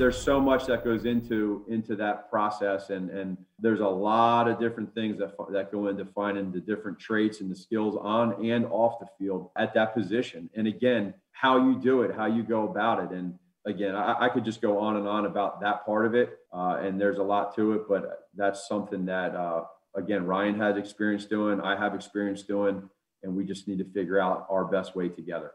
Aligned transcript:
there's 0.00 0.20
so 0.20 0.40
much 0.40 0.66
that 0.66 0.82
goes 0.82 1.04
into 1.04 1.62
into 1.68 1.94
that 1.94 2.30
process 2.30 2.88
and 2.88 3.10
and 3.10 3.36
there's 3.58 3.80
a 3.80 3.86
lot 3.86 4.48
of 4.48 4.58
different 4.58 4.92
things 4.94 5.18
that 5.18 5.34
that 5.52 5.70
go 5.70 5.88
into 5.88 6.06
finding 6.06 6.50
the 6.50 6.60
different 6.60 6.98
traits 6.98 7.42
and 7.42 7.50
the 7.50 7.54
skills 7.54 7.96
on 8.00 8.44
and 8.44 8.64
off 8.66 8.98
the 8.98 9.06
field 9.18 9.50
at 9.56 9.74
that 9.74 9.94
position. 9.94 10.48
And 10.54 10.66
again 10.66 11.12
how 11.32 11.58
you 11.58 11.78
do 11.78 12.02
it 12.02 12.14
how 12.14 12.26
you 12.26 12.42
go 12.42 12.66
about 12.68 13.04
it. 13.04 13.10
And 13.10 13.38
again 13.66 13.94
i, 13.94 14.24
I 14.24 14.28
could 14.30 14.44
just 14.44 14.62
go 14.62 14.78
on 14.78 14.96
and 14.96 15.06
on 15.06 15.26
about 15.26 15.60
that 15.60 15.84
part 15.84 16.06
of 16.06 16.14
it 16.14 16.38
uh, 16.52 16.78
and 16.82 16.98
there's 16.98 17.18
a 17.18 17.22
lot 17.22 17.54
to 17.56 17.74
it 17.74 17.82
but 17.88 18.28
that's 18.34 18.66
something 18.66 19.04
that 19.04 19.34
uh, 19.34 19.64
again 19.94 20.24
ryan 20.24 20.58
has 20.58 20.78
experience 20.78 21.26
doing 21.26 21.60
i 21.60 21.76
have 21.76 21.94
experience 21.94 22.42
doing 22.42 22.88
and 23.22 23.36
we 23.36 23.44
just 23.44 23.68
need 23.68 23.78
to 23.78 23.84
figure 23.92 24.18
out 24.18 24.46
our 24.48 24.64
best 24.64 24.96
way 24.96 25.10
together 25.10 25.52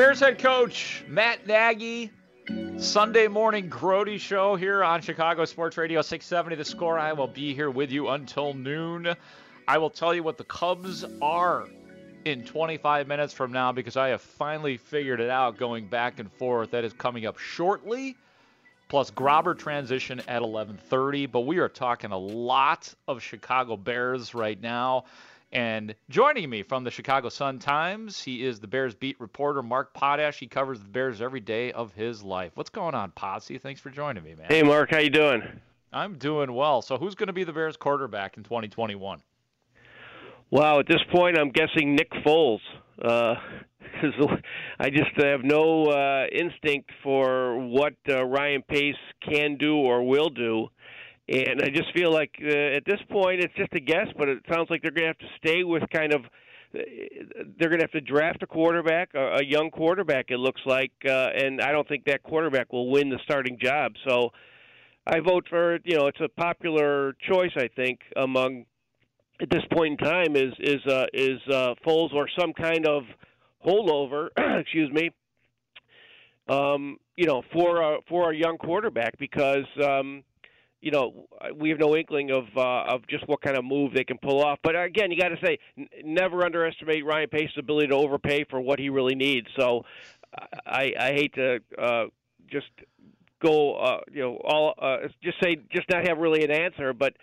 Bears 0.00 0.20
head 0.20 0.38
coach 0.38 1.04
Matt 1.08 1.46
Nagy, 1.46 2.10
Sunday 2.78 3.28
morning 3.28 3.68
Grote 3.68 4.18
show 4.18 4.56
here 4.56 4.82
on 4.82 5.02
Chicago 5.02 5.44
Sports 5.44 5.76
Radio 5.76 6.00
670 6.00 6.56
The 6.56 6.64
Score. 6.64 6.98
I 6.98 7.12
will 7.12 7.26
be 7.26 7.52
here 7.52 7.70
with 7.70 7.90
you 7.90 8.08
until 8.08 8.54
noon. 8.54 9.14
I 9.68 9.76
will 9.76 9.90
tell 9.90 10.14
you 10.14 10.22
what 10.22 10.38
the 10.38 10.44
Cubs 10.44 11.04
are 11.20 11.68
in 12.24 12.46
25 12.46 13.08
minutes 13.08 13.34
from 13.34 13.52
now 13.52 13.72
because 13.72 13.98
I 13.98 14.08
have 14.08 14.22
finally 14.22 14.78
figured 14.78 15.20
it 15.20 15.28
out 15.28 15.58
going 15.58 15.86
back 15.86 16.18
and 16.18 16.32
forth. 16.32 16.70
That 16.70 16.84
is 16.84 16.94
coming 16.94 17.26
up 17.26 17.36
shortly. 17.36 18.16
Plus 18.88 19.10
Grobber 19.10 19.56
transition 19.56 20.22
at 20.26 20.40
11:30, 20.40 21.30
but 21.30 21.40
we 21.40 21.58
are 21.58 21.68
talking 21.68 22.10
a 22.10 22.18
lot 22.18 22.94
of 23.06 23.22
Chicago 23.22 23.76
Bears 23.76 24.34
right 24.34 24.58
now. 24.58 25.04
And 25.52 25.96
joining 26.08 26.48
me 26.48 26.62
from 26.62 26.84
the 26.84 26.92
Chicago 26.92 27.28
Sun 27.28 27.58
Times, 27.58 28.22
he 28.22 28.44
is 28.44 28.60
the 28.60 28.68
Bears 28.68 28.94
beat 28.94 29.20
reporter 29.20 29.62
Mark 29.62 29.92
Potash. 29.94 30.38
He 30.38 30.46
covers 30.46 30.80
the 30.80 30.88
Bears 30.88 31.20
every 31.20 31.40
day 31.40 31.72
of 31.72 31.92
his 31.92 32.22
life. 32.22 32.52
What's 32.54 32.70
going 32.70 32.94
on, 32.94 33.10
Potsy? 33.10 33.60
Thanks 33.60 33.80
for 33.80 33.90
joining 33.90 34.22
me, 34.22 34.36
man. 34.36 34.46
Hey, 34.48 34.62
Mark, 34.62 34.92
how 34.92 34.98
you 34.98 35.10
doing? 35.10 35.42
I'm 35.92 36.18
doing 36.18 36.52
well. 36.52 36.82
So, 36.82 36.98
who's 36.98 37.16
going 37.16 37.26
to 37.26 37.32
be 37.32 37.42
the 37.42 37.52
Bears 37.52 37.76
quarterback 37.76 38.36
in 38.36 38.44
2021? 38.44 39.20
Wow, 40.52 40.78
at 40.78 40.86
this 40.86 41.02
point, 41.12 41.36
I'm 41.36 41.50
guessing 41.50 41.96
Nick 41.96 42.10
Foles. 42.24 42.60
Uh, 43.02 43.34
I 44.78 44.90
just 44.90 45.10
have 45.16 45.42
no 45.42 45.86
uh, 45.86 46.26
instinct 46.30 46.90
for 47.02 47.58
what 47.58 47.94
uh, 48.08 48.24
Ryan 48.24 48.62
Pace 48.62 48.94
can 49.28 49.56
do 49.56 49.76
or 49.76 50.04
will 50.04 50.30
do. 50.30 50.68
And 51.30 51.62
I 51.62 51.68
just 51.68 51.92
feel 51.94 52.12
like 52.12 52.34
uh, 52.42 52.76
at 52.76 52.84
this 52.84 52.98
point 53.08 53.40
it's 53.40 53.54
just 53.54 53.72
a 53.74 53.80
guess, 53.80 54.08
but 54.18 54.28
it 54.28 54.38
sounds 54.52 54.68
like 54.68 54.82
they're 54.82 54.90
going 54.90 55.04
to 55.04 55.08
have 55.08 55.18
to 55.18 55.36
stay 55.38 55.62
with 55.62 55.84
kind 55.92 56.12
of 56.12 56.22
uh, 56.24 56.78
they're 57.56 57.68
going 57.68 57.78
to 57.78 57.84
have 57.84 57.92
to 57.92 58.00
draft 58.00 58.42
a 58.42 58.46
quarterback, 58.48 59.10
a, 59.14 59.44
young 59.44 59.70
quarterback. 59.70 60.26
It 60.30 60.38
looks 60.38 60.60
like, 60.66 60.92
uh, 61.08 61.28
and 61.34 61.60
I 61.60 61.70
don't 61.70 61.86
think 61.86 62.04
that 62.06 62.24
quarterback 62.24 62.72
will 62.72 62.90
win 62.90 63.10
the 63.10 63.18
starting 63.22 63.58
job. 63.60 63.92
So 64.08 64.30
I 65.06 65.20
vote 65.20 65.46
for 65.48 65.78
you 65.84 65.96
know 65.96 66.08
it's 66.08 66.20
a 66.20 66.28
popular 66.28 67.14
choice 67.30 67.52
I 67.56 67.68
think 67.76 68.00
among 68.16 68.66
at 69.40 69.50
this 69.50 69.62
point 69.72 70.00
in 70.00 70.06
time 70.06 70.34
is 70.34 70.52
is 70.58 70.84
uh, 70.86 71.06
is 71.12 71.40
uh, 71.48 71.74
Foles 71.86 72.12
or 72.12 72.28
some 72.36 72.52
kind 72.52 72.88
of 72.88 73.04
holdover. 73.64 74.28
excuse 74.60 74.90
me. 74.90 75.10
Um, 76.48 76.96
you 77.16 77.26
know, 77.26 77.42
for 77.52 77.80
a, 77.80 77.98
for 78.08 78.32
a 78.32 78.36
young 78.36 78.58
quarterback 78.58 79.16
because 79.18 79.66
um, 79.84 80.24
you 80.80 80.90
know, 80.90 81.26
we 81.54 81.68
have 81.70 81.78
no 81.78 81.94
inkling 81.96 82.30
of 82.30 82.44
uh, 82.56 82.94
of 82.94 83.06
just 83.06 83.26
what 83.28 83.42
kind 83.42 83.56
of 83.56 83.64
move 83.64 83.92
they 83.94 84.04
can 84.04 84.18
pull 84.18 84.42
off. 84.42 84.58
But 84.62 84.80
again, 84.80 85.10
you 85.10 85.20
got 85.20 85.28
to 85.28 85.38
say, 85.44 85.58
n- 85.76 85.88
never 86.04 86.44
underestimate 86.44 87.04
Ryan 87.04 87.28
Pace's 87.28 87.58
ability 87.58 87.88
to 87.88 87.94
overpay 87.96 88.44
for 88.48 88.60
what 88.60 88.78
he 88.78 88.88
really 88.88 89.14
needs. 89.14 89.46
So, 89.58 89.84
I, 90.66 90.92
I 90.98 91.12
hate 91.12 91.34
to 91.34 91.60
uh, 91.78 92.04
just 92.50 92.70
go, 93.42 93.74
uh, 93.74 94.00
you 94.10 94.22
know, 94.22 94.40
all 94.44 94.74
uh, 94.80 95.08
just 95.22 95.38
say 95.42 95.56
just 95.74 95.88
not 95.90 96.06
have 96.06 96.18
really 96.18 96.44
an 96.44 96.50
answer, 96.50 96.92
but 96.92 97.14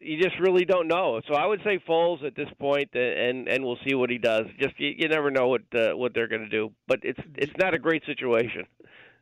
you 0.00 0.22
just 0.22 0.38
really 0.38 0.64
don't 0.64 0.88
know. 0.88 1.20
So 1.28 1.34
I 1.34 1.46
would 1.46 1.60
say 1.64 1.82
Foles 1.88 2.24
at 2.24 2.34
this 2.34 2.48
point, 2.58 2.90
and 2.94 3.48
and 3.48 3.64
we'll 3.64 3.78
see 3.86 3.94
what 3.94 4.10
he 4.10 4.18
does. 4.18 4.46
Just 4.58 4.78
you, 4.78 4.92
you 4.96 5.08
never 5.08 5.30
know 5.30 5.48
what 5.48 5.62
uh, 5.74 5.96
what 5.96 6.14
they're 6.14 6.28
going 6.28 6.42
to 6.42 6.48
do, 6.48 6.72
but 6.86 7.00
it's 7.02 7.20
it's 7.36 7.52
not 7.58 7.74
a 7.74 7.78
great 7.78 8.04
situation. 8.04 8.66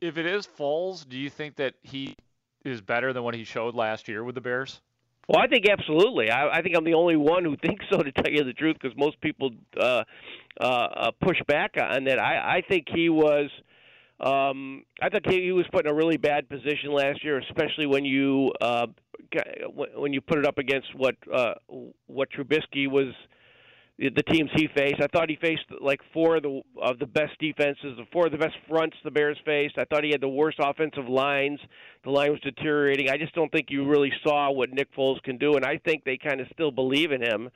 If 0.01 0.17
it 0.17 0.27
is 0.27 0.47
Foles, 0.47 1.09
do 1.09 1.17
you 1.17 1.31
think 1.31 1.57
that 1.57 1.75
he 1.83 2.17
is 2.71 2.81
better 2.81 3.13
than 3.13 3.23
what 3.23 3.35
he 3.35 3.45
showed 3.45 3.75
last 3.75 4.09
year 4.09 4.25
with 4.25 4.35
the 4.35 4.41
Bears? 4.41 4.81
Well, 5.29 5.43
I 5.43 5.47
think 5.47 5.67
absolutely. 5.69 6.31
I, 6.31 6.49
I 6.49 6.63
think 6.63 6.75
I'm 6.77 6.85
the 6.85 6.95
only 6.95 7.17
one 7.17 7.45
who 7.45 7.57
thinks 7.65 7.85
so, 7.91 7.99
to 7.99 8.13
tell 8.13 8.33
you 8.33 8.45
the 8.45 8.55
truth, 8.55 8.77
because 8.81 8.97
most 8.97 9.21
people 9.21 9.51
uh, 9.79 10.05
uh, 10.61 10.65
uh, 10.65 11.11
push 11.21 11.39
back 11.47 11.75
on 11.81 12.05
that. 12.05 12.19
I, 12.19 12.59
I 12.59 12.63
think 12.69 12.87
he 12.93 13.09
was. 13.09 13.51
Um, 14.21 14.83
I 15.01 15.11
thought 15.11 15.31
he 15.31 15.53
was 15.53 15.65
put 15.71 15.87
in 15.87 15.93
a 15.93 15.95
really 15.95 16.17
bad 16.17 16.49
position 16.49 16.91
last 16.91 17.23
year, 17.23 17.39
especially 17.39 17.87
when 17.87 18.05
you 18.05 18.53
uh, 18.61 18.89
when 19.95 20.13
you 20.13 20.21
put 20.21 20.39
it 20.39 20.47
up 20.47 20.59
against 20.59 20.89
what 20.97 21.15
uh, 21.33 21.55
what 22.07 22.29
Trubisky 22.33 22.91
was 22.91 23.15
the 23.99 24.23
teams 24.23 24.49
he 24.55 24.69
faced. 24.77 25.01
I 25.03 25.09
thought 25.09 25.29
he 25.29 25.37
faced 25.37 25.65
like 25.81 26.01
four 26.13 26.37
of 26.37 26.43
the 26.45 26.63
of 26.81 26.99
the 27.01 27.07
best 27.07 27.33
defenses, 27.41 27.97
the 27.97 28.07
four 28.13 28.27
of 28.27 28.33
the 28.33 28.39
best 28.39 28.55
fronts 28.69 28.97
the 29.03 29.11
Bears 29.11 29.39
faced. 29.45 29.77
I 29.77 29.85
thought 29.85 30.05
he 30.05 30.11
had 30.11 30.21
the 30.21 30.29
worst 30.29 30.59
offensive 30.61 31.09
lines. 31.09 31.59
The 32.05 32.11
line 32.11 32.31
was 32.31 32.41
deteriorating. 32.41 33.11
I 33.11 33.17
just 33.17 33.35
don't 33.35 33.51
think 33.51 33.67
you 33.71 33.89
really 33.89 34.13
saw 34.23 34.53
what 34.53 34.71
Nick 34.71 34.95
Foles 34.95 35.21
can 35.23 35.37
do, 35.37 35.57
and 35.57 35.65
I 35.65 35.79
think 35.85 36.05
they 36.05 36.17
kind 36.17 36.41
of 36.41 36.47
still 36.53 36.71
believe 36.71 37.11
in 37.11 37.23
him. 37.23 37.51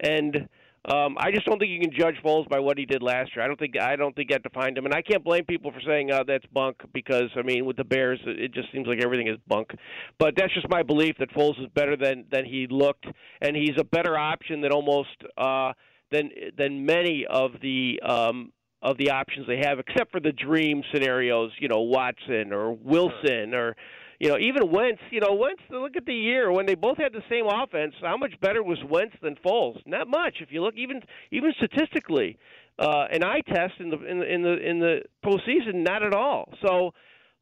And 0.00 0.48
um, 0.86 1.16
I 1.18 1.32
just 1.32 1.44
don't 1.46 1.58
think 1.58 1.72
you 1.72 1.80
can 1.80 1.90
judge 1.90 2.14
Foles 2.24 2.48
by 2.48 2.60
what 2.60 2.78
he 2.78 2.86
did 2.86 3.02
last 3.02 3.34
year. 3.34 3.44
I 3.44 3.48
don't 3.48 3.58
think 3.58 3.74
I 3.80 3.96
don't 3.96 4.14
think 4.14 4.30
that 4.30 4.44
defined 4.44 4.78
him, 4.78 4.84
and 4.84 4.94
I 4.94 5.02
can't 5.02 5.24
blame 5.24 5.44
people 5.44 5.72
for 5.72 5.80
saying 5.84 6.12
uh, 6.12 6.22
that's 6.26 6.46
bunk 6.52 6.76
because 6.94 7.30
I 7.36 7.42
mean 7.42 7.66
with 7.66 7.76
the 7.76 7.84
Bears 7.84 8.20
it 8.24 8.54
just 8.54 8.70
seems 8.72 8.86
like 8.86 9.02
everything 9.02 9.26
is 9.26 9.38
bunk. 9.48 9.70
But 10.18 10.34
that's 10.36 10.54
just 10.54 10.68
my 10.68 10.84
belief 10.84 11.16
that 11.18 11.30
Foles 11.30 11.60
is 11.60 11.68
better 11.74 11.96
than 11.96 12.26
than 12.30 12.44
he 12.44 12.68
looked, 12.70 13.06
and 13.40 13.56
he's 13.56 13.74
a 13.78 13.84
better 13.84 14.16
option 14.16 14.60
than 14.60 14.70
almost 14.70 15.16
uh, 15.36 15.72
than 16.12 16.30
than 16.56 16.86
many 16.86 17.26
of 17.28 17.52
the 17.60 18.00
um, 18.06 18.52
of 18.80 18.96
the 18.96 19.10
options 19.10 19.48
they 19.48 19.62
have, 19.64 19.80
except 19.80 20.12
for 20.12 20.20
the 20.20 20.32
dream 20.32 20.82
scenarios. 20.94 21.50
You 21.58 21.66
know 21.66 21.80
Watson 21.80 22.52
or 22.52 22.72
Wilson 22.72 23.54
or 23.54 23.74
you 24.18 24.28
know, 24.28 24.38
even 24.38 24.70
Wentz, 24.70 25.00
you 25.10 25.20
know, 25.20 25.34
Wentz, 25.34 25.62
look 25.70 25.96
at 25.96 26.06
the 26.06 26.14
year 26.14 26.50
when 26.50 26.66
they 26.66 26.74
both 26.74 26.98
had 26.98 27.12
the 27.12 27.22
same 27.28 27.46
offense. 27.46 27.94
How 28.00 28.16
much 28.16 28.32
better 28.40 28.62
was 28.62 28.78
Wentz 28.88 29.14
than 29.22 29.36
Foles? 29.44 29.78
Not 29.86 30.08
much. 30.08 30.36
If 30.40 30.50
you 30.50 30.62
look 30.62 30.74
even 30.76 31.02
even 31.30 31.52
statistically, 31.56 32.38
uh, 32.78 33.06
an 33.10 33.24
eye 33.24 33.40
test 33.46 33.74
in 33.78 33.90
the 33.90 34.04
in 34.04 34.18
the 34.18 34.34
in 34.34 34.42
the 34.42 34.70
in 34.70 34.78
the 34.80 35.02
postseason, 35.24 35.84
not 35.84 36.02
at 36.02 36.14
all. 36.14 36.52
So 36.66 36.92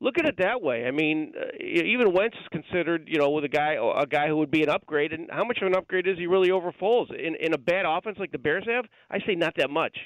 look 0.00 0.18
at 0.18 0.26
it 0.26 0.36
that 0.38 0.62
way. 0.62 0.86
I 0.86 0.90
mean, 0.90 1.32
uh, 1.38 1.46
even 1.60 2.12
Wentz 2.12 2.36
is 2.36 2.48
considered, 2.50 3.08
you 3.08 3.18
know, 3.18 3.30
with 3.30 3.44
a 3.44 3.48
guy 3.48 3.74
a 3.74 4.06
guy 4.06 4.28
who 4.28 4.36
would 4.36 4.50
be 4.50 4.62
an 4.62 4.68
upgrade. 4.68 5.12
And 5.12 5.28
how 5.30 5.44
much 5.44 5.58
of 5.60 5.68
an 5.68 5.76
upgrade 5.76 6.06
is 6.06 6.18
he 6.18 6.26
really 6.26 6.50
over 6.50 6.72
Foles 6.72 7.10
in 7.10 7.36
in 7.36 7.54
a 7.54 7.58
bad 7.58 7.84
offense 7.86 8.18
like 8.18 8.32
the 8.32 8.38
Bears 8.38 8.64
have? 8.66 8.84
I 9.10 9.18
say 9.26 9.34
not 9.34 9.54
that 9.56 9.70
much. 9.70 9.96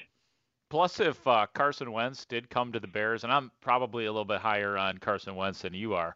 Plus, 0.69 0.99
if 0.99 1.25
uh, 1.25 1.47
Carson 1.55 1.91
Wentz 1.91 2.25
did 2.25 2.47
come 2.51 2.71
to 2.71 2.79
the 2.79 2.87
Bears, 2.87 3.23
and 3.23 3.33
I'm 3.33 3.49
probably 3.59 4.05
a 4.05 4.11
little 4.11 4.23
bit 4.23 4.39
higher 4.39 4.77
on 4.77 4.99
Carson 4.99 5.35
Wentz 5.35 5.63
than 5.63 5.73
you 5.73 5.95
are, 5.95 6.15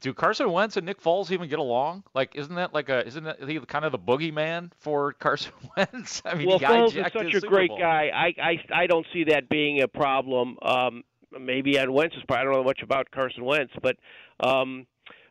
do 0.00 0.12
Carson 0.12 0.50
Wentz 0.50 0.76
and 0.76 0.84
Nick 0.84 1.00
Foles 1.02 1.30
even 1.30 1.48
get 1.48 1.58
along? 1.58 2.04
Like, 2.14 2.34
isn't 2.34 2.54
that 2.54 2.74
like 2.74 2.88
a 2.88 3.06
isn't 3.06 3.24
that 3.24 3.42
he 3.48 3.58
kind 3.60 3.84
of 3.84 3.92
the 3.92 3.98
boogeyman 3.98 4.70
for 4.78 5.12
Carson 5.18 5.52
Wentz? 5.76 6.22
I 6.24 6.34
mean, 6.34 6.48
well, 6.48 6.60
Foles 6.60 6.96
is 6.96 7.12
such 7.12 7.34
a 7.34 7.46
great 7.46 7.70
guy. 7.78 8.10
I, 8.14 8.34
I 8.42 8.82
I 8.82 8.86
don't 8.86 9.06
see 9.12 9.24
that 9.24 9.48
being 9.48 9.80
a 9.80 9.88
problem. 9.88 10.58
Um, 10.62 11.04
maybe 11.38 11.78
on 11.78 11.92
Wentz's 11.92 12.22
part. 12.26 12.40
I 12.40 12.44
don't 12.44 12.52
know 12.52 12.64
much 12.64 12.82
about 12.82 13.10
Carson 13.10 13.44
Wentz, 13.44 13.72
but 13.82 13.96
um, 14.40 14.86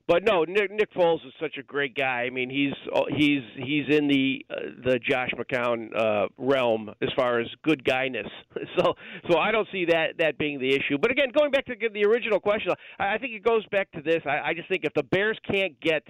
but 0.08 0.24
no, 0.24 0.46
Nick, 0.46 0.72
Nick 0.72 0.94
Foles 0.94 1.26
is 1.26 1.34
such 1.40 1.58
a 1.58 1.64
great 1.64 1.94
guy. 1.94 2.24
I 2.24 2.30
mean, 2.30 2.50
he's 2.50 2.74
he's 3.16 3.42
he's 3.58 3.90
in 3.90 4.08
the 4.08 4.46
uh, 4.50 4.56
the 4.84 5.00
Josh 5.00 5.32
McCown 5.38 5.90
uh, 5.96 6.28
realm 6.38 6.92
as 7.02 7.10
far 7.16 7.40
as 7.40 7.48
good 7.64 7.84
guyness. 7.84 8.30
So 8.78 8.94
so 9.30 9.38
I 9.38 9.52
don't 9.52 9.68
see 9.72 9.86
that 9.86 10.18
that 10.20 10.38
being 10.38 10.60
the 10.60 10.70
issue. 10.70 10.98
But 11.00 11.12
again, 11.12 11.30
going 11.36 11.52
back 11.52 11.66
to 11.66 11.76
the 11.76 12.06
original 12.06 12.40
question, 12.40 12.74
I, 13.00 13.16
I 13.16 13.18
think 13.18 13.34
it 13.34 13.44
goes 13.44 13.66
back 13.68 13.92
to 13.92 14.02
this. 14.02 14.22
I, 14.26 14.50
I 14.50 14.54
just 14.54 14.68
think 14.68 14.84
if 14.84 14.94
the 14.94 15.04
Bears 15.04 15.38
can't 15.50 15.80
get 15.80 16.04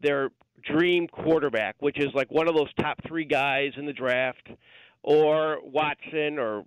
their 0.00 0.30
dream 0.62 1.06
quarterback, 1.08 1.76
which 1.80 1.98
is 1.98 2.08
like 2.14 2.30
one 2.30 2.48
of 2.48 2.54
those 2.54 2.72
top 2.80 2.98
three 3.06 3.24
guys 3.24 3.72
in 3.76 3.86
the 3.86 3.92
draft, 3.92 4.48
or 5.02 5.58
Watson 5.62 6.38
or 6.38 6.64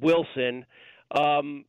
Wilson. 0.00 0.64
Um, 1.16 1.64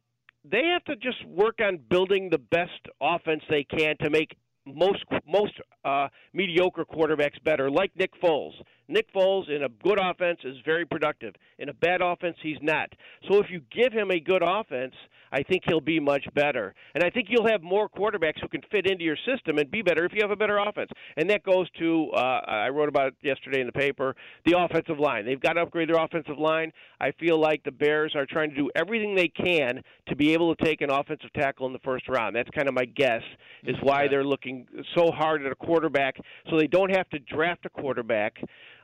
they 0.50 0.66
have 0.74 0.84
to 0.86 0.96
just 0.96 1.24
work 1.26 1.60
on 1.62 1.80
building 1.90 2.30
the 2.30 2.38
best 2.38 2.88
offense 3.02 3.44
they 3.50 3.64
can 3.64 3.96
to 4.02 4.10
make 4.10 4.36
most 4.76 5.04
most 5.28 5.54
uh, 5.84 6.08
mediocre 6.34 6.86
quarterbacks 6.86 7.42
better, 7.44 7.70
like 7.70 7.92
Nick 7.96 8.12
Foles. 8.22 8.54
Nick 8.90 9.14
Foles 9.14 9.50
in 9.50 9.64
a 9.64 9.70
good 9.70 10.00
offense 10.02 10.40
is 10.44 10.58
very 10.66 10.86
productive. 10.86 11.36
In 11.60 11.70
a 11.70 11.74
bad 11.74 12.02
offense, 12.02 12.36
he's 12.42 12.58
not. 12.62 12.90
So 13.30 13.40
if 13.40 13.46
you 13.50 13.62
give 13.72 13.94
him 13.94 14.12
a 14.12 14.20
good 14.20 14.42
offense, 14.44 14.94
I 15.32 15.44
think 15.44 15.64
he'll 15.68 15.82
be 15.82 16.00
much 16.00 16.26
better. 16.34 16.74
And 16.96 17.04
I 17.04 17.10
think 17.10 17.28
you'll 17.30 17.48
have 17.48 17.62
more 17.62 17.88
quarterbacks 17.88 18.42
who 18.42 18.48
can 18.48 18.62
fit 18.72 18.90
into 18.90 19.04
your 19.04 19.18
system 19.32 19.58
and 19.58 19.70
be 19.70 19.82
better 19.82 20.06
if 20.06 20.12
you 20.14 20.22
have 20.22 20.32
a 20.32 20.36
better 20.36 20.58
offense. 20.58 20.90
And 21.18 21.30
that 21.30 21.44
goes 21.44 21.68
to 21.80 22.10
uh, 22.16 22.42
I 22.48 22.70
wrote 22.70 22.90
about 22.90 23.10
it 23.10 23.14
yesterday 23.22 23.62
in 23.62 23.68
the 23.68 23.74
paper 23.74 24.16
the 24.46 24.58
offensive 24.58 25.00
line. 25.00 25.26
They've 25.26 25.40
got 25.40 25.54
to 25.54 25.62
upgrade 25.62 25.90
their 25.90 26.04
offensive 26.04 26.40
line. 26.40 26.72
I 27.00 27.12
feel 27.12 27.40
like 27.40 27.64
the 27.64 27.72
Bears 27.72 28.14
are 28.16 28.26
trying 28.26 28.50
to 28.50 28.56
do 28.56 28.70
everything 28.76 29.16
they 29.16 29.28
can 29.28 29.84
to 30.08 30.16
be 30.16 30.34
able 30.34 30.56
to 30.56 30.66
take 30.66 30.82
an 30.82 30.90
offensive 30.90 31.32
tackle 31.34 31.68
in 31.68 31.74
the 31.74 31.80
first 31.80 32.08
round. 32.08 32.36
That's 32.36 32.50
kind 32.50 32.68
of 32.68 32.74
my 32.74 32.86
guess 32.86 33.22
is 33.64 33.76
why 33.82 34.08
they're 34.08 34.24
looking 34.24 34.68
so 34.96 35.12
hard 35.12 35.46
at 35.46 35.52
a 35.52 35.56
quarterback 35.56 36.16
so 36.50 36.58
they 36.58 36.68
don't 36.68 36.96
have 36.96 37.10
to 37.10 37.20
draft 37.20 37.66
a 37.66 37.70
quarterback 37.70 38.38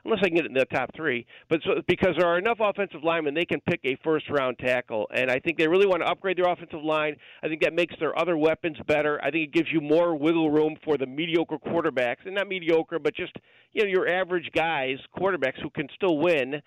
unless 0.06 0.22
they 0.22 0.28
can 0.28 0.36
get 0.36 0.46
in 0.46 0.54
the 0.54 0.64
top 0.66 0.90
three. 0.94 1.26
But 1.48 1.60
so, 1.64 1.82
because 1.86 2.14
there 2.18 2.26
are 2.26 2.38
enough 2.38 2.58
offensive 2.60 3.02
linemen, 3.04 3.34
they 3.34 3.44
can 3.44 3.60
pick 3.60 3.80
a 3.84 3.96
first 4.02 4.30
round 4.30 4.58
tackle. 4.58 5.08
And 5.14 5.30
I 5.30 5.38
think 5.38 5.58
they 5.58 5.68
really 5.68 5.86
want 5.86 6.02
to 6.02 6.08
upgrade 6.08 6.38
their 6.38 6.50
offensive 6.50 6.82
line. 6.82 7.16
I 7.42 7.48
think 7.48 7.60
that 7.62 7.74
makes 7.74 7.94
their 8.00 8.18
other 8.18 8.36
weapons 8.36 8.76
better. 8.86 9.20
I 9.22 9.30
think 9.30 9.48
it 9.48 9.52
gives 9.52 9.68
you 9.72 9.80
more 9.80 10.16
wiggle 10.16 10.50
room 10.50 10.76
for 10.84 10.96
the 10.96 11.06
mediocre 11.06 11.58
quarterbacks, 11.58 12.24
and 12.24 12.34
not 12.34 12.48
mediocre, 12.48 12.98
but 12.98 13.14
just 13.14 13.32
you 13.72 13.82
know 13.82 13.88
your 13.88 14.08
average 14.08 14.50
guys, 14.54 14.96
quarterbacks 15.18 15.60
who 15.62 15.70
can 15.70 15.88
still 15.94 16.18
win. 16.18 16.62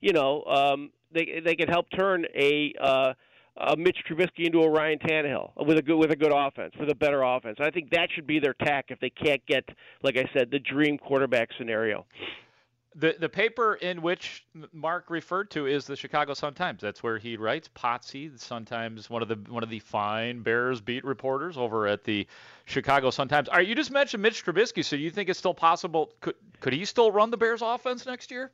You 0.00 0.12
know, 0.12 0.44
um, 0.44 0.90
they 1.12 1.40
they 1.44 1.54
can 1.54 1.68
help 1.68 1.86
turn 1.96 2.26
a 2.34 2.74
uh, 2.80 3.12
a 3.56 3.76
Mitch 3.76 3.98
Trubisky 4.08 4.46
into 4.46 4.60
a 4.60 4.70
Ryan 4.70 4.98
Tannehill 4.98 5.50
with 5.66 5.78
a 5.78 5.82
good 5.82 5.96
with 5.96 6.10
a 6.10 6.16
good 6.16 6.32
offense, 6.34 6.74
with 6.78 6.90
a 6.90 6.94
better 6.94 7.22
offense. 7.22 7.58
I 7.60 7.70
think 7.70 7.90
that 7.90 8.08
should 8.14 8.26
be 8.26 8.38
their 8.38 8.54
tack 8.54 8.86
if 8.88 8.98
they 9.00 9.10
can't 9.10 9.44
get, 9.46 9.64
like 10.02 10.16
I 10.16 10.24
said, 10.32 10.50
the 10.50 10.58
dream 10.58 10.98
quarterback 10.98 11.48
scenario. 11.58 12.06
The 12.94 13.16
the 13.18 13.28
paper 13.28 13.74
in 13.74 14.02
which 14.02 14.44
Mark 14.72 15.08
referred 15.08 15.50
to 15.52 15.66
is 15.66 15.86
the 15.86 15.96
Chicago 15.96 16.34
Sun 16.34 16.54
Times. 16.54 16.80
That's 16.82 17.02
where 17.02 17.18
he 17.18 17.36
writes. 17.36 17.68
Potsy, 17.74 18.38
sometimes 18.38 19.08
one 19.08 19.22
of 19.22 19.28
the 19.28 19.36
one 19.50 19.62
of 19.62 19.70
the 19.70 19.78
fine 19.78 20.42
Bears 20.42 20.80
beat 20.80 21.04
reporters 21.04 21.56
over 21.56 21.86
at 21.86 22.04
the 22.04 22.26
Chicago 22.66 23.10
Sun 23.10 23.28
Times. 23.28 23.48
All 23.48 23.56
right, 23.56 23.66
you 23.66 23.74
just 23.74 23.90
mentioned 23.90 24.22
Mitch 24.22 24.44
Trubisky, 24.44 24.84
so 24.84 24.96
you 24.96 25.10
think 25.10 25.30
it's 25.30 25.38
still 25.38 25.54
possible? 25.54 26.12
Could 26.20 26.34
could 26.60 26.72
he 26.72 26.84
still 26.84 27.10
run 27.10 27.30
the 27.30 27.36
Bears 27.36 27.62
offense 27.62 28.04
next 28.04 28.30
year? 28.30 28.50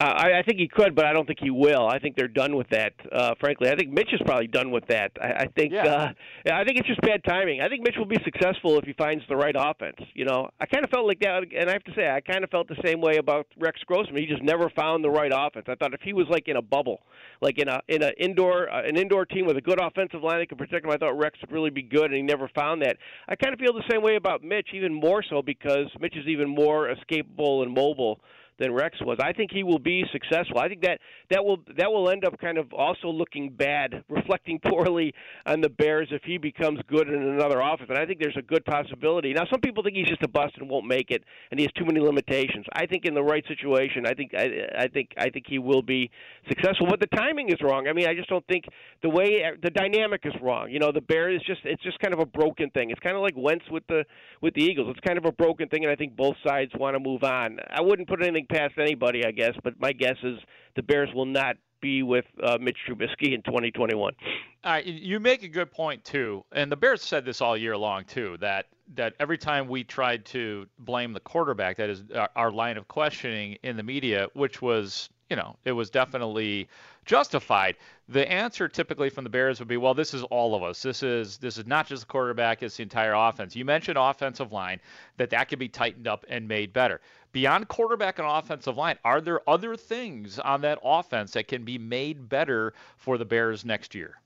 Uh, 0.00 0.04
I, 0.04 0.38
I 0.38 0.42
think 0.42 0.58
he 0.58 0.66
could, 0.66 0.94
but 0.94 1.04
I 1.04 1.12
don't 1.12 1.26
think 1.26 1.40
he 1.40 1.50
will. 1.50 1.86
I 1.86 1.98
think 1.98 2.16
they're 2.16 2.26
done 2.26 2.56
with 2.56 2.68
that. 2.70 2.94
Uh, 3.12 3.34
frankly, 3.38 3.68
I 3.68 3.76
think 3.76 3.92
Mitch 3.92 4.08
is 4.14 4.20
probably 4.24 4.46
done 4.46 4.70
with 4.70 4.86
that. 4.86 5.12
I, 5.20 5.42
I 5.42 5.46
think. 5.54 5.74
Yeah. 5.74 5.84
Uh, 5.84 6.52
I 6.54 6.64
think 6.64 6.78
it's 6.78 6.88
just 6.88 7.02
bad 7.02 7.22
timing. 7.22 7.60
I 7.60 7.68
think 7.68 7.82
Mitch 7.84 7.96
will 7.98 8.06
be 8.06 8.16
successful 8.24 8.78
if 8.78 8.86
he 8.86 8.94
finds 8.94 9.22
the 9.28 9.36
right 9.36 9.54
offense. 9.56 9.96
You 10.14 10.24
know, 10.24 10.48
I 10.58 10.64
kind 10.64 10.84
of 10.84 10.90
felt 10.90 11.06
like 11.06 11.20
that, 11.20 11.42
and 11.54 11.68
I 11.68 11.74
have 11.74 11.84
to 11.84 11.92
say, 11.94 12.08
I 12.08 12.22
kind 12.22 12.42
of 12.44 12.50
felt 12.50 12.68
the 12.68 12.80
same 12.82 13.02
way 13.02 13.18
about 13.18 13.46
Rex 13.58 13.78
Grossman. 13.84 14.16
He 14.16 14.26
just 14.26 14.42
never 14.42 14.70
found 14.70 15.04
the 15.04 15.10
right 15.10 15.32
offense. 15.34 15.66
I 15.68 15.74
thought 15.74 15.92
if 15.92 16.00
he 16.00 16.14
was 16.14 16.26
like 16.30 16.48
in 16.48 16.56
a 16.56 16.62
bubble, 16.62 17.00
like 17.42 17.58
in 17.58 17.68
a 17.68 17.80
in 17.88 18.02
an 18.02 18.12
indoor 18.18 18.72
uh, 18.72 18.82
an 18.82 18.96
indoor 18.96 19.26
team 19.26 19.44
with 19.44 19.58
a 19.58 19.62
good 19.62 19.80
offensive 19.82 20.22
line 20.22 20.38
that 20.38 20.48
could 20.48 20.58
protect 20.58 20.86
him, 20.86 20.90
I 20.90 20.96
thought 20.96 21.18
Rex 21.18 21.38
would 21.42 21.52
really 21.52 21.70
be 21.70 21.82
good, 21.82 22.04
and 22.04 22.14
he 22.14 22.22
never 22.22 22.48
found 22.54 22.80
that. 22.80 22.96
I 23.28 23.36
kind 23.36 23.52
of 23.52 23.60
feel 23.60 23.74
the 23.74 23.84
same 23.90 24.02
way 24.02 24.16
about 24.16 24.42
Mitch, 24.42 24.68
even 24.72 24.94
more 24.94 25.22
so 25.28 25.42
because 25.42 25.88
Mitch 26.00 26.16
is 26.16 26.26
even 26.26 26.48
more 26.48 26.88
escapable 26.88 27.62
and 27.62 27.74
mobile 27.74 28.20
than 28.60 28.72
Rex 28.74 28.98
was. 29.00 29.18
I 29.20 29.32
think 29.32 29.50
he 29.50 29.64
will 29.64 29.78
be 29.78 30.04
successful. 30.12 30.58
I 30.58 30.68
think 30.68 30.82
that 30.82 31.00
that 31.30 31.44
will 31.44 31.58
that 31.78 31.90
will 31.90 32.10
end 32.10 32.24
up 32.24 32.38
kind 32.38 32.58
of 32.58 32.72
also 32.72 33.08
looking 33.08 33.50
bad, 33.50 34.04
reflecting 34.08 34.60
poorly 34.60 35.14
on 35.46 35.62
the 35.62 35.70
Bears 35.70 36.08
if 36.10 36.22
he 36.22 36.38
becomes 36.38 36.78
good 36.86 37.08
in 37.08 37.14
another 37.14 37.60
offense. 37.60 37.88
And 37.88 37.98
I 37.98 38.06
think 38.06 38.20
there's 38.20 38.36
a 38.36 38.42
good 38.42 38.64
possibility. 38.64 39.32
Now, 39.32 39.44
some 39.50 39.60
people 39.60 39.82
think 39.82 39.96
he's 39.96 40.08
just 40.08 40.22
a 40.22 40.28
bust 40.28 40.54
and 40.58 40.68
won't 40.68 40.86
make 40.86 41.10
it, 41.10 41.24
and 41.50 41.58
he 41.58 41.64
has 41.64 41.72
too 41.72 41.86
many 41.86 42.00
limitations. 42.00 42.66
I 42.72 42.86
think 42.86 43.06
in 43.06 43.14
the 43.14 43.22
right 43.22 43.44
situation, 43.48 44.06
I 44.06 44.14
think 44.14 44.32
I, 44.36 44.48
I 44.78 44.88
think 44.88 45.10
I 45.16 45.30
think 45.30 45.46
he 45.48 45.58
will 45.58 45.82
be 45.82 46.10
successful. 46.46 46.86
But 46.88 47.00
the 47.00 47.16
timing 47.16 47.48
is 47.48 47.56
wrong. 47.62 47.88
I 47.88 47.94
mean, 47.94 48.06
I 48.06 48.14
just 48.14 48.28
don't 48.28 48.46
think 48.46 48.66
the 49.02 49.08
way 49.08 49.42
the 49.62 49.70
dynamic 49.70 50.20
is 50.24 50.34
wrong. 50.42 50.70
You 50.70 50.78
know, 50.78 50.92
the 50.92 51.00
Bears 51.00 51.42
just 51.46 51.60
it's 51.64 51.82
just 51.82 51.98
kind 52.00 52.12
of 52.12 52.20
a 52.20 52.26
broken 52.26 52.68
thing. 52.70 52.90
It's 52.90 53.00
kind 53.00 53.16
of 53.16 53.22
like 53.22 53.34
Wentz 53.36 53.64
with 53.70 53.86
the 53.88 54.04
with 54.42 54.52
the 54.52 54.62
Eagles. 54.62 54.88
It's 54.90 55.00
kind 55.06 55.16
of 55.16 55.24
a 55.24 55.32
broken 55.32 55.68
thing, 55.68 55.84
and 55.84 55.90
I 55.90 55.96
think 55.96 56.14
both 56.14 56.36
sides 56.46 56.72
want 56.78 56.94
to 56.94 57.00
move 57.00 57.24
on. 57.24 57.58
I 57.70 57.80
wouldn't 57.80 58.06
put 58.06 58.22
anything 58.22 58.46
past 58.50 58.74
anybody, 58.78 59.24
I 59.24 59.30
guess, 59.30 59.54
but 59.62 59.80
my 59.80 59.92
guess 59.92 60.16
is 60.22 60.38
the 60.76 60.82
Bears 60.82 61.10
will 61.14 61.26
not 61.26 61.56
be 61.80 62.02
with 62.02 62.24
uh, 62.42 62.58
Mitch 62.60 62.76
Trubisky 62.88 63.34
in 63.34 63.42
2021. 63.42 64.14
All 64.62 64.72
right, 64.72 64.84
you 64.84 65.18
make 65.20 65.42
a 65.42 65.48
good 65.48 65.70
point 65.70 66.04
too, 66.04 66.44
and 66.52 66.70
the 66.70 66.76
Bears 66.76 67.02
said 67.02 67.24
this 67.24 67.40
all 67.40 67.56
year 67.56 67.76
long 67.76 68.04
too. 68.04 68.36
That 68.40 68.66
that 68.94 69.14
every 69.20 69.38
time 69.38 69.68
we 69.68 69.84
tried 69.84 70.24
to 70.26 70.66
blame 70.78 71.12
the 71.12 71.20
quarterback, 71.20 71.76
that 71.76 71.88
is 71.88 72.04
our, 72.14 72.28
our 72.36 72.50
line 72.50 72.76
of 72.76 72.88
questioning 72.88 73.56
in 73.62 73.76
the 73.76 73.82
media, 73.82 74.28
which 74.34 74.60
was 74.60 75.08
you 75.30 75.36
know 75.36 75.56
it 75.64 75.72
was 75.72 75.88
definitely 75.88 76.68
justified. 77.06 77.76
The 78.08 78.30
answer 78.30 78.68
typically 78.68 79.08
from 79.08 79.24
the 79.24 79.30
Bears 79.30 79.60
would 79.60 79.68
be, 79.68 79.76
well, 79.76 79.94
this 79.94 80.12
is 80.12 80.22
all 80.24 80.54
of 80.54 80.62
us. 80.62 80.82
This 80.82 81.02
is 81.02 81.38
this 81.38 81.56
is 81.56 81.66
not 81.66 81.86
just 81.86 82.02
the 82.02 82.06
quarterback; 82.06 82.62
it's 82.62 82.76
the 82.76 82.82
entire 82.82 83.14
offense. 83.14 83.56
You 83.56 83.64
mentioned 83.64 83.96
offensive 83.96 84.52
line 84.52 84.80
that 85.16 85.30
that 85.30 85.48
could 85.48 85.58
be 85.58 85.68
tightened 85.68 86.06
up 86.06 86.26
and 86.28 86.46
made 86.46 86.74
better. 86.74 87.00
Beyond 87.32 87.68
quarterback 87.68 88.18
and 88.18 88.26
offensive 88.28 88.76
line, 88.76 88.98
are 89.04 89.20
there 89.20 89.40
other 89.48 89.76
things 89.76 90.38
on 90.38 90.62
that 90.62 90.78
offense 90.82 91.32
that 91.32 91.46
can 91.46 91.64
be 91.64 91.78
made 91.78 92.28
better 92.28 92.72
for 92.96 93.18
the 93.18 93.24
Bears 93.24 93.64
next 93.64 93.94
year? 93.94 94.20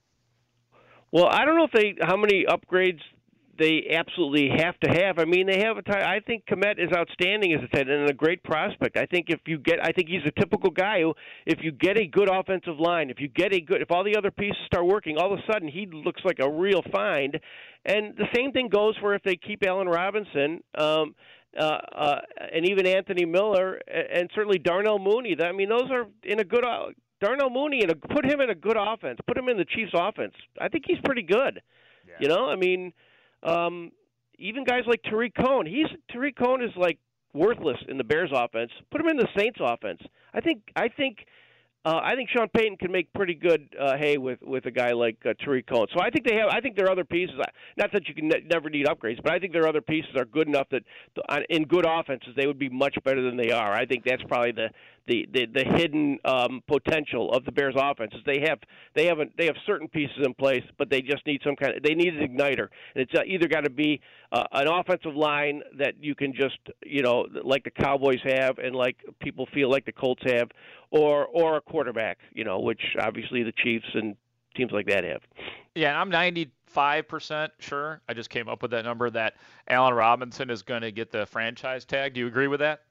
Well, 1.11 1.27
I 1.27 1.45
don't 1.45 1.55
know 1.55 1.65
if 1.65 1.71
they 1.71 1.95
how 2.01 2.17
many 2.17 2.45
upgrades 2.45 3.01
they 3.57 3.87
absolutely 3.91 4.49
have 4.57 4.77
to 4.81 4.89
have. 4.89 5.17
I 5.17 5.25
mean, 5.25 5.47
they 5.47 5.59
have 5.59 5.77
a. 5.77 5.81
T- 5.81 5.93
I 5.93 6.19
think 6.19 6.45
Kmet 6.45 6.77
is 6.77 6.91
outstanding 6.91 7.53
as 7.53 7.63
a 7.63 7.67
tight 7.67 7.89
end 7.89 8.01
and 8.01 8.09
a 8.09 8.13
great 8.13 8.43
prospect. 8.43 8.97
I 8.97 9.05
think 9.05 9.27
if 9.29 9.39
you 9.45 9.57
get, 9.57 9.79
I 9.81 9.91
think 9.91 10.09
he's 10.09 10.25
a 10.25 10.39
typical 10.39 10.69
guy 10.69 11.01
who, 11.01 11.13
if 11.45 11.59
you 11.61 11.71
get 11.71 11.97
a 11.97 12.05
good 12.05 12.29
offensive 12.29 12.79
line, 12.79 13.09
if 13.09 13.19
you 13.19 13.27
get 13.29 13.53
a 13.53 13.61
good, 13.61 13.81
if 13.81 13.91
all 13.91 14.03
the 14.03 14.17
other 14.17 14.31
pieces 14.31 14.57
start 14.65 14.85
working, 14.85 15.17
all 15.17 15.33
of 15.33 15.39
a 15.39 15.51
sudden 15.51 15.67
he 15.67 15.87
looks 15.91 16.21
like 16.25 16.39
a 16.39 16.49
real 16.49 16.81
find. 16.91 17.39
And 17.85 18.15
the 18.17 18.25
same 18.35 18.51
thing 18.51 18.67
goes 18.67 18.95
for 18.99 19.13
if 19.13 19.23
they 19.23 19.35
keep 19.35 19.63
Allen 19.65 19.87
Robinson. 19.87 20.61
Um, 20.75 21.15
uh, 21.57 21.79
uh, 21.95 22.21
and 22.53 22.67
even 22.67 22.85
Anthony 22.85 23.25
Miller, 23.25 23.79
and 23.87 24.29
certainly 24.35 24.59
Darnell 24.59 24.99
Mooney. 24.99 25.35
I 25.41 25.51
mean, 25.51 25.69
those 25.69 25.89
are 25.91 26.05
in 26.23 26.39
a 26.39 26.43
good. 26.43 26.65
Uh, 26.65 26.87
Darnell 27.21 27.49
Mooney, 27.49 27.81
in 27.81 27.89
a, 27.89 27.95
put 27.95 28.25
him 28.25 28.41
in 28.41 28.49
a 28.49 28.55
good 28.55 28.77
offense. 28.77 29.19
Put 29.25 29.37
him 29.37 29.47
in 29.47 29.57
the 29.57 29.65
Chiefs' 29.65 29.93
offense. 29.95 30.33
I 30.59 30.67
think 30.67 30.83
he's 30.85 30.99
pretty 31.05 31.21
good. 31.21 31.61
Yeah. 32.05 32.13
You 32.19 32.27
know, 32.27 32.49
I 32.49 32.55
mean, 32.55 32.91
um, 33.41 33.91
even 34.37 34.65
guys 34.65 34.81
like 34.85 35.01
Tarik 35.03 35.33
Cohen. 35.33 35.65
He's 35.65 35.87
Tarik 36.11 36.37
Cohen 36.37 36.61
is 36.61 36.71
like 36.75 36.99
worthless 37.33 37.77
in 37.87 37.97
the 37.97 38.03
Bears' 38.03 38.31
offense. 38.33 38.71
Put 38.91 39.01
him 39.01 39.07
in 39.07 39.17
the 39.17 39.27
Saints' 39.37 39.59
offense. 39.61 40.01
I 40.33 40.41
think. 40.41 40.63
I 40.75 40.89
think. 40.89 41.19
Uh, 41.85 42.01
I 42.03 42.15
think 42.15 42.29
Sean 42.29 42.49
Payton 42.49 42.77
can 42.77 42.91
make 42.91 43.13
pretty 43.13 43.35
good 43.35 43.69
uh, 43.79 43.95
hay 43.95 44.17
with 44.17 44.41
with 44.41 44.65
a 44.65 44.71
guy 44.71 44.93
like 44.93 45.17
uh, 45.23 45.33
Tarik 45.39 45.67
Cohen. 45.67 45.85
So 45.93 46.01
I 46.01 46.09
think 46.09 46.27
they 46.27 46.35
have. 46.35 46.49
I 46.49 46.59
think 46.59 46.75
there 46.75 46.85
are 46.85 46.91
other 46.91 47.05
pieces. 47.05 47.35
Not 47.77 47.91
that 47.93 48.07
you 48.07 48.15
can 48.15 48.27
ne- 48.27 48.43
never 48.49 48.71
need 48.71 48.87
upgrades, 48.87 49.21
but 49.21 49.31
I 49.31 49.37
think 49.37 49.53
there 49.53 49.63
are 49.65 49.67
other 49.67 49.81
pieces 49.81 50.09
are 50.17 50.25
good 50.25 50.47
enough 50.47 50.67
that 50.71 50.81
in 51.49 51.65
good 51.65 51.85
offenses 51.87 52.29
they 52.35 52.47
would 52.47 52.57
be 52.57 52.69
much 52.69 52.97
better 53.03 53.21
than 53.21 53.37
they 53.37 53.51
are. 53.51 53.71
I 53.71 53.85
think 53.85 54.03
that's 54.03 54.23
probably 54.23 54.51
the 54.51 54.69
the 55.07 55.27
the, 55.31 55.45
the 55.45 55.63
hidden 55.63 56.19
um, 56.25 56.61
potential 56.67 57.31
of 57.31 57.45
the 57.45 57.51
Bears' 57.51 57.75
offenses. 57.77 58.21
They 58.25 58.41
have 58.41 58.59
they 58.93 59.05
have 59.05 59.19
a, 59.19 59.25
they 59.37 59.45
have 59.45 59.55
certain 59.65 59.87
pieces 59.87 60.17
in 60.23 60.33
place, 60.33 60.63
but 60.77 60.89
they 60.89 61.01
just 61.01 61.25
need 61.25 61.41
some 61.43 61.55
kind 61.55 61.77
of 61.77 61.83
they 61.83 61.93
need 61.93 62.15
an 62.15 62.27
igniter, 62.27 62.67
and 62.95 63.03
it's 63.03 63.13
uh, 63.15 63.23
either 63.25 63.47
got 63.47 63.61
to 63.61 63.69
be 63.69 64.01
uh, 64.31 64.43
an 64.51 64.67
offensive 64.67 65.15
line 65.15 65.61
that 65.77 65.95
you 66.01 66.15
can 66.15 66.33
just 66.33 66.57
you 66.85 67.01
know 67.01 67.25
like 67.43 67.63
the 67.63 67.71
Cowboys 67.71 68.19
have 68.23 68.57
and 68.57 68.75
like 68.75 68.97
people 69.19 69.47
feel 69.53 69.69
like 69.69 69.85
the 69.85 69.91
Colts 69.91 70.23
have, 70.25 70.49
or 70.91 71.25
or 71.27 71.57
a 71.57 71.61
quarterback, 71.61 72.19
you 72.33 72.43
know, 72.43 72.59
which 72.59 72.81
obviously 72.99 73.43
the 73.43 73.53
Chiefs 73.53 73.87
and 73.93 74.15
teams 74.55 74.71
like 74.71 74.87
that 74.87 75.03
have. 75.03 75.21
Yeah, 75.75 75.99
I'm 75.99 76.09
95% 76.09 77.49
sure. 77.59 78.01
I 78.07 78.13
just 78.13 78.29
came 78.29 78.47
up 78.47 78.61
with 78.61 78.71
that 78.71 78.85
number 78.85 79.09
that 79.09 79.35
Allen 79.67 79.93
Robinson 79.93 80.49
is 80.49 80.63
going 80.63 80.81
to 80.81 80.91
get 80.91 81.11
the 81.11 81.25
franchise 81.25 81.83
tag. 81.85 82.13
Do 82.13 82.21
you 82.21 82.27
agree 82.27 82.47
with 82.47 82.61
that? 82.61 82.83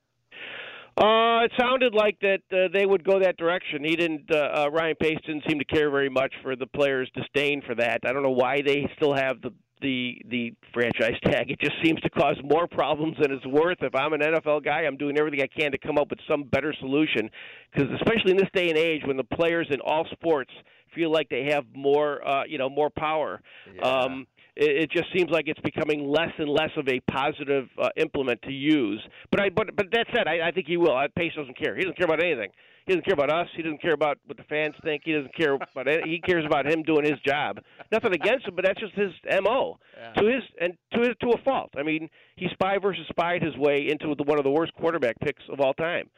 Uh, 0.96 1.42
it 1.44 1.52
sounded 1.58 1.92
like 1.92 2.18
that 2.20 2.40
uh, 2.52 2.68
they 2.72 2.86
would 2.86 3.02
go 3.04 3.18
that 3.18 3.36
direction. 3.36 3.84
He 3.84 3.96
didn't. 3.96 4.30
Uh, 4.30 4.36
uh, 4.36 4.70
Ryan 4.72 4.94
Pace 5.00 5.18
didn't 5.26 5.42
seem 5.48 5.58
to 5.58 5.64
care 5.64 5.90
very 5.90 6.08
much 6.08 6.32
for 6.42 6.54
the 6.54 6.66
players' 6.66 7.10
disdain 7.14 7.62
for 7.66 7.74
that. 7.74 8.00
I 8.04 8.12
don't 8.12 8.22
know 8.22 8.30
why 8.30 8.62
they 8.64 8.88
still 8.96 9.14
have 9.14 9.42
the 9.42 9.52
the 9.80 10.22
the 10.28 10.54
franchise 10.72 11.18
tag. 11.24 11.50
It 11.50 11.60
just 11.60 11.74
seems 11.82 12.00
to 12.02 12.10
cause 12.10 12.36
more 12.44 12.68
problems 12.68 13.16
than 13.20 13.32
it's 13.32 13.46
worth. 13.46 13.78
If 13.82 13.94
I'm 13.94 14.12
an 14.12 14.20
NFL 14.20 14.64
guy, 14.64 14.82
I'm 14.82 14.96
doing 14.96 15.18
everything 15.18 15.40
I 15.42 15.48
can 15.48 15.72
to 15.72 15.78
come 15.78 15.98
up 15.98 16.10
with 16.10 16.20
some 16.28 16.44
better 16.44 16.72
solution. 16.78 17.28
Because 17.72 17.90
especially 18.00 18.30
in 18.30 18.36
this 18.36 18.50
day 18.54 18.68
and 18.68 18.78
age, 18.78 19.02
when 19.04 19.16
the 19.16 19.24
players 19.24 19.66
in 19.70 19.80
all 19.80 20.06
sports 20.12 20.50
feel 20.94 21.10
like 21.10 21.28
they 21.28 21.48
have 21.50 21.64
more, 21.74 22.26
uh, 22.26 22.44
you 22.44 22.56
know, 22.56 22.70
more 22.70 22.88
power. 22.88 23.40
Yeah. 23.74 23.82
Um, 23.82 24.26
it, 24.56 24.84
it 24.84 24.90
just 24.90 25.06
seems 25.16 25.30
like 25.30 25.48
it's 25.48 25.60
becoming 25.60 26.08
less 26.08 26.32
and 26.38 26.48
less 26.48 26.70
of 26.76 26.88
a 26.88 27.00
positive 27.10 27.68
uh, 27.80 27.88
implement 27.96 28.40
to 28.42 28.52
use. 28.52 29.02
But 29.30 29.40
I, 29.40 29.48
but 29.50 29.74
but 29.76 29.86
that 29.92 30.06
said, 30.14 30.26
I, 30.28 30.48
I 30.48 30.50
think 30.52 30.66
he 30.66 30.76
will. 30.76 30.96
Pace 31.16 31.32
doesn't 31.36 31.58
care. 31.58 31.74
He 31.76 31.82
doesn't 31.82 31.96
care 31.96 32.06
about 32.06 32.22
anything. 32.22 32.50
He 32.86 32.92
doesn't 32.92 33.06
care 33.06 33.14
about 33.14 33.30
us. 33.32 33.48
He 33.56 33.62
doesn't 33.62 33.80
care 33.80 33.94
about 33.94 34.18
what 34.26 34.36
the 34.36 34.42
fans 34.44 34.74
think. 34.84 35.02
He 35.06 35.12
doesn't 35.12 35.34
care 35.34 35.54
about 35.72 35.88
it. 35.88 36.06
He 36.06 36.20
cares 36.20 36.44
about 36.44 36.66
him 36.70 36.82
doing 36.82 37.04
his 37.04 37.18
job. 37.26 37.60
Nothing 37.90 38.12
against 38.12 38.46
him, 38.46 38.54
but 38.54 38.64
that's 38.64 38.78
just 38.78 38.92
his 38.94 39.10
mo. 39.42 39.78
Yeah. 39.96 40.12
To 40.20 40.26
his 40.26 40.42
and 40.60 40.74
to 40.92 41.00
his 41.00 41.16
to 41.22 41.28
a 41.30 41.42
fault. 41.42 41.70
I 41.78 41.82
mean, 41.82 42.10
he 42.36 42.46
spy 42.52 42.76
versus 42.78 43.06
spied 43.08 43.42
his 43.42 43.56
way 43.56 43.88
into 43.90 44.14
the, 44.14 44.24
one 44.24 44.38
of 44.38 44.44
the 44.44 44.50
worst 44.50 44.74
quarterback 44.74 45.18
picks 45.20 45.42
of 45.50 45.60
all 45.60 45.72
time. 45.74 46.10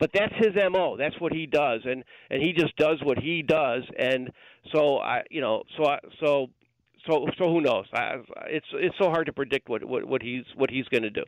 but 0.00 0.10
that's 0.14 0.34
his 0.36 0.54
mo. 0.70 0.96
That's 0.96 1.18
what 1.20 1.32
he 1.32 1.46
does, 1.46 1.82
and 1.84 2.02
and 2.30 2.42
he 2.42 2.52
just 2.52 2.74
does 2.76 2.98
what 3.02 3.18
he 3.18 3.42
does. 3.42 3.82
And 3.98 4.30
so 4.74 4.98
I, 4.98 5.22
you 5.30 5.40
know, 5.42 5.62
so 5.76 5.86
I, 5.86 5.98
so 6.20 6.48
so 7.06 7.26
so 7.38 7.50
who 7.50 7.60
knows? 7.60 7.86
I, 7.92 8.20
it's 8.46 8.66
it's 8.72 8.96
so 8.98 9.10
hard 9.10 9.26
to 9.26 9.32
predict 9.32 9.68
what 9.68 9.84
what, 9.84 10.04
what 10.04 10.22
he's 10.22 10.44
what 10.54 10.70
he's 10.70 10.86
going 10.88 11.02
to 11.02 11.10
do. 11.10 11.24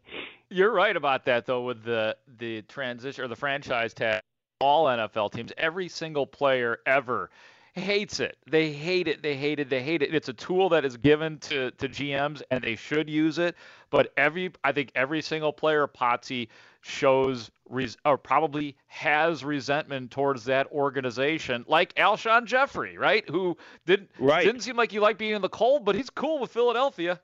You're 0.48 0.72
right 0.72 0.96
about 0.96 1.24
that 1.26 1.46
though 1.46 1.62
with 1.62 1.84
the 1.84 2.16
the 2.38 2.62
transition 2.62 3.24
or 3.24 3.28
the 3.28 3.36
franchise 3.36 3.94
tag. 3.94 4.20
All 4.58 4.86
NFL 4.86 5.32
teams, 5.32 5.52
every 5.58 5.88
single 5.88 6.26
player 6.26 6.78
ever 6.86 7.28
hates 7.76 8.20
it. 8.20 8.38
They 8.50 8.72
hate 8.72 9.06
it. 9.06 9.22
They 9.22 9.36
hate 9.36 9.60
it. 9.60 9.68
They 9.68 9.82
hate 9.82 10.02
it. 10.02 10.14
It's 10.14 10.30
a 10.30 10.32
tool 10.32 10.70
that 10.70 10.84
is 10.84 10.96
given 10.96 11.38
to, 11.40 11.70
to 11.72 11.88
GMs 11.88 12.42
and 12.50 12.64
they 12.64 12.74
should 12.74 13.08
use 13.08 13.38
it. 13.38 13.54
But 13.90 14.12
every 14.16 14.52
I 14.64 14.72
think 14.72 14.90
every 14.94 15.20
single 15.20 15.52
player 15.52 15.86
Potsy 15.86 16.48
shows 16.86 17.50
res, 17.68 17.96
or 18.04 18.16
probably 18.16 18.76
has 18.86 19.44
resentment 19.44 20.10
towards 20.10 20.44
that 20.44 20.66
organization, 20.72 21.64
like 21.68 21.94
Alshon 21.94 22.44
Jeffery, 22.44 22.96
right? 22.96 23.28
Who 23.28 23.56
didn't 23.86 24.10
right. 24.18 24.44
didn't 24.44 24.62
seem 24.62 24.76
like 24.76 24.92
he 24.92 25.00
liked 25.00 25.18
being 25.18 25.34
in 25.34 25.42
the 25.42 25.48
cold, 25.48 25.84
but 25.84 25.94
he's 25.94 26.10
cool 26.10 26.40
with 26.40 26.50
Philadelphia. 26.50 27.20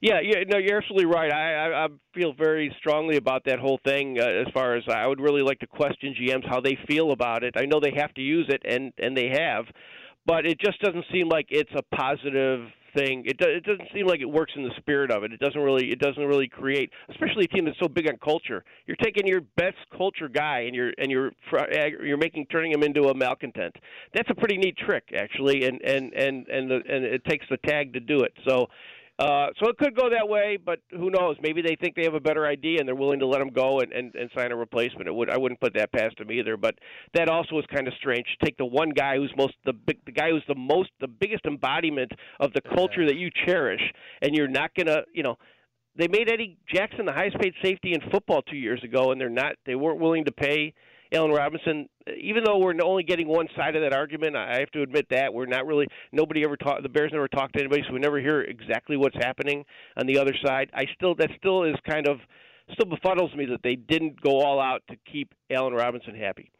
Yeah, 0.00 0.18
yeah, 0.20 0.42
no, 0.48 0.58
you're 0.58 0.78
absolutely 0.78 1.06
right. 1.06 1.32
I, 1.32 1.54
I, 1.54 1.84
I 1.84 1.88
feel 2.12 2.32
very 2.32 2.74
strongly 2.80 3.16
about 3.16 3.44
that 3.44 3.60
whole 3.60 3.78
thing. 3.84 4.18
Uh, 4.18 4.24
as 4.24 4.48
far 4.52 4.74
as 4.74 4.82
I 4.88 5.06
would 5.06 5.20
really 5.20 5.42
like 5.42 5.60
to 5.60 5.66
question 5.68 6.14
GMs 6.20 6.48
how 6.48 6.60
they 6.60 6.76
feel 6.88 7.12
about 7.12 7.44
it. 7.44 7.54
I 7.56 7.66
know 7.66 7.78
they 7.78 7.92
have 7.96 8.12
to 8.14 8.20
use 8.20 8.46
it, 8.48 8.62
and 8.64 8.92
and 8.98 9.16
they 9.16 9.28
have, 9.28 9.66
but 10.26 10.44
it 10.44 10.58
just 10.60 10.80
doesn't 10.80 11.04
seem 11.12 11.28
like 11.28 11.46
it's 11.50 11.70
a 11.76 11.82
positive 11.94 12.66
thing. 12.94 13.24
It, 13.26 13.38
do, 13.38 13.48
it 13.48 13.64
doesn't 13.64 13.88
seem 13.94 14.06
like 14.06 14.20
it 14.20 14.26
works 14.26 14.52
in 14.56 14.62
the 14.62 14.72
spirit 14.78 15.10
of 15.10 15.24
it. 15.24 15.32
It 15.32 15.40
doesn't 15.40 15.60
really 15.60 15.90
it 15.90 15.98
doesn't 15.98 16.22
really 16.22 16.48
create, 16.48 16.90
especially 17.10 17.44
a 17.44 17.48
team 17.48 17.64
that's 17.64 17.78
so 17.80 17.88
big 17.88 18.08
on 18.08 18.16
culture. 18.18 18.64
You're 18.86 18.96
taking 18.96 19.26
your 19.26 19.42
best 19.56 19.78
culture 19.96 20.28
guy 20.28 20.60
and 20.60 20.74
you're 20.74 20.92
and 20.98 21.10
you're 21.10 21.32
you're 22.02 22.16
making 22.16 22.46
turning 22.46 22.72
him 22.72 22.82
into 22.82 23.04
a 23.08 23.14
malcontent. 23.14 23.74
That's 24.14 24.28
a 24.30 24.34
pretty 24.34 24.56
neat 24.56 24.76
trick 24.76 25.04
actually, 25.16 25.64
and 25.64 25.80
and 25.82 26.12
and 26.12 26.46
and 26.48 26.70
the, 26.70 26.80
and 26.88 27.04
it 27.04 27.24
takes 27.24 27.46
the 27.50 27.58
tag 27.58 27.92
to 27.94 28.00
do 28.00 28.20
it. 28.20 28.32
So 28.46 28.68
uh, 29.18 29.48
so 29.62 29.68
it 29.68 29.76
could 29.76 29.94
go 29.94 30.08
that 30.10 30.28
way, 30.28 30.56
but 30.56 30.80
who 30.90 31.10
knows? 31.10 31.36
Maybe 31.42 31.60
they 31.60 31.76
think 31.80 31.94
they 31.94 32.04
have 32.04 32.14
a 32.14 32.20
better 32.20 32.46
idea 32.46 32.78
and 32.80 32.88
they're 32.88 32.94
willing 32.94 33.20
to 33.20 33.26
let 33.26 33.40
him 33.40 33.50
go 33.50 33.80
and, 33.80 33.92
and, 33.92 34.14
and 34.14 34.30
sign 34.36 34.52
a 34.52 34.56
replacement. 34.56 35.06
It 35.06 35.14
would 35.14 35.30
I 35.30 35.36
wouldn't 35.36 35.60
put 35.60 35.74
that 35.74 35.92
past 35.92 36.16
them 36.18 36.32
either. 36.32 36.56
But 36.56 36.76
that 37.14 37.28
also 37.28 37.58
is 37.58 37.64
kind 37.72 37.86
of 37.86 37.94
strange. 37.94 38.26
Take 38.42 38.56
the 38.56 38.64
one 38.64 38.90
guy 38.90 39.16
who's 39.16 39.32
most 39.36 39.54
the 39.66 39.74
big 39.74 39.98
the 40.06 40.12
guy 40.12 40.30
who's 40.30 40.44
the 40.48 40.54
most 40.54 40.90
the 41.00 41.08
biggest 41.08 41.44
embodiment 41.44 42.10
of 42.40 42.52
the 42.54 42.62
culture 42.74 43.06
that 43.06 43.16
you 43.16 43.30
cherish, 43.46 43.82
and 44.22 44.34
you're 44.34 44.48
not 44.48 44.70
gonna 44.74 45.02
you 45.12 45.22
know 45.22 45.36
they 45.94 46.08
made 46.08 46.30
Eddie 46.30 46.56
Jackson 46.72 47.04
the 47.04 47.12
highest 47.12 47.38
paid 47.38 47.52
safety 47.62 47.92
in 47.92 48.00
football 48.10 48.40
two 48.42 48.56
years 48.56 48.82
ago, 48.82 49.12
and 49.12 49.20
they're 49.20 49.28
not 49.28 49.52
they 49.66 49.74
weren't 49.74 50.00
willing 50.00 50.24
to 50.24 50.32
pay 50.32 50.72
Allen 51.12 51.30
Robinson, 51.30 51.88
even 52.16 52.44
though 52.44 52.58
we're 52.58 52.74
only 52.82 53.02
getting 53.02 53.28
one 53.28 53.46
side 53.56 53.76
of 53.76 53.82
that 53.82 53.92
argument, 53.92 54.36
I 54.36 54.58
have 54.58 54.70
to 54.70 54.82
admit 54.82 55.06
that 55.10 55.32
we're 55.32 55.46
not 55.46 55.66
really. 55.66 55.86
Nobody 56.10 56.42
ever 56.44 56.56
talked. 56.56 56.82
The 56.82 56.88
Bears 56.88 57.12
never 57.12 57.28
talked 57.28 57.54
to 57.54 57.60
anybody, 57.60 57.82
so 57.86 57.92
we 57.92 58.00
never 58.00 58.18
hear 58.18 58.40
exactly 58.42 58.96
what's 58.96 59.16
happening 59.16 59.64
on 59.96 60.06
the 60.06 60.18
other 60.18 60.34
side. 60.44 60.70
I 60.74 60.86
still 60.94 61.14
that 61.16 61.30
still 61.38 61.64
is 61.64 61.76
kind 61.88 62.08
of 62.08 62.18
still 62.72 62.86
befuddles 62.86 63.36
me 63.36 63.44
that 63.46 63.62
they 63.62 63.76
didn't 63.76 64.20
go 64.20 64.40
all 64.40 64.60
out 64.60 64.82
to 64.88 64.96
keep 65.10 65.34
Allen 65.50 65.74
Robinson 65.74 66.14
happy. 66.14 66.50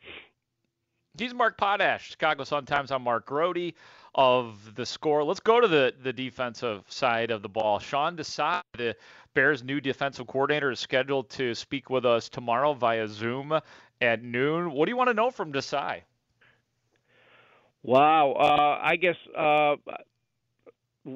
He's 1.18 1.34
Mark 1.34 1.58
Potash, 1.58 2.10
Chicago 2.10 2.42
Sun 2.44 2.64
Times. 2.64 2.90
I'm 2.90 3.02
Mark 3.02 3.26
Grote 3.26 3.74
of 4.14 4.74
the 4.74 4.86
score. 4.86 5.22
Let's 5.24 5.40
go 5.40 5.60
to 5.60 5.68
the, 5.68 5.92
the 6.02 6.12
defensive 6.12 6.84
side 6.88 7.30
of 7.30 7.42
the 7.42 7.50
ball. 7.50 7.78
Sean 7.78 8.16
Desai, 8.16 8.62
the 8.76 8.96
Bears' 9.34 9.62
new 9.62 9.78
defensive 9.78 10.26
coordinator, 10.26 10.70
is 10.70 10.80
scheduled 10.80 11.28
to 11.30 11.54
speak 11.54 11.90
with 11.90 12.06
us 12.06 12.30
tomorrow 12.30 12.72
via 12.72 13.06
Zoom 13.08 13.58
at 14.02 14.22
noon. 14.22 14.72
What 14.72 14.86
do 14.86 14.90
you 14.90 14.96
want 14.96 15.08
to 15.08 15.14
know 15.14 15.30
from 15.30 15.52
Desai? 15.52 16.02
Wow, 17.84 18.32
uh, 18.32 18.78
I 18.82 18.96
guess 18.96 19.16
uh, 19.36 19.74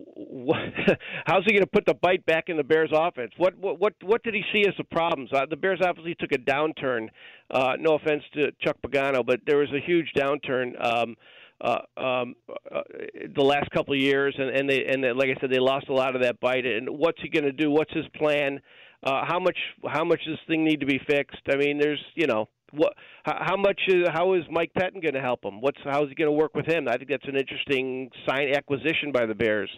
how's 1.26 1.45
he 1.45 1.52
going 1.52 1.61
to 1.61 1.71
put 1.73 1.87
the 1.87 1.95
bite 1.95 2.26
back 2.26 2.49
in 2.49 2.57
the 2.57 2.64
Bears' 2.64 2.90
offense? 2.93 3.31
What 3.37 3.57
what 3.59 3.78
what, 3.78 3.93
what 4.02 4.23
did 4.25 4.35
he 4.35 4.43
see 4.52 4.66
as 4.66 4.75
the 4.76 4.85
problems? 4.85 5.31
Uh, 5.33 5.47
the 5.49 5.57
Bears 5.57 5.81
obviously 5.85 6.16
took 6.19 6.33
a 6.33 6.38
downturn. 6.38 7.09
Uh, 7.50 7.75
no 7.78 7.95
offense 7.95 8.23
to 8.35 8.50
Chuck 8.61 8.76
Pagano, 8.85 9.25
but 9.25 9.40
there 9.47 9.59
was 9.59 9.69
a 9.73 9.81
huge 9.85 10.12
downturn. 10.16 10.73
Um, 10.85 11.16
uh, 11.61 11.78
um, 11.97 12.35
uh, 12.75 12.83
the 13.35 13.43
last 13.43 13.71
couple 13.71 13.95
of 13.95 14.00
years, 14.00 14.35
and 14.37 14.50
and 14.50 14.69
they 14.69 14.87
and 14.87 15.05
they, 15.05 15.12
like 15.12 15.28
I 15.28 15.40
said, 15.40 15.50
they 15.50 15.61
lost 15.61 15.88
a 15.88 15.95
lot 15.95 16.16
of 16.16 16.23
that 16.23 16.40
bite. 16.40 16.66
And 16.66 16.90
what's 16.90 17.21
he 17.23 17.28
going 17.28 17.45
to 17.45 17.52
do? 17.52 17.71
What's 17.71 17.93
his 17.93 18.07
plan? 18.16 18.61
Uh, 19.05 19.25
how 19.25 19.38
much 19.38 19.57
how 19.87 20.05
much 20.05 20.21
does 20.25 20.35
this 20.35 20.47
thing 20.49 20.64
need 20.64 20.81
to 20.81 20.87
be 20.87 21.00
fixed? 21.07 21.43
I 21.49 21.57
mean, 21.57 21.78
there's 21.78 22.02
you 22.16 22.26
know 22.26 22.49
what 22.76 22.92
how 23.25 23.56
much 23.56 23.80
is, 23.88 24.06
how 24.12 24.35
is 24.35 24.42
Mike 24.50 24.73
Pettine 24.78 25.02
going 25.02 25.14
to 25.14 25.21
help 25.21 25.45
him? 25.45 25.61
What's 25.61 25.78
how 25.85 26.02
is 26.04 26.09
he 26.09 26.14
going 26.14 26.28
to 26.28 26.33
work 26.33 26.54
with 26.54 26.66
him? 26.66 26.87
I 26.88 26.97
think 26.97 27.11
that's 27.11 27.26
an 27.26 27.37
interesting 27.37 28.11
sign 28.28 28.54
acquisition 28.54 29.12
by 29.12 29.26
the 29.26 29.35
Bears. 29.35 29.71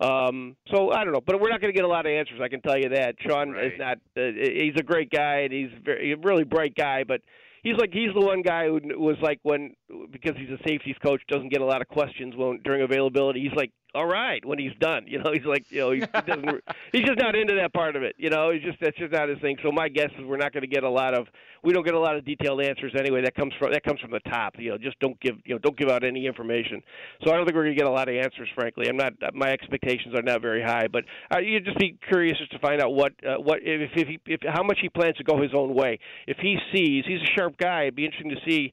Um, 0.00 0.56
so 0.72 0.90
I 0.90 1.04
don't 1.04 1.12
know, 1.12 1.20
but 1.24 1.40
we're 1.40 1.50
not 1.50 1.60
going 1.60 1.72
to 1.72 1.76
get 1.76 1.84
a 1.84 1.88
lot 1.88 2.06
of 2.06 2.12
answers. 2.12 2.40
I 2.42 2.48
can 2.48 2.60
tell 2.60 2.78
you 2.78 2.88
that. 2.90 3.14
Sean 3.26 3.50
right. 3.50 3.66
is 3.66 3.72
not. 3.78 3.98
Uh, 4.16 4.32
he's 4.34 4.74
a 4.78 4.82
great 4.82 5.10
guy 5.10 5.40
and 5.40 5.52
he's 5.52 5.70
very, 5.84 6.12
a 6.12 6.16
really 6.16 6.44
bright 6.44 6.74
guy, 6.74 7.04
but 7.06 7.20
he's 7.62 7.76
like 7.78 7.90
he's 7.92 8.12
the 8.14 8.24
one 8.24 8.42
guy 8.42 8.66
who 8.66 8.80
was 8.98 9.16
like 9.22 9.38
when 9.42 9.74
because 10.10 10.32
he's 10.36 10.50
a 10.50 10.58
safeties 10.66 10.96
coach 11.04 11.22
doesn't 11.28 11.50
get 11.50 11.60
a 11.60 11.64
lot 11.64 11.80
of 11.80 11.88
questions 11.88 12.34
when 12.36 12.60
during 12.64 12.82
availability. 12.82 13.40
He's 13.40 13.56
like 13.56 13.72
all 13.94 14.06
right 14.06 14.44
when 14.44 14.58
he's 14.58 14.74
done. 14.80 15.04
You 15.06 15.22
know, 15.22 15.32
he's 15.32 15.44
like, 15.44 15.64
you 15.70 15.80
know, 15.80 15.90
he, 15.92 16.00
he 16.00 16.06
doesn't. 16.26 16.64
he's 16.92 17.02
just 17.02 17.18
not 17.18 17.36
into 17.36 17.54
that 17.54 17.72
part 17.72 17.96
of 17.96 18.02
it. 18.02 18.14
You 18.18 18.30
know, 18.30 18.50
he's 18.50 18.62
just 18.62 18.78
that's 18.80 18.96
just 18.96 19.12
not 19.12 19.28
his 19.28 19.38
thing. 19.40 19.56
So 19.62 19.70
my 19.70 19.88
guess 19.88 20.10
is 20.18 20.24
we're 20.24 20.36
not 20.36 20.52
going 20.52 20.62
to 20.62 20.68
get 20.68 20.84
a 20.84 20.90
lot 20.90 21.14
of 21.14 21.26
we 21.62 21.72
don't 21.72 21.84
get 21.84 21.94
a 21.94 22.00
lot 22.00 22.16
of 22.16 22.24
detailed 22.24 22.62
answers 22.62 22.92
anyway. 22.98 23.22
That 23.22 23.34
comes 23.34 23.52
from 23.58 23.72
that 23.72 23.84
comes 23.84 24.00
from 24.00 24.10
the 24.10 24.20
top. 24.20 24.54
You 24.58 24.70
know, 24.70 24.78
just 24.78 24.98
don't 25.00 25.18
give 25.20 25.36
you 25.44 25.54
know 25.54 25.58
don't 25.58 25.76
give 25.76 25.88
out 25.88 26.04
any 26.04 26.26
information. 26.26 26.82
So 27.24 27.30
I 27.30 27.36
don't 27.36 27.46
think 27.46 27.54
we're 27.54 27.64
going 27.64 27.76
to 27.76 27.80
get 27.80 27.88
a 27.88 27.92
lot 27.92 28.08
of 28.08 28.14
answers. 28.14 28.48
Frankly, 28.54 28.86
I'm 28.88 28.96
not. 28.96 29.12
My 29.34 29.50
expectations 29.50 30.14
are 30.14 30.22
not 30.22 30.40
very 30.40 30.62
high. 30.62 30.86
But 30.90 31.04
uh, 31.34 31.40
you'd 31.40 31.64
just 31.64 31.78
be 31.78 31.98
curious 32.08 32.38
just 32.38 32.52
to 32.52 32.58
find 32.58 32.80
out 32.80 32.94
what 32.94 33.12
uh, 33.24 33.36
what 33.40 33.60
if 33.62 33.90
if, 33.94 34.08
he, 34.08 34.18
if 34.26 34.40
how 34.46 34.62
much 34.62 34.78
he 34.80 34.88
plans 34.88 35.16
to 35.16 35.24
go 35.24 35.40
his 35.40 35.52
own 35.54 35.74
way. 35.74 35.98
If 36.26 36.38
he 36.38 36.56
sees 36.72 37.04
he's 37.06 37.20
a 37.20 37.38
sharp 37.38 37.56
guy, 37.58 37.82
it'd 37.82 37.96
be 37.96 38.04
interesting 38.04 38.30
to 38.30 38.50
see 38.50 38.72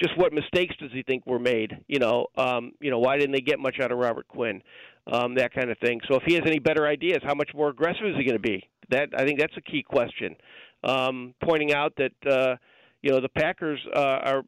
just 0.00 0.16
what 0.16 0.32
mistakes 0.32 0.74
does 0.80 0.90
he 0.92 1.02
think 1.02 1.26
were 1.26 1.38
made? 1.38 1.76
You 1.86 1.98
know, 1.98 2.26
um, 2.36 2.72
you 2.80 2.90
know, 2.90 2.98
why 2.98 3.16
didn't 3.16 3.32
they 3.32 3.40
get 3.40 3.58
much 3.58 3.76
out 3.80 3.92
of 3.92 3.98
Robert 3.98 4.26
Quinn? 4.28 4.62
Um, 5.10 5.34
that 5.34 5.52
kind 5.52 5.70
of 5.70 5.78
thing. 5.78 6.00
So 6.08 6.16
if 6.16 6.22
he 6.26 6.34
has 6.34 6.42
any 6.46 6.58
better 6.58 6.86
ideas, 6.86 7.18
how 7.24 7.34
much 7.34 7.50
more 7.54 7.68
aggressive 7.68 8.06
is 8.06 8.16
he 8.16 8.24
going 8.24 8.36
to 8.36 8.38
be? 8.38 8.68
That 8.90 9.10
I 9.16 9.24
think 9.24 9.38
that's 9.38 9.56
a 9.56 9.60
key 9.60 9.82
question. 9.82 10.36
Um, 10.82 11.34
pointing 11.42 11.72
out 11.72 11.94
that 11.96 12.30
uh, 12.30 12.56
you 13.02 13.10
know 13.10 13.20
the 13.20 13.28
Packers 13.28 13.80
uh, 13.94 13.98
are 13.98 14.42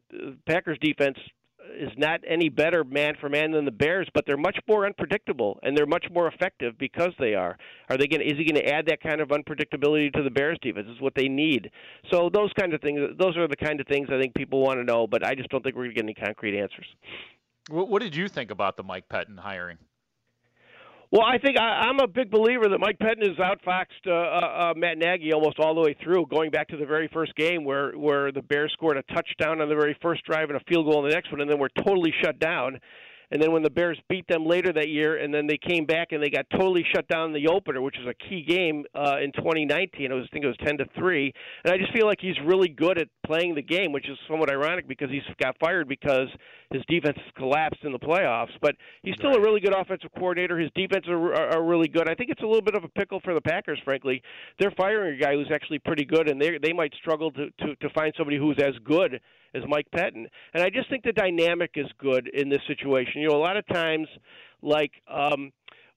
Packers 0.47 0.79
defense 0.81 1.19
is 1.79 1.91
not 1.97 2.21
any 2.27 2.49
better 2.49 2.85
man 2.85 3.15
for 3.21 3.29
man 3.29 3.53
than 3.53 3.65
the 3.65 3.71
Bears, 3.71 4.09
but 4.15 4.25
they're 4.27 4.37
much 4.37 4.59
more 4.69 4.87
unpredictable 4.87 5.59
and 5.63 5.77
they're 5.77 5.87
much 5.87 6.07
more 6.11 6.29
effective 6.29 6.77
because 6.79 7.13
they 7.19 7.35
are. 7.35 7.57
Are 7.89 7.97
they 7.97 8.07
going? 8.07 8.23
Is 8.23 8.39
he 8.39 8.45
going 8.45 8.63
to 8.63 8.69
add 8.69 8.87
that 8.87 9.01
kind 9.01 9.21
of 9.21 9.29
unpredictability 9.29 10.13
to 10.15 10.23
the 10.23 10.31
Bears 10.31 10.59
defense? 10.63 10.89
Is 10.89 11.01
what 11.01 11.15
they 11.15 11.29
need. 11.29 11.71
So 12.11 12.31
those 12.33 12.53
kind 12.59 12.75
of 12.75 12.81
things. 12.81 13.01
Those 13.19 13.37
are 13.37 13.49
the 13.49 13.57
kind 13.57 13.81
of 13.81 13.87
things 13.87 14.09
I 14.11 14.21
think 14.21 14.35
people 14.35 14.61
want 14.61 14.79
to 14.79 14.85
know, 14.85 15.07
but 15.07 15.25
I 15.25 15.35
just 15.35 15.49
don't 15.49 15.63
think 15.63 15.77
we're 15.77 15.85
going 15.85 15.95
to 15.95 16.03
get 16.03 16.05
any 16.05 16.15
concrete 16.15 16.59
answers. 16.59 16.87
What 17.71 18.03
did 18.03 18.17
you 18.17 18.29
think 18.29 18.51
about 18.51 18.77
the 18.77 18.83
Mike 18.83 19.09
Pettine 19.09 19.39
hiring? 19.39 19.79
Well, 21.13 21.27
I 21.27 21.37
think 21.37 21.59
I, 21.61 21.65
I'm 21.89 22.01
a 22.01 22.09
big 22.09 22.31
believer 22.31 22.71
that 22.71 22.79
Mike 22.79 22.99
Pettine 22.99 23.29
has 23.29 23.37
outfoxed 23.37 24.07
uh, 24.07 24.13
uh, 24.13 24.71
uh, 24.71 24.75
Matt 24.75 24.97
Nagy 24.97 25.35
almost 25.35 25.59
all 25.59 25.75
the 25.75 25.83
way 25.83 25.95
through, 26.03 26.25
going 26.31 26.51
back 26.51 26.69
to 26.69 26.79
the 26.79 26.87
very 26.87 27.07
first 27.13 27.35
game 27.37 27.65
where 27.65 27.93
where 27.93 28.33
the 28.33 28.41
Bears 28.41 28.73
scored 28.73 28.97
a 28.97 29.03
touchdown 29.15 29.61
on 29.61 29.69
the 29.69 29.75
very 29.75 29.95
first 30.01 30.25
drive 30.25 30.49
and 30.49 30.57
a 30.57 30.65
field 30.67 30.87
goal 30.87 31.05
in 31.05 31.11
the 31.11 31.15
next 31.15 31.31
one, 31.31 31.43
and 31.43 31.51
then 31.51 31.59
were 31.59 31.71
totally 31.85 32.15
shut 32.25 32.39
down. 32.39 32.81
And 33.33 33.41
then 33.41 33.51
when 33.51 33.63
the 33.63 33.71
Bears 33.71 33.99
beat 34.11 34.29
them 34.29 34.45
later 34.45 34.75
that 34.75 34.91
year, 34.91 35.17
and 35.17 35.33
then 35.33 35.47
they 35.47 35.57
came 35.57 35.87
back 35.87 36.13
and 36.13 36.23
they 36.23 36.29
got 36.29 36.45
totally 36.51 36.85
shut 36.95 37.09
down 37.09 37.29
in 37.29 37.33
the 37.33 37.49
opener, 37.49 37.81
which 37.81 37.97
was 37.99 38.15
a 38.15 38.29
key 38.29 38.45
game 38.47 38.85
uh, 38.95 39.17
in 39.25 39.33
2019. 39.33 40.13
It 40.13 40.15
was, 40.15 40.27
I 40.31 40.33
think 40.35 40.45
it 40.45 40.49
was 40.49 40.57
10 40.63 40.77
to 40.77 40.85
three. 40.99 41.33
And 41.65 41.73
I 41.73 41.79
just 41.79 41.95
feel 41.95 42.07
like 42.07 42.19
he's 42.21 42.37
really 42.45 42.69
good 42.69 42.99
at 42.99 43.09
playing 43.25 43.55
the 43.55 43.63
game, 43.63 43.91
which 43.91 44.07
is 44.07 44.19
somewhat 44.29 44.51
ironic 44.51 44.87
because 44.87 45.09
he's 45.09 45.23
got 45.41 45.57
fired 45.59 45.89
because 45.89 46.29
his 46.73 46.83
defense 46.89 47.17
collapsed 47.39 47.81
in 47.85 47.93
the 47.93 47.99
playoffs. 47.99 48.53
But 48.61 48.77
he's 49.03 49.15
still 49.15 49.31
right. 49.31 49.39
a 49.39 49.43
really 49.43 49.61
good 49.61 49.75
offensive 49.75 50.11
coordinator. 50.15 50.59
His 50.59 50.71
defense 50.75 51.07
are, 51.09 51.33
are, 51.33 51.57
are 51.57 51.65
really 51.65 51.89
good. 51.89 52.11
I 52.11 52.15
think 52.15 52.29
it's 52.29 52.43
a 52.43 52.47
little 52.47 52.61
bit 52.61 52.75
of 52.75 52.85
a 52.85 52.89
pickle 52.89 53.21
for 53.25 53.33
the 53.33 53.41
Packers, 53.41 53.81
frankly. 53.83 54.23
They're 54.61 54.75
firing 54.77 55.17
a 55.17 55.19
guy 55.19 55.33
who's 55.33 55.51
actually 55.51 55.79
pretty 55.79 56.05
good, 56.05 56.29
and 56.29 56.39
they 56.39 56.59
they 56.63 56.75
might 56.75 56.93
struggle 57.01 57.31
to, 57.33 57.47
to 57.61 57.77
to 57.77 57.89
find 57.95 58.13
somebody 58.15 58.37
who's 58.37 58.59
as 58.63 58.75
good 58.85 59.21
as 59.55 59.63
Mike 59.69 59.87
Pettine. 59.95 60.27
And 60.55 60.63
I 60.63 60.71
just 60.71 60.89
think 60.91 61.05
the 61.05 61.13
dynamic 61.13 61.73
is 61.77 61.87
good 61.99 62.29
in 62.33 62.49
this 62.49 62.61
situation. 62.67 63.21
You 63.21 63.29
know, 63.29 63.37
a 63.37 63.45
lot 63.45 63.57
of 63.57 63.67
times, 63.69 64.09
like. 64.63 64.93
um 65.09 65.53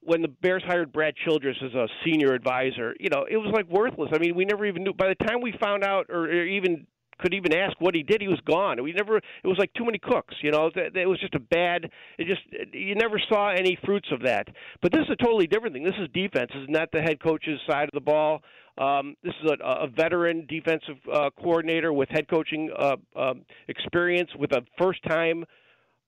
when 0.08 0.22
the 0.22 0.28
Bears 0.28 0.62
hired 0.68 0.94
Brad 0.94 1.16
Childress 1.26 1.58
as 1.66 1.74
a 1.74 1.88
senior 2.06 2.36
advisor, 2.36 2.96
you 3.00 3.10
know, 3.10 3.26
it 3.28 3.38
was 3.38 3.52
like 3.52 3.68
worthless. 3.68 4.12
I 4.14 4.20
mean, 4.20 4.36
we 4.36 4.46
never 4.46 4.64
even 4.68 4.84
knew. 4.84 4.94
By 4.94 5.08
the 5.08 5.16
time 5.26 5.42
we 5.42 5.52
found 5.60 5.84
out, 5.84 6.06
or, 6.10 6.26
or 6.26 6.46
even 6.46 6.86
could 7.20 7.34
even 7.34 7.54
ask 7.54 7.80
what 7.80 7.96
he 7.96 8.04
did. 8.04 8.22
He 8.22 8.28
was 8.28 8.40
gone. 8.46 8.82
We 8.84 8.92
never. 8.94 9.18
It 9.18 9.48
was 9.48 9.58
like 9.58 9.74
too 9.74 9.86
many 9.86 9.98
cooks. 9.98 10.36
You 10.42 10.52
know, 10.52 10.70
it 10.76 11.08
was 11.08 11.20
just 11.20 11.34
a 11.36 11.40
bad. 11.40 11.90
It 12.18 12.28
just 12.28 12.42
you 12.74 12.96
never 12.96 13.20
saw 13.30 13.50
any 13.50 13.78
fruits 13.86 14.10
of 14.12 14.22
that. 14.24 14.48
But 14.82 14.92
this 14.92 15.02
is 15.04 15.10
a 15.12 15.24
totally 15.24 15.48
different 15.48 15.74
thing. 15.74 15.84
This 15.84 15.96
is 16.00 16.10
defense. 16.14 16.52
This 16.54 16.64
is 16.64 16.70
not 16.70 16.92
the 16.92 17.02
head 17.02 17.22
coach's 17.22 17.60
side 17.68 17.86
of 17.86 17.94
the 17.94 18.02
ball. 18.02 18.44
Um, 18.78 19.16
this 19.24 19.34
is 19.44 19.52
a, 19.52 19.66
a 19.66 19.88
veteran 19.88 20.46
defensive 20.48 20.98
uh, 21.12 21.30
coordinator 21.42 21.94
with 21.94 22.10
head 22.10 22.28
coaching 22.28 22.70
uh, 22.78 22.96
um, 23.16 23.46
experience, 23.68 24.30
with 24.38 24.52
a 24.52 24.62
first-time 24.78 25.46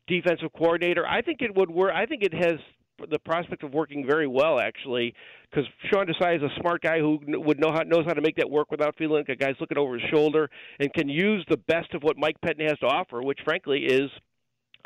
defensive 0.08 0.50
coordinator. 0.58 1.06
I 1.06 1.22
think 1.22 1.42
it 1.42 1.56
would 1.56 1.70
work. 1.70 1.92
I 1.94 2.06
think 2.06 2.24
it 2.24 2.34
has 2.34 2.60
the 3.12 3.20
prospect 3.20 3.64
of 3.64 3.74
working 3.74 4.06
very 4.08 4.26
well 4.26 4.60
actually 4.60 5.14
because 5.50 5.66
Sean 5.92 6.08
Desai 6.08 6.38
is 6.38 6.42
a 6.42 6.50
smart 6.60 6.82
guy 6.82 6.98
who 6.98 7.20
would 7.28 7.60
know 7.60 7.72
how 7.72 7.84
knows 7.84 8.06
how 8.08 8.14
to 8.14 8.22
make 8.22 8.36
that 8.38 8.50
work 8.50 8.72
without 8.72 8.96
feeling 8.98 9.18
like 9.18 9.30
a 9.30 9.36
guy's 9.36 9.56
looking 9.60 9.78
over 9.78 10.00
his 10.00 10.10
shoulder 10.10 10.50
and 10.80 10.92
can 10.94 11.08
use 11.08 11.46
the 11.48 11.58
best 11.58 11.94
of 11.94 12.02
what 12.02 12.18
Mike 12.18 12.38
Pettine 12.44 12.68
has 12.68 12.80
to 12.80 12.88
offer, 12.88 13.22
which 13.22 13.40
frankly 13.46 13.86
is 13.86 14.10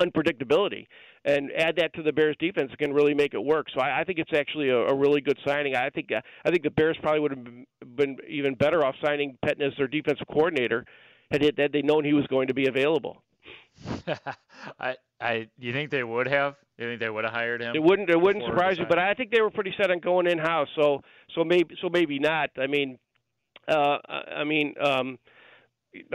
unpredictability. 0.01 0.87
And 1.23 1.51
add 1.55 1.75
that 1.75 1.93
to 1.93 2.03
the 2.03 2.11
Bears' 2.11 2.35
defense 2.39 2.71
can 2.79 2.93
really 2.93 3.13
make 3.13 3.35
it 3.35 3.43
work. 3.43 3.67
So 3.75 3.79
I, 3.79 4.01
I 4.01 4.03
think 4.03 4.17
it's 4.17 4.33
actually 4.33 4.69
a, 4.69 4.77
a 4.77 4.95
really 4.95 5.21
good 5.21 5.37
signing. 5.45 5.75
I 5.75 5.89
think 5.91 6.11
uh, 6.11 6.21
I 6.43 6.49
think 6.49 6.63
the 6.63 6.71
Bears 6.71 6.97
probably 6.99 7.19
would 7.19 7.31
have 7.31 7.95
been 7.95 8.17
even 8.27 8.55
better 8.55 8.83
off 8.83 8.95
signing 9.03 9.37
Pettine 9.45 9.67
as 9.67 9.73
their 9.77 9.87
defensive 9.87 10.25
coordinator 10.27 10.83
had, 11.29 11.43
it, 11.43 11.59
had 11.59 11.71
they 11.71 11.83
known 11.83 12.03
he 12.03 12.13
was 12.13 12.25
going 12.27 12.47
to 12.47 12.55
be 12.55 12.67
available. 12.67 13.21
I, 14.79 14.95
I, 15.19 15.47
you 15.59 15.73
think 15.73 15.91
they 15.91 16.03
would 16.03 16.27
have? 16.27 16.55
You 16.77 16.87
think 16.87 16.99
they 16.99 17.09
would 17.09 17.23
have 17.23 17.33
hired 17.33 17.61
him? 17.61 17.75
It 17.75 17.83
wouldn't. 17.83 18.09
It 18.09 18.19
wouldn't 18.19 18.45
surprise 18.45 18.77
you, 18.79 18.85
but 18.89 18.97
I 18.97 19.13
think 19.13 19.31
they 19.31 19.41
were 19.41 19.51
pretty 19.51 19.73
set 19.77 19.91
on 19.91 19.99
going 19.99 20.27
in 20.27 20.39
house. 20.39 20.67
So, 20.75 21.01
so 21.35 21.43
maybe, 21.43 21.75
so 21.81 21.89
maybe 21.89 22.17
not. 22.17 22.49
I 22.57 22.67
mean, 22.67 22.97
uh, 23.67 23.97
I 24.07 24.43
mean, 24.43 24.73
um, 24.81 25.19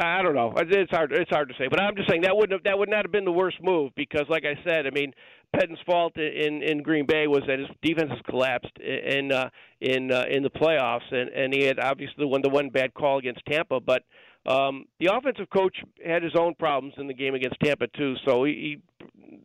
I 0.01 0.23
don't 0.23 0.35
know. 0.35 0.55
It's 0.57 0.91
hard. 0.91 1.13
It's 1.13 1.31
hard 1.31 1.49
to 1.49 1.55
say, 1.59 1.69
but 1.69 1.81
I'm 1.81 1.97
just 1.97 2.09
saying 2.09 2.23
that 2.23 2.35
wouldn't 2.35 2.53
have, 2.53 2.65
that 2.65 2.79
would 2.79 2.89
not 2.89 3.05
have 3.05 3.13
been 3.13 3.27
the 3.27 3.33
worst 3.33 3.59
move 3.63 3.93
because, 3.95 4.25
like 4.29 4.45
I 4.45 4.59
said, 4.65 4.87
I 4.87 4.91
mean, 4.91 5.13
Pettine's 5.55 5.79
fault 5.85 6.17
in 6.17 6.63
in 6.63 6.83
Green 6.83 7.05
Bay 7.05 7.27
was 7.27 7.43
that 7.47 7.59
his 7.59 7.69
defense 7.83 8.11
has 8.11 8.21
collapsed 8.29 8.79
in 8.79 9.33
uh, 9.33 9.51
in 9.81 10.11
uh, 10.11 10.25
in 10.31 10.43
the 10.43 10.51
playoffs, 10.51 11.13
and 11.13 11.29
and 11.29 11.53
he 11.53 11.65
had 11.65 11.79
obviously 11.79 12.15
the 12.19 12.27
one 12.27 12.41
the 12.43 12.49
one 12.49 12.71
bad 12.71 12.95
call 12.95 13.19
against 13.19 13.45
Tampa, 13.47 13.81
but 13.81 14.03
um, 14.47 14.85
the 15.01 15.11
offensive 15.13 15.49
coach 15.51 15.77
had 16.05 16.23
his 16.23 16.33
own 16.39 16.55
problems 16.55 16.95
in 16.99 17.07
the 17.07 17.15
game 17.15 17.35
against 17.35 17.57
Tampa 17.63 17.87
too, 17.89 18.15
so 18.27 18.45
he, 18.45 18.53
he 18.53 18.83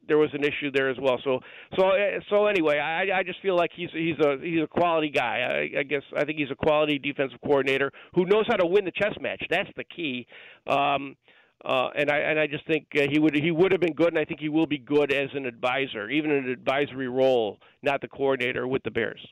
there 0.07 0.17
was 0.17 0.29
an 0.33 0.43
issue 0.43 0.71
there 0.73 0.89
as 0.89 0.97
well. 1.01 1.19
So 1.23 1.39
so 1.77 1.87
uh, 1.87 2.19
so 2.29 2.45
anyway, 2.47 2.77
I 2.77 3.19
I 3.19 3.23
just 3.23 3.41
feel 3.41 3.55
like 3.55 3.71
he's 3.75 3.89
he's 3.93 4.19
a 4.19 4.37
he's 4.41 4.61
a 4.63 4.67
quality 4.67 5.09
guy. 5.09 5.69
I, 5.75 5.79
I 5.79 5.83
guess 5.83 6.03
I 6.15 6.25
think 6.25 6.37
he's 6.37 6.51
a 6.51 6.55
quality 6.55 6.99
defensive 6.99 7.39
coordinator 7.41 7.91
who 8.13 8.25
knows 8.25 8.45
how 8.47 8.57
to 8.57 8.65
win 8.65 8.85
the 8.85 8.91
chess 8.91 9.15
match. 9.19 9.43
That's 9.49 9.69
the 9.75 9.83
key. 9.83 10.27
Um, 10.67 11.15
uh, 11.63 11.89
and 11.95 12.09
I 12.09 12.17
and 12.17 12.39
I 12.39 12.47
just 12.47 12.65
think 12.65 12.87
uh, 12.95 13.03
he 13.09 13.19
would 13.19 13.35
he 13.35 13.51
would 13.51 13.71
have 13.71 13.81
been 13.81 13.93
good, 13.93 14.09
and 14.09 14.19
I 14.19 14.25
think 14.25 14.39
he 14.39 14.49
will 14.49 14.67
be 14.67 14.79
good 14.79 15.13
as 15.13 15.29
an 15.33 15.45
advisor, 15.45 16.09
even 16.09 16.31
in 16.31 16.45
an 16.45 16.49
advisory 16.49 17.07
role, 17.07 17.59
not 17.83 18.01
the 18.01 18.07
coordinator 18.07 18.67
with 18.67 18.83
the 18.83 18.91
Bears. 18.91 19.25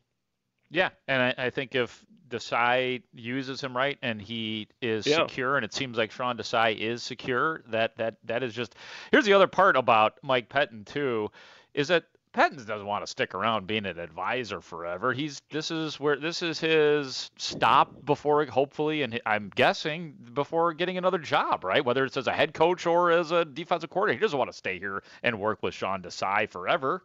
Yeah, 0.70 0.90
and 1.08 1.22
I, 1.22 1.46
I 1.46 1.50
think 1.50 1.76
if 1.76 2.06
Desai 2.30 3.02
uses 3.14 3.62
him 3.62 3.76
right 3.76 3.98
and 4.02 4.22
he 4.22 4.68
is 4.82 5.06
yeah. 5.08 5.18
secure, 5.18 5.56
and 5.56 5.66
it 5.66 5.74
seems 5.74 5.98
like 5.98 6.12
Sean 6.12 6.38
Desai 6.38 6.78
is 6.78 7.04
secure, 7.04 7.64
that 7.68 7.98
that 7.98 8.18
that 8.26 8.44
is 8.44 8.54
just. 8.54 8.76
Here's 9.12 9.26
the 9.26 9.34
other 9.34 9.48
part 9.48 9.76
about 9.76 10.20
Mike 10.22 10.50
Pettine 10.50 10.86
too, 10.86 11.32
is 11.74 11.88
that 11.88 12.06
Pettine 12.32 12.64
doesn't 12.68 12.86
want 12.86 13.04
to 13.04 13.08
stick 13.08 13.34
around 13.34 13.66
being 13.66 13.88
an 13.88 13.98
advisor 13.98 14.62
forever. 14.62 15.12
He's 15.14 15.42
this 15.50 15.72
is 15.72 16.00
where 16.00 16.16
this 16.16 16.44
is 16.44 16.60
his 16.60 17.32
stop 17.38 18.06
before 18.06 18.46
hopefully, 18.46 19.02
and 19.02 19.20
I'm 19.26 19.52
guessing 19.56 20.16
before 20.34 20.74
getting 20.74 20.98
another 20.98 21.18
job, 21.18 21.64
right? 21.64 21.84
Whether 21.84 22.06
it's 22.06 22.18
as 22.18 22.28
a 22.28 22.32
head 22.32 22.54
coach 22.54 22.86
or 22.86 23.12
as 23.12 23.32
a 23.32 23.46
defensive 23.46 23.90
coordinator, 23.90 24.20
he 24.20 24.22
doesn't 24.22 24.38
want 24.38 24.52
to 24.52 24.58
stay 24.58 24.78
here 24.78 25.02
and 25.24 25.40
work 25.40 25.64
with 25.64 25.74
Sean 25.74 26.04
Desai 26.04 26.48
forever. 26.48 27.02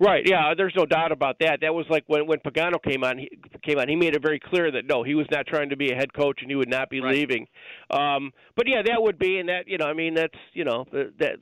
Right. 0.00 0.26
Yeah. 0.26 0.54
There's 0.56 0.74
no 0.74 0.86
doubt 0.86 1.12
about 1.12 1.36
that. 1.40 1.60
That 1.60 1.74
was 1.74 1.86
like 1.90 2.04
when 2.06 2.26
when 2.26 2.38
Pagano 2.38 2.82
came 2.82 3.04
on. 3.04 3.18
He 3.18 3.28
came 3.62 3.78
on. 3.78 3.88
He 3.88 3.96
made 3.96 4.16
it 4.16 4.22
very 4.22 4.40
clear 4.40 4.70
that 4.70 4.86
no, 4.86 5.02
he 5.02 5.14
was 5.14 5.26
not 5.30 5.46
trying 5.46 5.68
to 5.68 5.76
be 5.76 5.92
a 5.92 5.94
head 5.94 6.12
coach 6.14 6.38
and 6.40 6.50
he 6.50 6.56
would 6.56 6.70
not 6.70 6.88
be 6.88 7.00
right. 7.00 7.14
leaving. 7.14 7.46
Um, 7.90 8.32
but 8.56 8.66
yeah, 8.66 8.82
that 8.86 9.02
would 9.02 9.18
be, 9.18 9.38
and 9.38 9.48
that 9.50 9.68
you 9.68 9.76
know, 9.78 9.84
I 9.84 9.92
mean, 9.92 10.14
that's 10.14 10.38
you 10.54 10.64
know, 10.64 10.86
that 10.92 11.36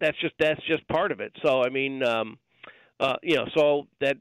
that's 0.00 0.18
just 0.20 0.34
that's 0.38 0.60
just 0.66 0.86
part 0.88 1.10
of 1.10 1.20
it. 1.20 1.32
So 1.44 1.62
I 1.62 1.70
mean, 1.70 2.04
um, 2.04 2.38
uh, 3.00 3.16
you 3.22 3.36
know, 3.36 3.46
so 3.56 3.88
that 4.00 4.16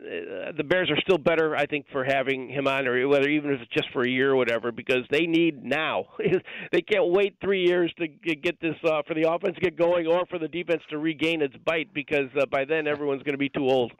uh, 0.00 0.52
the 0.56 0.64
Bears 0.64 0.90
are 0.90 1.00
still 1.00 1.18
better, 1.18 1.56
I 1.56 1.66
think, 1.66 1.86
for 1.90 2.04
having 2.04 2.48
him 2.48 2.66
on, 2.66 2.86
or 2.86 3.08
whether 3.08 3.28
even 3.28 3.52
if 3.52 3.60
it's 3.60 3.70
just 3.70 3.90
for 3.92 4.02
a 4.02 4.08
year 4.08 4.32
or 4.32 4.36
whatever, 4.36 4.72
because 4.72 5.04
they 5.10 5.26
need 5.26 5.64
now. 5.64 6.06
they 6.72 6.80
can't 6.82 7.10
wait 7.10 7.36
three 7.40 7.66
years 7.66 7.92
to 7.98 8.08
get 8.08 8.60
this 8.60 8.76
uh, 8.84 9.02
for 9.06 9.14
the 9.14 9.30
offense 9.30 9.54
to 9.54 9.60
get 9.60 9.76
going, 9.76 10.06
or 10.06 10.26
for 10.26 10.38
the 10.38 10.48
defense 10.48 10.82
to 10.90 10.98
regain 10.98 11.42
its 11.42 11.56
bite, 11.64 11.94
because 11.94 12.28
uh, 12.38 12.46
by 12.46 12.64
then 12.64 12.86
everyone's 12.86 13.22
going 13.22 13.34
to 13.34 13.38
be 13.38 13.48
too 13.48 13.68
old. 13.68 13.92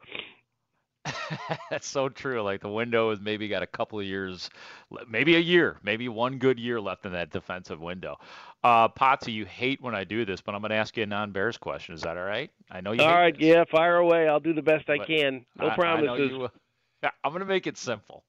That's 1.69 1.87
so 1.87 2.09
true. 2.09 2.41
Like 2.41 2.61
the 2.61 2.69
window 2.69 3.09
has 3.11 3.21
maybe 3.21 3.47
got 3.47 3.63
a 3.63 3.67
couple 3.67 3.99
of 3.99 4.05
years, 4.05 4.49
maybe 5.07 5.35
a 5.35 5.39
year, 5.39 5.77
maybe 5.83 6.09
one 6.09 6.37
good 6.37 6.59
year 6.59 6.81
left 6.81 7.05
in 7.05 7.11
that 7.13 7.31
defensive 7.31 7.79
window. 7.79 8.17
Uh, 8.65 8.87
Potsy, 8.87 9.31
you 9.31 9.45
hate 9.45 9.79
when 9.79 9.93
I 9.93 10.03
do 10.05 10.25
this, 10.25 10.41
but 10.41 10.55
I'm 10.55 10.61
going 10.61 10.71
to 10.71 10.75
ask 10.75 10.97
you 10.97 11.03
a 11.03 11.05
non-Bears 11.05 11.55
question. 11.55 11.93
Is 11.93 12.01
that 12.01 12.17
all 12.17 12.23
right? 12.23 12.49
I 12.71 12.81
know 12.81 12.93
you. 12.93 13.01
All 13.03 13.13
right, 13.13 13.37
this. 13.37 13.45
yeah, 13.45 13.63
fire 13.63 13.97
away. 13.97 14.27
I'll 14.27 14.39
do 14.39 14.53
the 14.53 14.63
best 14.63 14.89
I 14.89 14.97
can. 14.97 15.45
No 15.55 15.69
I, 15.69 15.75
promises. 15.75 16.31
I 16.31 16.35
you, 16.35 16.49
I'm 17.23 17.31
going 17.31 17.41
to 17.41 17.45
make 17.45 17.67
it 17.67 17.77
simple. 17.77 18.23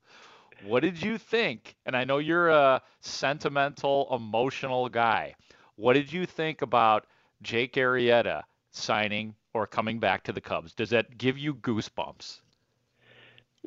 What 0.63 0.81
did 0.81 1.03
you 1.03 1.17
think? 1.17 1.75
And 1.87 1.97
I 1.97 2.05
know 2.05 2.19
you're 2.19 2.51
a 2.51 2.83
sentimental, 3.01 4.09
emotional 4.15 4.91
guy. 4.91 5.37
What 5.77 5.95
did 5.95 6.13
you 6.13 6.27
think 6.27 6.61
about 6.61 7.07
Jake 7.41 7.73
Arrieta 7.73 8.43
signing 8.73 9.35
or 9.55 9.67
coming 9.67 9.99
back 9.99 10.23
to 10.25 10.35
the 10.35 10.43
Cubs? 10.43 10.75
Does 10.75 10.91
that 10.91 11.17
give 11.17 11.39
you 11.39 11.55
goosebumps? 11.55 12.41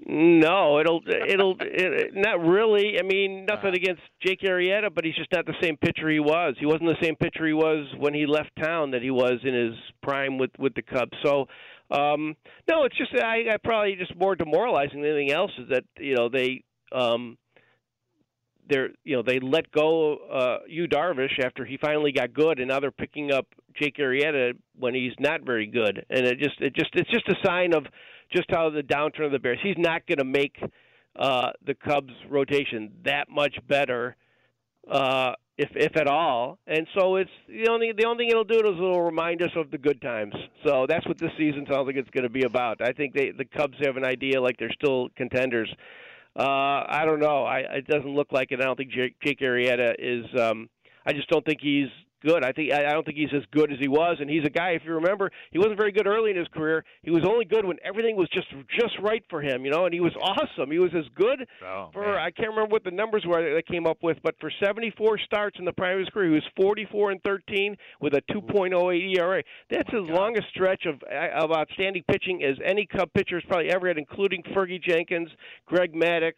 No, 0.06 0.80
it'll 0.80 1.02
it'll 1.06 1.56
it, 1.60 2.16
not 2.16 2.40
really. 2.40 2.98
I 3.00 3.04
mean, 3.04 3.46
nothing 3.46 3.72
uh, 3.72 3.74
against 3.74 4.02
Jake 4.26 4.42
Arrieta, 4.42 4.94
but 4.94 5.04
he's 5.04 5.16
just 5.16 5.32
not 5.34 5.46
the 5.46 5.56
same 5.62 5.78
pitcher 5.78 6.10
he 6.10 6.20
was. 6.20 6.56
He 6.60 6.66
wasn't 6.66 6.86
the 6.86 7.04
same 7.06 7.16
pitcher 7.16 7.46
he 7.46 7.54
was 7.54 7.86
when 7.98 8.14
he 8.14 8.26
left 8.26 8.50
town 8.62 8.92
that 8.92 9.02
he 9.02 9.12
was 9.12 9.40
in 9.44 9.54
his 9.54 9.74
prime 10.02 10.38
with 10.38 10.52
with 10.58 10.74
the 10.76 10.82
Cubs. 10.82 11.12
So, 11.24 11.48
um 11.92 12.36
no, 12.68 12.86
it's 12.86 12.98
just 12.98 13.12
I, 13.22 13.44
I 13.52 13.58
probably 13.62 13.96
just 13.96 14.16
more 14.16 14.36
demoralizing 14.36 15.02
than 15.02 15.12
anything 15.12 15.34
else 15.34 15.52
is 15.60 15.70
that 15.70 15.84
you 16.00 16.16
know 16.16 16.30
they 16.30 16.64
um 16.94 17.38
they're 18.70 18.90
you 19.04 19.18
know 19.18 19.24
they 19.26 19.40
let 19.40 19.70
go 19.72 20.16
uh 20.32 20.60
Yu 20.68 20.88
Darvish 20.88 21.44
after 21.44 21.66
he 21.66 21.78
finally 21.78 22.14
got 22.14 22.34
good, 22.34 22.60
and 22.60 22.70
now 22.70 22.80
they're 22.80 22.92
picking 22.92 23.34
up 23.34 23.48
Jake 23.76 23.98
Arrieta 23.98 24.54
when 24.78 24.96
he's 24.96 25.14
not 25.20 25.42
very 25.46 25.68
good, 25.68 26.06
and 26.10 26.26
it 26.26 26.40
just 26.40 26.62
it 26.62 26.74
just 26.74 26.92
it's 26.94 27.10
just 27.12 27.28
a 27.28 27.36
sign 27.46 27.74
of 27.74 27.86
just 28.32 28.46
how 28.50 28.70
the 28.70 28.84
downturn 28.84 29.26
of 29.26 29.32
the 29.32 29.40
Bears. 29.40 29.60
He's 29.62 29.78
not 29.78 30.06
going 30.08 30.20
to 30.20 30.24
make 30.24 30.58
uh, 31.16 31.52
the 31.66 31.74
Cubs 31.76 32.14
rotation 32.30 32.92
that 33.04 33.30
much 33.30 33.56
better, 33.68 34.16
uh, 34.90 35.34
if 35.58 35.70
if 35.76 35.98
at 35.98 36.08
all. 36.08 36.60
And 36.68 36.88
so 36.98 37.18
it's 37.18 37.32
the 37.48 37.70
only 37.70 37.92
the 37.92 38.06
only 38.06 38.24
thing 38.24 38.30
it'll 38.32 38.44
do 38.44 38.60
is 38.60 38.76
it'll 38.78 39.02
remind 39.02 39.42
us 39.42 39.52
of 39.56 39.72
the 39.72 39.78
good 39.78 40.02
times. 40.02 40.34
So 40.66 40.86
that's 40.88 41.06
what 41.08 41.18
this 41.18 41.32
season 41.38 41.66
sounds 41.70 41.88
like 41.88 41.96
it's 41.96 42.10
going 42.12 42.24
to 42.24 42.30
be 42.30 42.44
about. 42.44 42.82
I 42.82 42.94
think 42.94 43.14
they 43.14 43.32
the 43.32 43.46
Cubs 43.46 43.78
have 43.82 43.98
an 43.98 44.06
idea 44.06 44.42
like 44.42 44.58
they're 44.58 44.72
still 44.72 45.10
contenders. 45.16 45.70
Uh, 46.36 46.86
I 46.88 47.04
don't 47.06 47.20
know. 47.20 47.44
I 47.44 47.60
it 47.60 47.88
doesn't 47.88 48.14
look 48.16 48.32
like 48.32 48.52
it. 48.52 48.62
I 48.62 48.66
don't 48.66 48.78
think 48.78 48.92
Jake, 48.92 49.16
Jake 49.22 49.40
Arrieta 49.40 49.96
is. 49.98 50.26
Um, 50.40 50.70
I 51.06 51.14
just 51.14 51.28
don't 51.30 51.46
think 51.46 51.60
he's 51.62 51.88
good. 52.22 52.44
I 52.44 52.52
think 52.52 52.74
I 52.74 52.92
don't 52.92 53.06
think 53.06 53.18
he's 53.18 53.34
as 53.36 53.44
good 53.52 53.72
as 53.72 53.80
he 53.80 53.88
was, 53.88 54.18
and 54.20 54.30
he's 54.30 54.46
a 54.46 54.50
guy. 54.50 54.72
If 54.72 54.84
you 54.86 54.94
remember, 54.94 55.32
he 55.52 55.58
wasn't 55.58 55.78
very 55.78 55.92
good 55.92 56.08
early 56.08 56.32
in 56.32 56.38
his 56.38 56.48
career. 56.50 56.84
He 57.04 57.12
was 57.12 57.24
only 57.26 57.46
good 57.46 57.66
when 57.66 57.78
everything 57.84 58.16
was 58.16 58.30
just 58.30 58.48
just 58.80 58.94
right 59.02 59.24
for 59.30 59.42
him, 59.42 59.66
you 59.66 59.72
know. 59.72 59.86
And 59.86 59.94
he 59.94 60.00
was 60.00 60.14
awesome. 60.22 60.72
He 60.72 60.80
was 60.80 60.92
as 60.98 61.06
good 61.16 61.48
oh, 61.66 61.90
for 61.94 62.02
man. 62.02 62.16
I 62.16 62.32
can't 62.32 62.50
remember 62.50 62.72
what 62.72 62.84
the 62.84 62.92
numbers 62.92 63.24
were 63.26 63.42
that 63.42 63.68
came 63.68 63.86
up 63.86 63.98
with, 64.02 64.18
but 64.24 64.36
for 64.40 64.52
74 64.64 65.20
starts 65.20 65.58
in 65.60 65.66
the 65.66 65.74
prime 65.74 65.94
of 65.94 66.00
his 66.00 66.10
career, 66.10 66.30
he 66.30 66.36
was 66.36 66.44
44 66.56 67.12
and 67.12 67.24
13 67.24 67.76
with 68.02 68.14
a 68.14 68.22
2.08 68.32 69.18
ERA. 69.18 69.44
That's 69.70 69.90
oh, 69.94 70.04
as 70.04 70.10
long 70.10 70.38
a 70.38 70.42
stretch 70.50 70.86
of 70.86 71.02
of 71.04 71.52
outstanding 71.52 72.04
pitching 72.10 72.44
as 72.44 72.58
any 72.66 72.86
Cub 72.86 73.12
pitcher 73.14 73.36
has 73.36 73.44
probably 73.48 73.72
ever 73.72 73.88
had, 73.88 73.98
including 73.98 74.44
Fergie 74.56 74.82
Jenkins, 74.82 75.30
Greg 75.66 75.94
Maddux 75.94 76.34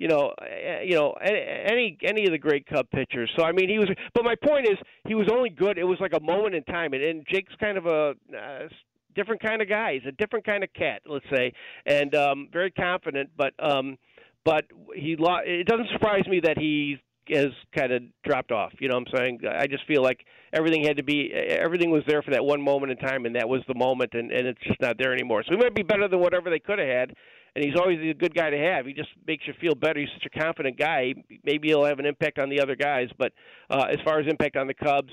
you 0.00 0.08
know, 0.08 0.32
eh, 0.40 0.80
you 0.82 0.94
know, 0.94 1.12
any 1.12 1.96
any 2.02 2.24
of 2.24 2.32
the 2.32 2.38
great 2.38 2.66
Cub 2.66 2.88
pitchers. 2.90 3.30
So 3.36 3.44
I 3.44 3.52
mean, 3.52 3.68
he 3.68 3.78
was. 3.78 3.88
But 4.14 4.24
my 4.24 4.34
point 4.34 4.66
is, 4.66 4.78
he 5.06 5.14
was 5.14 5.28
only 5.30 5.50
good. 5.50 5.76
It 5.76 5.84
was 5.84 5.98
like 6.00 6.14
a 6.14 6.20
moment 6.20 6.54
in 6.54 6.64
time, 6.64 6.94
and, 6.94 7.02
and 7.02 7.24
Jake's 7.30 7.54
kind 7.60 7.78
of 7.78 7.86
a. 7.86 8.14
Uh, 8.36 8.68
different 9.16 9.42
kind 9.42 9.60
of 9.60 9.68
guy. 9.68 9.94
He's 9.94 10.06
a 10.06 10.12
different 10.12 10.46
kind 10.46 10.62
of 10.62 10.72
cat, 10.72 11.02
let's 11.04 11.24
say, 11.34 11.52
and 11.84 12.14
um, 12.14 12.48
very 12.52 12.70
confident. 12.70 13.30
But 13.36 13.52
um, 13.58 13.98
but 14.44 14.66
he 14.94 15.16
lo- 15.18 15.42
it 15.44 15.66
doesn't 15.66 15.88
surprise 15.92 16.24
me 16.28 16.40
that 16.44 16.56
he 16.56 16.96
has 17.32 17.52
kind 17.76 17.92
of 17.92 18.02
dropped 18.24 18.52
off. 18.52 18.72
You 18.80 18.88
know 18.88 18.96
what 18.96 19.08
I'm 19.08 19.18
saying? 19.18 19.40
I 19.48 19.66
just 19.66 19.86
feel 19.86 20.02
like 20.02 20.24
everything 20.52 20.84
had 20.84 20.96
to 20.96 21.02
be 21.02 21.32
everything 21.32 21.90
was 21.90 22.02
there 22.06 22.22
for 22.22 22.32
that 22.32 22.44
one 22.44 22.60
moment 22.62 22.92
in 22.92 22.98
time, 22.98 23.26
and 23.26 23.36
that 23.36 23.48
was 23.48 23.62
the 23.68 23.74
moment, 23.74 24.14
and 24.14 24.30
and 24.30 24.46
it's 24.46 24.60
just 24.66 24.80
not 24.80 24.96
there 24.98 25.12
anymore. 25.12 25.42
So 25.44 25.56
we 25.56 25.58
might 25.58 25.74
be 25.74 25.82
better 25.82 26.08
than 26.08 26.20
whatever 26.20 26.50
they 26.50 26.60
could 26.60 26.78
have 26.78 26.88
had. 26.88 27.14
And 27.56 27.64
he's 27.64 27.74
always 27.76 27.98
a 27.98 28.14
good 28.14 28.32
guy 28.32 28.48
to 28.48 28.56
have. 28.56 28.86
He 28.86 28.92
just 28.92 29.08
makes 29.26 29.44
you 29.44 29.54
feel 29.60 29.74
better. 29.74 29.98
He's 29.98 30.08
such 30.14 30.32
a 30.32 30.38
confident 30.38 30.78
guy. 30.78 31.14
Maybe 31.42 31.66
he'll 31.66 31.84
have 31.84 31.98
an 31.98 32.06
impact 32.06 32.38
on 32.38 32.48
the 32.48 32.60
other 32.60 32.76
guys, 32.76 33.08
but 33.18 33.32
uh, 33.68 33.86
as 33.90 33.98
far 34.04 34.20
as 34.20 34.28
impact 34.28 34.56
on 34.56 34.68
the 34.68 34.74
Cubs, 34.74 35.10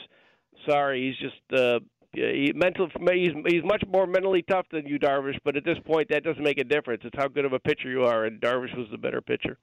sorry, 0.69 1.07
he's 1.07 1.29
just 1.29 1.59
uh, 1.59 1.79
he 2.13 2.51
mental 2.55 2.89
he's 3.11 3.31
he's 3.47 3.63
much 3.63 3.83
more 3.87 4.07
mentally 4.07 4.41
tough 4.41 4.65
than 4.71 4.85
Yu 4.85 4.99
Darvish. 4.99 5.37
But 5.43 5.55
at 5.57 5.65
this 5.65 5.77
point, 5.85 6.09
that 6.09 6.23
doesn't 6.23 6.43
make 6.43 6.59
a 6.59 6.63
difference. 6.63 7.01
It's 7.05 7.17
how 7.17 7.27
good 7.27 7.45
of 7.45 7.53
a 7.53 7.59
pitcher 7.59 7.89
you 7.89 8.03
are, 8.03 8.25
and 8.25 8.41
Darvish 8.41 8.75
was 8.77 8.87
the 8.91 8.97
better 8.97 9.21
pitcher. 9.21 9.57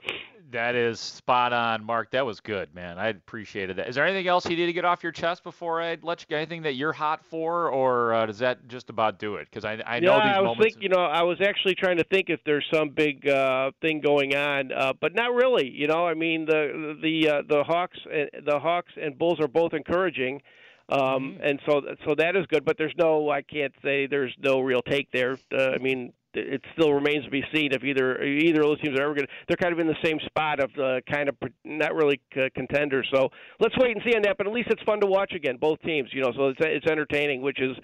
That 0.50 0.76
is 0.76 1.00
spot 1.00 1.52
on, 1.52 1.85
Mark. 1.85 2.12
That 2.12 2.24
was 2.24 2.38
good, 2.38 2.72
man. 2.74 2.96
I 2.96 3.09
appreciated 3.09 3.76
that. 3.76 3.88
Is 3.88 3.96
there 3.96 4.07
anything 4.07 4.28
else 4.28 4.48
you 4.48 4.57
need 4.57 4.66
to 4.66 4.72
get 4.72 4.85
off 4.85 5.02
your 5.02 5.11
chest 5.11 5.42
before 5.42 5.83
I 5.83 5.96
let 6.02 6.20
you? 6.20 6.26
Go? 6.30 6.37
Anything 6.37 6.62
that 6.62 6.74
you're 6.74 6.92
hot 6.92 7.24
for, 7.24 7.70
or 7.70 8.14
uh, 8.14 8.26
does 8.26 8.38
that 8.38 8.68
just 8.68 8.88
about 8.88 9.18
do 9.18 9.35
it? 9.37 9.48
Because 9.50 9.64
I 9.64 9.83
I 9.85 9.98
know 9.98 10.16
yeah, 10.16 10.28
these 10.28 10.37
I 10.37 10.40
was 10.40 10.46
moments. 10.48 10.74
Think, 10.74 10.83
you 10.85 10.90
know, 10.90 11.02
I 11.02 11.22
was 11.22 11.40
actually 11.40 11.74
trying 11.74 11.96
to 11.96 12.04
think 12.04 12.28
if 12.28 12.40
there's 12.46 12.64
some 12.72 12.90
big 12.90 13.26
uh, 13.26 13.72
thing 13.80 14.00
going 14.00 14.37
on, 14.37 14.70
uh, 14.70 14.92
but 15.00 15.14
not 15.14 15.35
really. 15.35 15.68
You 15.68 15.88
know, 15.88 16.07
I 16.07 16.14
mean 16.14 16.44
the 16.44 16.96
the 17.02 17.30
uh, 17.30 17.42
the 17.48 17.64
Hawks 17.64 17.98
and 18.12 18.30
the 18.46 18.61
Hawks 18.61 18.92
and 19.00 19.18
Bulls 19.18 19.40
are 19.40 19.48
both 19.48 19.72
encouraging. 19.72 20.40
Um, 20.88 21.00
mm-hmm. 21.00 21.42
and 21.42 21.60
so 21.66 21.80
so 22.06 22.14
that 22.16 22.36
is 22.36 22.44
good, 22.46 22.64
but 22.64 22.76
there's 22.76 22.94
no 22.98 23.30
I 23.30 23.42
can't 23.42 23.72
say 23.82 24.06
there's 24.06 24.34
no 24.38 24.60
real 24.60 24.82
take 24.82 25.10
there. 25.12 25.38
Uh, 25.52 25.70
I 25.70 25.78
mean, 25.78 26.12
it 26.34 26.62
still 26.72 26.92
remains 26.92 27.24
to 27.24 27.30
be 27.30 27.42
seen 27.54 27.72
if 27.72 27.84
either 27.84 28.22
either 28.22 28.60
of 28.60 28.66
those 28.66 28.80
teams 28.80 28.98
are 28.98 29.04
ever 29.04 29.14
going. 29.14 29.26
to 29.26 29.32
They're 29.48 29.56
kind 29.56 29.72
of 29.72 29.78
in 29.78 29.86
the 29.86 29.96
same 30.04 30.18
spot 30.26 30.60
of 30.60 30.70
the 30.74 31.02
kind 31.10 31.28
of 31.28 31.36
not 31.64 31.94
really 31.94 32.20
contenders. 32.54 33.08
So 33.14 33.30
let's 33.60 33.76
wait 33.78 33.96
and 33.96 34.04
see 34.04 34.16
on 34.16 34.22
that. 34.22 34.36
But 34.36 34.46
at 34.46 34.52
least 34.52 34.68
it's 34.70 34.82
fun 34.82 35.00
to 35.00 35.06
watch 35.06 35.32
again, 35.32 35.56
both 35.56 35.80
teams. 35.82 36.10
You 36.12 36.22
know, 36.22 36.32
so 36.36 36.48
it's 36.48 36.60
it's 36.60 36.86
entertaining, 36.86 37.42
which 37.42 37.60
is 37.60 37.76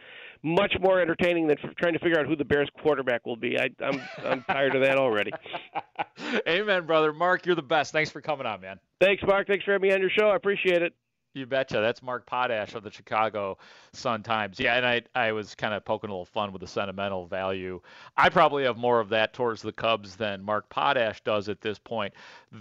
much 0.42 0.74
more 0.80 1.00
entertaining 1.00 1.46
than 1.46 1.56
trying 1.78 1.92
to 1.92 1.98
figure 1.98 2.18
out 2.18 2.26
who 2.26 2.36
the 2.36 2.44
Bears 2.44 2.68
quarterback 2.82 3.26
will 3.26 3.36
be. 3.36 3.58
I, 3.58 3.70
I'm 3.82 4.00
I'm 4.24 4.42
tired 4.42 4.74
of 4.74 4.82
that 4.82 4.96
already. 4.96 5.32
Amen, 6.48 6.86
brother. 6.86 7.12
Mark, 7.12 7.46
you're 7.46 7.56
the 7.56 7.62
best. 7.62 7.92
Thanks 7.92 8.10
for 8.10 8.20
coming 8.20 8.46
on, 8.46 8.60
man. 8.60 8.78
Thanks, 9.00 9.22
Mark. 9.26 9.46
Thanks 9.46 9.64
for 9.64 9.72
having 9.72 9.88
me 9.88 9.94
on 9.94 10.00
your 10.00 10.10
show. 10.10 10.28
I 10.28 10.36
appreciate 10.36 10.82
it. 10.82 10.94
You 11.32 11.46
betcha. 11.46 11.80
That's 11.80 12.02
Mark 12.02 12.26
Potash 12.26 12.74
of 12.74 12.82
the 12.82 12.90
Chicago 12.90 13.56
Sun 13.92 14.24
Times. 14.24 14.58
Yeah, 14.58 14.74
and 14.74 14.84
I 14.84 15.02
I 15.14 15.30
was 15.30 15.54
kind 15.54 15.72
of 15.72 15.84
poking 15.84 16.10
a 16.10 16.12
little 16.12 16.24
fun 16.24 16.52
with 16.52 16.60
the 16.60 16.66
sentimental 16.66 17.26
value. 17.26 17.80
I 18.16 18.28
probably 18.30 18.64
have 18.64 18.76
more 18.76 18.98
of 18.98 19.10
that 19.10 19.32
towards 19.32 19.62
the 19.62 19.70
Cubs 19.70 20.16
than 20.16 20.42
Mark 20.42 20.68
Potash 20.68 21.22
does 21.22 21.48
at 21.48 21.60
this 21.60 21.78
point. 21.78 22.14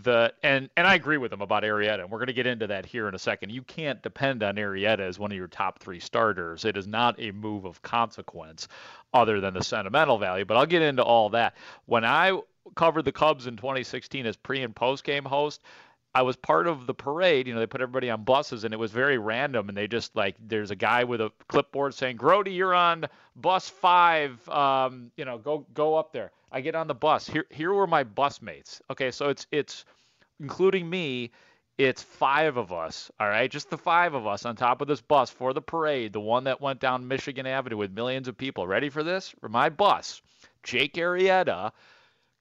The 0.04 0.32
and 0.44 0.70
and 0.78 0.86
I 0.86 0.94
agree 0.94 1.18
with 1.18 1.34
him 1.34 1.42
about 1.42 1.64
Arrieta, 1.64 2.02
and 2.02 2.12
we're 2.12 2.20
going 2.20 2.28
to 2.28 2.34
get 2.34 2.46
into 2.46 2.68
that 2.68 2.86
here 2.86 3.08
in 3.08 3.16
a 3.16 3.20
second. 3.20 3.52
You 3.52 3.64
can't 3.64 4.04
depend 4.04 4.44
on 4.44 4.56
Arrieta 4.56 5.00
as 5.00 5.18
one 5.18 5.32
of 5.32 5.38
your 5.38 5.48
top 5.48 5.80
three 5.80 6.00
starters. 6.00 6.64
It 6.64 6.78
is 6.78 6.86
not 6.86 7.16
a 7.20 7.32
move 7.32 7.66
of 7.66 7.82
consequence, 7.82 8.68
other 9.16 9.42
than 9.42 9.56
the 9.56 9.64
sentimental 9.64 10.20
value. 10.20 10.46
But 10.46 10.58
I'll 10.58 10.68
get 10.68 10.84
into 10.84 11.04
all 11.04 11.30
that 11.30 11.56
when 11.88 12.06
I 12.06 12.40
covered 12.76 13.06
the 13.06 13.12
Cubs 13.12 13.48
in 13.48 13.58
2016 13.58 14.28
as 14.28 14.38
pre 14.38 14.62
and 14.62 14.76
post 14.76 15.04
game 15.04 15.26
host. 15.26 15.62
I 16.16 16.24
was 16.24 16.36
part 16.36 16.68
of 16.68 16.88
the 16.88 16.94
parade. 16.94 17.48
You 17.48 17.54
know, 17.54 17.60
they 17.60 17.68
put 17.68 17.82
everybody 17.82 18.10
on 18.10 18.24
buses, 18.24 18.64
and 18.64 18.74
it 18.74 18.78
was 18.78 18.92
very 18.92 19.18
random. 19.18 19.70
And 19.70 19.78
they 19.78 19.88
just 19.88 20.16
like, 20.16 20.36
there's 20.40 20.72
a 20.72 20.76
guy 20.76 21.04
with 21.04 21.22
a 21.22 21.32
clipboard 21.48 21.94
saying, 21.94 22.18
"Grote, 22.18 22.48
you're 22.48 22.74
on 22.74 23.06
bus 23.36 23.70
five. 23.70 24.48
Um, 24.50 25.12
you 25.18 25.26
know, 25.26 25.38
go 25.38 25.66
go 25.74 25.96
up 25.96 26.12
there." 26.14 26.32
I 26.52 26.62
get 26.62 26.76
on 26.76 26.88
the 26.88 26.96
bus. 26.96 27.28
Here 27.28 27.46
here 27.50 27.74
were 27.74 27.88
my 27.88 28.04
bus 28.04 28.42
mates. 28.42 28.82
Okay, 28.90 29.12
so 29.12 29.30
it's 29.30 29.46
it's 29.52 29.86
including 30.40 30.90
me. 30.90 31.32
It's 31.78 32.04
five 32.04 32.58
of 32.58 32.74
us, 32.74 33.10
all 33.22 33.30
right, 33.30 33.50
just 33.50 33.70
the 33.70 33.78
five 33.78 34.14
of 34.14 34.28
us 34.28 34.46
on 34.46 34.58
top 34.58 34.82
of 34.82 34.90
this 34.90 35.00
bus 35.00 35.30
for 35.30 35.54
the 35.54 35.62
parade, 35.62 36.12
the 36.12 36.20
one 36.20 36.44
that 36.44 36.60
went 36.60 36.82
down 36.82 37.08
Michigan 37.08 37.46
Avenue 37.46 37.78
with 37.78 37.94
millions 37.94 38.28
of 38.28 38.36
people. 38.36 38.68
Ready 38.68 38.90
for 38.90 39.02
this? 39.02 39.30
For 39.40 39.48
my 39.48 39.70
bus, 39.70 40.22
Jake 40.62 40.96
Arrieta, 40.96 41.72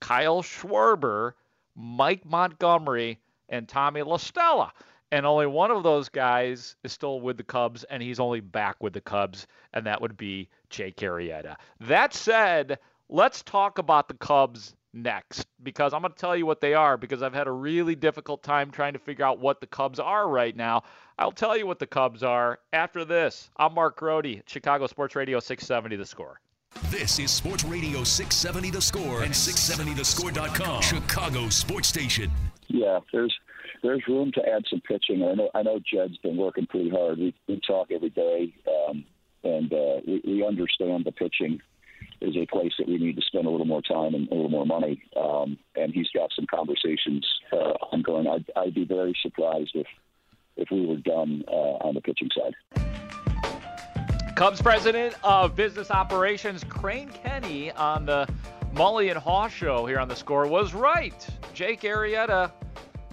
Kyle 0.01 0.43
Schwarber, 0.43 1.35
Mike 1.77 2.25
Montgomery, 2.25 3.21
and 3.49 3.69
Tommy 3.69 4.03
La 4.03 4.17
Stella. 4.17 4.73
And 5.11 5.25
only 5.25 5.47
one 5.47 5.71
of 5.71 5.83
those 5.83 6.09
guys 6.09 6.77
is 6.85 6.93
still 6.93 7.21
with 7.21 7.39
the 7.39 7.43
Cubs, 7.43 7.85
and 7.85 8.03
he's 8.03 8.21
only 8.21 8.41
back 8.41 8.77
with 8.83 8.93
the 8.93 9.01
Cubs, 9.01 9.47
and 9.73 9.87
that 9.87 10.01
would 10.03 10.17
be 10.17 10.49
Jake 10.69 10.97
Arrieta. 10.99 11.57
That 11.81 12.13
said, 12.13 12.79
let's 13.09 13.43
talk 13.43 13.79
about 13.79 14.09
the 14.09 14.15
Cubs 14.15 14.75
next 14.93 15.47
because 15.63 15.93
I'm 15.93 16.03
going 16.03 16.13
to 16.13 16.19
tell 16.19 16.37
you 16.37 16.47
what 16.47 16.61
they 16.61 16.75
are 16.75 16.97
because 16.97 17.23
I've 17.23 17.35
had 17.35 17.47
a 17.47 17.53
really 17.53 17.95
difficult 17.95 18.43
time 18.43 18.71
trying 18.71 18.93
to 18.95 18.99
figure 18.99 19.25
out 19.25 19.39
what 19.39 19.61
the 19.61 19.67
Cubs 19.67 19.99
are 19.99 20.29
right 20.29 20.55
now. 20.55 20.83
I'll 21.19 21.33
tell 21.33 21.57
you 21.57 21.67
what 21.67 21.79
the 21.79 21.87
Cubs 21.87 22.23
are 22.23 22.59
after 22.73 23.05
this. 23.05 23.51
I'm 23.57 23.75
Mark 23.75 23.97
Grote, 23.97 24.43
Chicago 24.47 24.87
Sports 24.87 25.17
Radio 25.17 25.41
670 25.41 25.97
The 25.97 26.07
Score. 26.07 26.41
This 26.91 27.19
is 27.19 27.31
Sports 27.31 27.65
Radio 27.65 28.05
670 28.05 28.71
The 28.71 28.83
Score 28.83 29.23
and 29.23 29.33
670thescore.com, 29.33 30.83
Chicago 30.83 31.49
Sports 31.49 31.89
Station. 31.89 32.31
Yeah, 32.69 33.01
there's 33.13 33.35
there's 33.83 34.03
room 34.07 34.31
to 34.33 34.43
add 34.47 34.65
some 34.69 34.81
pitching. 34.81 35.23
I 35.23 35.35
know 35.35 35.51
I 35.55 35.63
know 35.63 35.79
Jed's 35.79 36.19
been 36.19 36.37
working 36.37 36.67
pretty 36.67 36.91
hard. 36.91 37.19
We 37.19 37.35
we 37.49 37.61
talk 37.67 37.89
every 37.91 38.11
day, 38.11 38.55
um, 38.67 39.05
and 39.43 39.73
uh, 39.73 40.01
we, 40.07 40.23
we 40.25 40.47
understand 40.47 41.05
the 41.05 41.13
pitching 41.13 41.61
is 42.21 42.37
a 42.37 42.47
place 42.47 42.73
that 42.79 42.89
we 42.89 42.99
need 42.99 43.17
to 43.17 43.23
spend 43.23 43.47
a 43.47 43.51
little 43.51 43.67
more 43.67 43.83
time 43.83 44.15
and 44.15 44.29
a 44.29 44.35
little 44.35 44.51
more 44.51 44.67
money. 44.67 45.03
Um, 45.17 45.57
and 45.77 45.93
he's 45.93 46.09
got 46.15 46.31
some 46.35 46.47
conversations 46.53 47.27
uh, 47.53 47.75
ongoing. 47.93 48.27
I'd, 48.27 48.45
I'd 48.57 48.75
be 48.75 48.85
very 48.85 49.15
surprised 49.23 49.73
if 49.75 49.87
if 50.57 50.69
we 50.73 50.85
were 50.85 50.97
done 50.97 51.45
uh, 51.47 51.87
on 51.87 51.95
the 51.95 52.01
pitching 52.01 52.29
side. 52.37 52.55
Cubs 54.35 54.61
president 54.61 55.15
of 55.23 55.57
business 55.57 55.91
operations 55.91 56.65
Crane 56.65 57.11
Kenny 57.11 57.71
on 57.73 58.07
the 58.07 58.29
Mully 58.79 59.11
and 59.11 59.19
Haugh 59.19 59.51
show 59.51 59.87
here 59.87 59.99
on 59.99 60.07
the 60.07 60.15
score 60.15 60.47
was 60.47 60.73
right. 60.73 61.27
Jake 61.53 61.81
Arrieta 61.81 62.53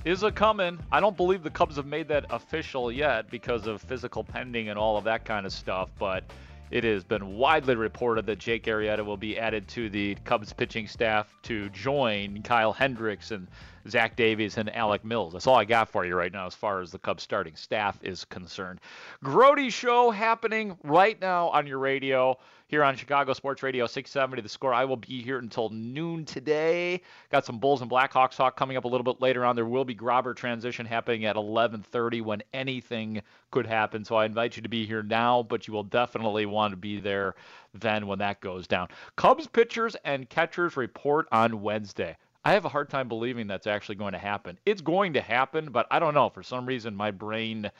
is 0.03 0.21
a 0.21 0.31
coming. 0.31 0.77
I 0.91 0.99
don't 0.99 1.17
believe 1.17 1.41
the 1.41 1.49
Cubs 1.49 1.77
have 1.77 1.87
made 1.87 2.07
that 2.09 2.27
official 2.29 2.91
yet 2.91 3.31
because 3.31 3.65
of 3.65 3.81
physical 3.81 4.23
pending 4.23 4.69
and 4.69 4.77
all 4.77 4.95
of 4.95 5.03
that 5.05 5.25
kind 5.25 5.43
of 5.43 5.51
stuff, 5.51 5.89
but 5.97 6.23
it 6.69 6.83
has 6.83 7.03
been 7.03 7.35
widely 7.35 7.75
reported 7.75 8.27
that 8.27 8.37
Jake 8.37 8.65
Arrieta 8.65 9.03
will 9.03 9.17
be 9.17 9.39
added 9.39 9.67
to 9.69 9.89
the 9.89 10.13
Cubs 10.23 10.53
pitching 10.53 10.87
staff 10.87 11.35
to 11.41 11.67
join 11.69 12.43
Kyle 12.43 12.71
Hendricks 12.71 13.31
and 13.31 13.47
Zach 13.87 14.15
Davies 14.15 14.57
and 14.57 14.73
Alec 14.75 15.05
Mills. 15.05 15.33
That's 15.33 15.47
all 15.47 15.55
I 15.55 15.65
got 15.65 15.89
for 15.89 16.05
you 16.05 16.15
right 16.15 16.31
now 16.31 16.47
as 16.47 16.55
far 16.55 16.81
as 16.81 16.91
the 16.91 16.99
Cubs 16.99 17.23
starting 17.23 17.55
staff 17.55 17.99
is 18.01 18.25
concerned. 18.25 18.79
Grote 19.23 19.71
Show 19.71 20.11
happening 20.11 20.77
right 20.83 21.19
now 21.21 21.49
on 21.49 21.67
your 21.67 21.79
radio 21.79 22.37
here 22.67 22.83
on 22.83 22.95
Chicago 22.95 23.33
Sports 23.33 23.61
Radio 23.61 23.85
670 23.85 24.41
The 24.41 24.49
Score. 24.49 24.73
I 24.73 24.85
will 24.85 24.97
be 24.97 25.21
here 25.21 25.37
until 25.37 25.69
noon 25.69 26.25
today. 26.25 27.01
Got 27.31 27.45
some 27.45 27.59
Bulls 27.59 27.81
and 27.81 27.91
Blackhawks 27.91 28.35
talk 28.35 28.57
coming 28.57 28.75
up 28.75 28.85
a 28.85 28.87
little 28.87 29.03
bit 29.03 29.21
later 29.21 29.45
on. 29.45 29.55
There 29.55 29.65
will 29.65 29.85
be 29.85 29.95
Grobber 29.95 30.35
transition 30.35 30.85
happening 30.85 31.25
at 31.25 31.35
11:30 31.35 32.21
when 32.21 32.41
anything 32.53 33.21
could 33.51 33.67
happen. 33.67 34.03
So 34.03 34.15
I 34.15 34.25
invite 34.25 34.55
you 34.55 34.63
to 34.63 34.69
be 34.69 34.85
here 34.85 35.03
now, 35.03 35.43
but 35.43 35.67
you 35.67 35.73
will 35.73 35.83
definitely 35.83 36.47
want 36.47 36.71
to 36.71 36.77
be 36.77 36.99
there 36.99 37.35
then 37.73 38.07
when 38.07 38.19
that 38.19 38.41
goes 38.41 38.67
down. 38.67 38.87
Cubs 39.15 39.47
pitchers 39.47 39.95
and 40.03 40.27
catchers 40.27 40.75
report 40.75 41.27
on 41.31 41.61
Wednesday. 41.61 42.17
I 42.45 42.53
have 42.53 42.65
a 42.65 42.69
hard 42.69 42.89
time 42.91 43.07
believing 43.07 43.47
that's 43.47 43.65
actually 43.65 43.95
going 43.95 44.13
to 44.13 44.19
happen. 44.19 44.59
It's 44.67 44.81
going 44.81 45.13
to 45.13 45.21
happen, 45.21 45.69
but 45.71 45.87
I 45.89 45.97
don't 45.97 46.13
know. 46.13 46.29
For 46.29 46.43
some 46.43 46.67
reason, 46.67 46.95
my 46.95 47.09
brain 47.09 47.71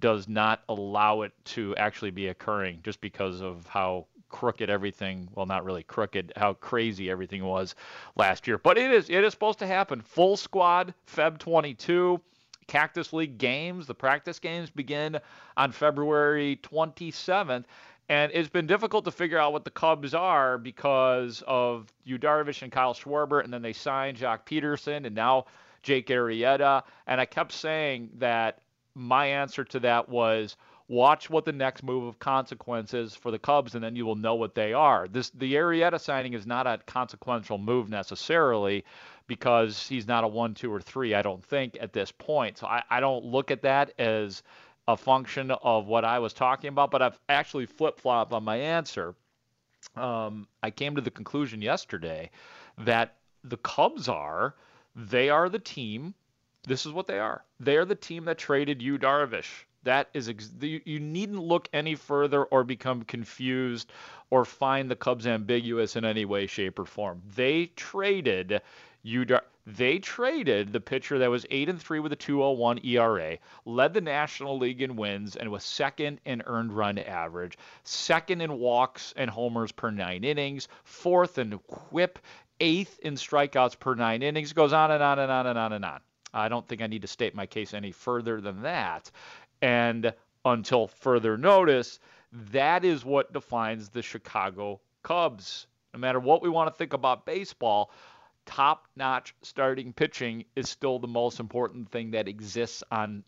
does 0.00 0.28
not 0.28 0.62
allow 0.68 1.22
it 1.22 1.32
to 1.44 1.76
actually 1.76 2.10
be 2.10 2.26
occurring 2.26 2.80
just 2.82 3.00
because 3.00 3.40
of 3.40 3.66
how 3.66 4.06
crooked 4.28 4.70
everything 4.70 5.28
well 5.34 5.46
not 5.46 5.64
really 5.64 5.82
crooked 5.82 6.32
how 6.36 6.52
crazy 6.52 7.10
everything 7.10 7.44
was 7.44 7.74
last 8.14 8.46
year 8.46 8.58
but 8.58 8.78
it 8.78 8.92
is 8.92 9.10
it 9.10 9.24
is 9.24 9.32
supposed 9.32 9.58
to 9.58 9.66
happen 9.66 10.00
full 10.00 10.36
squad 10.36 10.94
feb 11.12 11.36
22 11.38 12.20
cactus 12.68 13.12
league 13.12 13.38
games 13.38 13.88
the 13.88 13.94
practice 13.94 14.38
games 14.38 14.70
begin 14.70 15.18
on 15.56 15.72
february 15.72 16.60
27th 16.62 17.64
and 18.10 18.32
it's 18.34 18.48
been 18.48 18.66
difficult 18.66 19.04
to 19.04 19.12
figure 19.12 19.38
out 19.38 19.52
what 19.52 19.62
the 19.62 19.70
Cubs 19.70 20.14
are 20.14 20.58
because 20.58 21.44
of 21.46 21.86
Yu 22.02 22.18
Darvish 22.18 22.62
and 22.62 22.72
Kyle 22.72 22.92
Schwarber, 22.92 23.42
and 23.42 23.52
then 23.52 23.62
they 23.62 23.72
signed 23.72 24.18
Joc 24.18 24.40
Pederson 24.44 25.06
and 25.06 25.14
now 25.14 25.44
Jake 25.84 26.08
Arrieta. 26.08 26.82
And 27.06 27.20
I 27.20 27.24
kept 27.24 27.52
saying 27.52 28.10
that 28.18 28.62
my 28.96 29.26
answer 29.26 29.62
to 29.62 29.78
that 29.80 30.08
was 30.08 30.56
watch 30.88 31.30
what 31.30 31.44
the 31.44 31.52
next 31.52 31.84
move 31.84 32.02
of 32.02 32.18
consequence 32.18 32.94
is 32.94 33.14
for 33.14 33.30
the 33.30 33.38
Cubs, 33.38 33.76
and 33.76 33.84
then 33.84 33.94
you 33.94 34.04
will 34.04 34.16
know 34.16 34.34
what 34.34 34.56
they 34.56 34.72
are. 34.72 35.06
This 35.06 35.30
the 35.30 35.54
Arrieta 35.54 36.00
signing 36.00 36.34
is 36.34 36.48
not 36.48 36.66
a 36.66 36.80
consequential 36.86 37.58
move 37.58 37.88
necessarily 37.88 38.84
because 39.28 39.86
he's 39.86 40.08
not 40.08 40.24
a 40.24 40.28
one, 40.28 40.54
two, 40.54 40.72
or 40.72 40.80
three. 40.80 41.14
I 41.14 41.22
don't 41.22 41.44
think 41.44 41.78
at 41.80 41.92
this 41.92 42.10
point. 42.10 42.58
So 42.58 42.66
I, 42.66 42.82
I 42.90 42.98
don't 42.98 43.24
look 43.24 43.52
at 43.52 43.62
that 43.62 43.92
as 44.00 44.42
a 44.92 44.96
function 44.96 45.50
of 45.50 45.86
what 45.86 46.04
I 46.04 46.18
was 46.18 46.32
talking 46.32 46.68
about, 46.68 46.90
but 46.90 47.02
I've 47.02 47.18
actually 47.28 47.66
flip 47.66 48.00
flopped 48.00 48.32
on 48.32 48.44
my 48.44 48.56
answer. 48.56 49.14
Um, 49.96 50.48
I 50.62 50.70
came 50.70 50.94
to 50.96 51.00
the 51.02 51.10
conclusion 51.10 51.62
yesterday 51.62 52.30
that 52.78 53.16
the 53.44 53.56
Cubs 53.58 54.08
are 54.08 54.54
they 54.96 55.30
are 55.30 55.48
the 55.48 55.58
team 55.60 56.14
This 56.66 56.86
is 56.86 56.92
what 56.92 57.06
they 57.06 57.18
are. 57.18 57.44
They 57.58 57.76
are 57.76 57.84
the 57.86 57.94
team 57.94 58.24
that 58.26 58.38
traded 58.38 58.82
Yu 58.82 58.98
Darvish. 58.98 59.64
That 59.82 60.10
is, 60.12 60.28
ex- 60.28 60.52
you, 60.60 60.80
you 60.84 61.00
needn't 61.00 61.42
look 61.42 61.68
any 61.72 61.94
further 61.94 62.44
or 62.44 62.64
become 62.64 63.02
confused 63.04 63.92
or 64.30 64.44
find 64.44 64.90
the 64.90 64.96
Cubs 64.96 65.26
ambiguous 65.26 65.96
in 65.96 66.04
any 66.04 66.24
way, 66.26 66.46
shape, 66.46 66.78
or 66.78 66.84
form. 66.84 67.22
They 67.34 67.66
traded 67.76 68.60
Yu 69.02 69.24
Dar- 69.24 69.44
they 69.76 69.98
traded 69.98 70.72
the 70.72 70.80
pitcher 70.80 71.18
that 71.18 71.30
was 71.30 71.46
8 71.50 71.68
and 71.68 71.80
3 71.80 72.00
with 72.00 72.12
a 72.12 72.16
201 72.16 72.84
ERA, 72.84 73.38
led 73.64 73.94
the 73.94 74.00
National 74.00 74.58
League 74.58 74.82
in 74.82 74.96
wins 74.96 75.36
and 75.36 75.50
was 75.50 75.64
second 75.64 76.20
in 76.24 76.42
earned 76.46 76.72
run 76.72 76.98
average, 76.98 77.58
second 77.84 78.40
in 78.40 78.58
walks 78.58 79.12
and 79.16 79.30
homers 79.30 79.72
per 79.72 79.90
9 79.90 80.24
innings, 80.24 80.68
fourth 80.84 81.38
in 81.38 81.52
whip, 81.90 82.18
eighth 82.60 82.98
in 83.00 83.14
strikeouts 83.14 83.78
per 83.78 83.94
9 83.94 84.22
innings, 84.22 84.52
goes 84.52 84.72
on 84.72 84.90
and 84.90 85.02
on 85.02 85.18
and 85.18 85.30
on 85.30 85.46
and 85.46 85.58
on 85.58 85.72
and 85.72 85.84
on. 85.84 86.00
I 86.32 86.48
don't 86.48 86.66
think 86.66 86.82
I 86.82 86.86
need 86.86 87.02
to 87.02 87.08
state 87.08 87.34
my 87.34 87.46
case 87.46 87.74
any 87.74 87.92
further 87.92 88.40
than 88.40 88.62
that. 88.62 89.10
And 89.62 90.12
until 90.44 90.86
further 90.86 91.36
notice, 91.36 91.98
that 92.32 92.84
is 92.84 93.04
what 93.04 93.32
defines 93.32 93.88
the 93.88 94.02
Chicago 94.02 94.80
Cubs. 95.02 95.66
No 95.92 95.98
matter 95.98 96.20
what 96.20 96.42
we 96.42 96.48
want 96.48 96.72
to 96.72 96.78
think 96.78 96.92
about 96.92 97.26
baseball, 97.26 97.90
top 98.50 98.88
notch 98.96 99.32
starting 99.42 99.92
pitching 99.92 100.44
is 100.56 100.68
still 100.68 100.98
the 100.98 101.06
most 101.06 101.38
important 101.38 101.88
thing 101.90 102.10
that 102.10 102.26
exists 102.26 102.82
on 102.90 103.22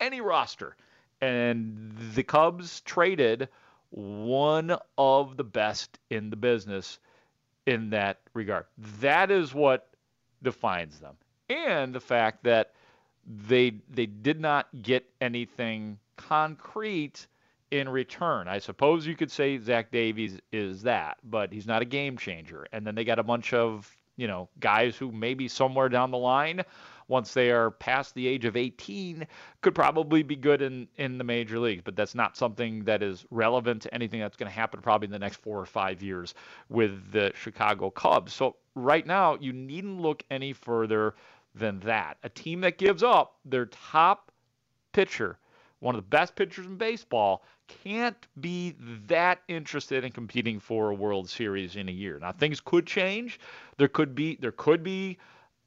any 0.00 0.20
roster. 0.20 0.76
And 1.20 1.96
the 2.14 2.24
Cubs 2.24 2.80
traded 2.80 3.48
one 3.90 4.76
of 4.98 5.36
the 5.36 5.44
best 5.44 6.00
in 6.10 6.30
the 6.30 6.36
business 6.36 6.98
in 7.66 7.90
that 7.90 8.18
regard. 8.34 8.64
That 9.00 9.30
is 9.30 9.54
what 9.54 9.88
defines 10.42 10.98
them. 10.98 11.16
And 11.48 11.94
the 11.94 12.00
fact 12.00 12.42
that 12.44 12.72
they 13.26 13.74
they 13.88 14.06
did 14.06 14.40
not 14.40 14.66
get 14.82 15.08
anything 15.20 15.98
concrete 16.16 17.28
in 17.70 17.88
return. 17.88 18.48
I 18.48 18.58
suppose 18.58 19.06
you 19.06 19.14
could 19.14 19.30
say 19.30 19.58
Zach 19.58 19.92
Davies 19.92 20.40
is 20.52 20.82
that, 20.82 21.18
but 21.22 21.52
he's 21.52 21.66
not 21.66 21.82
a 21.82 21.84
game 21.84 22.16
changer. 22.16 22.66
And 22.72 22.86
then 22.86 22.94
they 22.94 23.04
got 23.04 23.18
a 23.18 23.22
bunch 23.22 23.52
of 23.52 23.94
you 24.18 24.26
know, 24.26 24.48
guys 24.58 24.96
who 24.96 25.12
maybe 25.12 25.48
somewhere 25.48 25.88
down 25.88 26.10
the 26.10 26.18
line, 26.18 26.62
once 27.06 27.32
they 27.32 27.50
are 27.50 27.70
past 27.70 28.14
the 28.14 28.26
age 28.26 28.44
of 28.44 28.56
18, 28.56 29.26
could 29.62 29.74
probably 29.74 30.22
be 30.24 30.36
good 30.36 30.60
in, 30.60 30.88
in 30.96 31.16
the 31.16 31.24
major 31.24 31.58
leagues. 31.58 31.82
But 31.84 31.96
that's 31.96 32.16
not 32.16 32.36
something 32.36 32.84
that 32.84 33.02
is 33.02 33.24
relevant 33.30 33.82
to 33.82 33.94
anything 33.94 34.20
that's 34.20 34.36
going 34.36 34.50
to 34.50 34.54
happen 34.54 34.82
probably 34.82 35.06
in 35.06 35.12
the 35.12 35.20
next 35.20 35.36
four 35.36 35.58
or 35.58 35.64
five 35.64 36.02
years 36.02 36.34
with 36.68 37.12
the 37.12 37.32
Chicago 37.34 37.90
Cubs. 37.90 38.34
So 38.34 38.56
right 38.74 39.06
now, 39.06 39.38
you 39.40 39.52
needn't 39.52 40.00
look 40.00 40.24
any 40.30 40.52
further 40.52 41.14
than 41.54 41.78
that. 41.80 42.18
A 42.24 42.28
team 42.28 42.60
that 42.62 42.76
gives 42.76 43.04
up 43.04 43.36
their 43.44 43.66
top 43.66 44.32
pitcher, 44.92 45.38
one 45.78 45.94
of 45.94 46.02
the 46.02 46.08
best 46.08 46.34
pitchers 46.34 46.66
in 46.66 46.76
baseball, 46.76 47.44
can't 47.68 48.26
be 48.40 48.74
that 49.06 49.40
interested 49.48 50.04
in 50.04 50.12
competing 50.12 50.58
for 50.58 50.90
a 50.90 50.94
World 50.94 51.28
Series 51.28 51.76
in 51.76 51.88
a 51.88 51.92
year. 51.92 52.18
Now 52.18 52.32
things 52.32 52.60
could 52.60 52.86
change. 52.86 53.38
There 53.76 53.88
could 53.88 54.14
be 54.14 54.36
there 54.40 54.52
could 54.52 54.82
be 54.82 55.18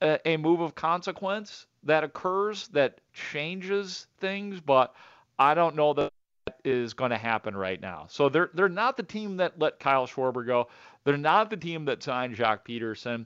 a, 0.01 0.19
a 0.25 0.37
move 0.37 0.59
of 0.61 0.75
consequence 0.75 1.67
that 1.83 2.03
occurs 2.03 2.67
that 2.69 2.99
changes 3.13 4.07
things, 4.19 4.59
but 4.59 4.93
I 5.39 5.53
don't 5.53 5.75
know 5.75 5.93
that 5.93 6.11
is 6.63 6.93
going 6.93 7.11
to 7.11 7.17
happen 7.17 7.55
right 7.55 7.79
now. 7.79 8.05
So 8.09 8.29
they're 8.29 8.49
they're 8.53 8.69
not 8.69 8.97
the 8.97 9.03
team 9.03 9.37
that 9.37 9.59
let 9.59 9.79
Kyle 9.79 10.07
Schwarber 10.07 10.45
go. 10.45 10.67
They're 11.03 11.17
not 11.17 11.49
the 11.49 11.57
team 11.57 11.85
that 11.85 12.03
signed 12.03 12.35
Joc 12.35 12.59
Pederson. 12.67 13.25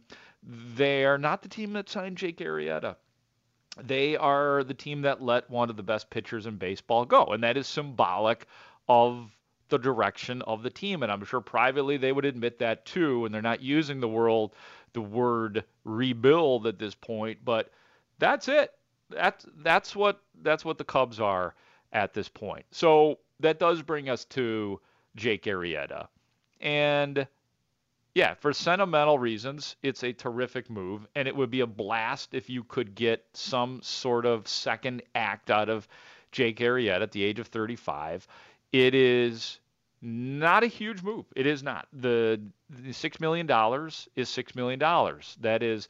They 0.75 1.05
are 1.05 1.17
not 1.17 1.41
the 1.41 1.49
team 1.49 1.73
that 1.73 1.89
signed 1.89 2.17
Jake 2.17 2.37
Arrieta 2.37 2.95
they 3.81 4.15
are 4.15 4.63
the 4.63 4.73
team 4.73 5.01
that 5.01 5.21
let 5.21 5.49
one 5.49 5.69
of 5.69 5.77
the 5.77 5.83
best 5.83 6.09
pitchers 6.09 6.45
in 6.45 6.57
baseball 6.57 7.05
go, 7.05 7.25
and 7.25 7.43
that 7.43 7.57
is 7.57 7.67
symbolic 7.67 8.47
of 8.87 9.29
the 9.69 9.77
direction 9.79 10.41
of 10.43 10.63
the 10.63 10.69
team. 10.69 11.03
And 11.03 11.11
I'm 11.11 11.25
sure 11.25 11.41
privately 11.41 11.97
they 11.97 12.11
would 12.11 12.25
admit 12.25 12.59
that 12.59 12.85
too, 12.85 13.25
and 13.25 13.33
they're 13.33 13.41
not 13.41 13.61
using 13.61 13.99
the 13.99 14.07
world 14.07 14.53
the 14.93 15.01
word 15.01 15.65
rebuild 15.83 16.65
at 16.65 16.79
this 16.79 16.95
point, 16.95 17.39
but 17.43 17.69
that's 18.17 18.47
it. 18.47 18.71
That's 19.09 19.45
that's 19.57 19.95
what 19.95 20.21
that's 20.41 20.65
what 20.65 20.77
the 20.77 20.83
Cubs 20.83 21.19
are 21.19 21.53
at 21.91 22.13
this 22.13 22.29
point. 22.29 22.65
So 22.71 23.19
that 23.41 23.59
does 23.59 23.81
bring 23.81 24.09
us 24.09 24.25
to 24.25 24.79
Jake 25.15 25.43
Arrieta. 25.43 26.07
And 26.61 27.27
yeah, 28.15 28.33
for 28.33 28.53
sentimental 28.53 29.19
reasons, 29.19 29.75
it's 29.83 30.03
a 30.03 30.13
terrific 30.13 30.69
move, 30.69 31.05
and 31.15 31.27
it 31.27 31.35
would 31.35 31.51
be 31.51 31.59
a 31.59 31.67
blast 31.67 32.33
if 32.33 32.49
you 32.49 32.63
could 32.63 32.95
get 32.95 33.25
some 33.33 33.81
sort 33.83 34.25
of 34.25 34.47
second 34.47 35.03
act 35.13 35.51
out 35.51 35.67
of 35.67 35.85
Jake 36.31 36.59
Arrieta 36.59 37.01
at 37.01 37.11
the 37.11 37.23
age 37.23 37.39
of 37.39 37.47
35. 37.47 38.25
It 38.71 38.95
is 38.95 39.59
not 40.01 40.63
a 40.63 40.67
huge 40.67 41.03
move. 41.03 41.25
It 41.35 41.45
is 41.45 41.61
not. 41.61 41.89
The, 41.91 42.39
the 42.69 42.91
$6 42.91 43.19
million 43.19 43.45
is 44.15 44.29
$6 44.29 44.55
million. 44.55 44.79
That 45.41 45.61
is, 45.61 45.89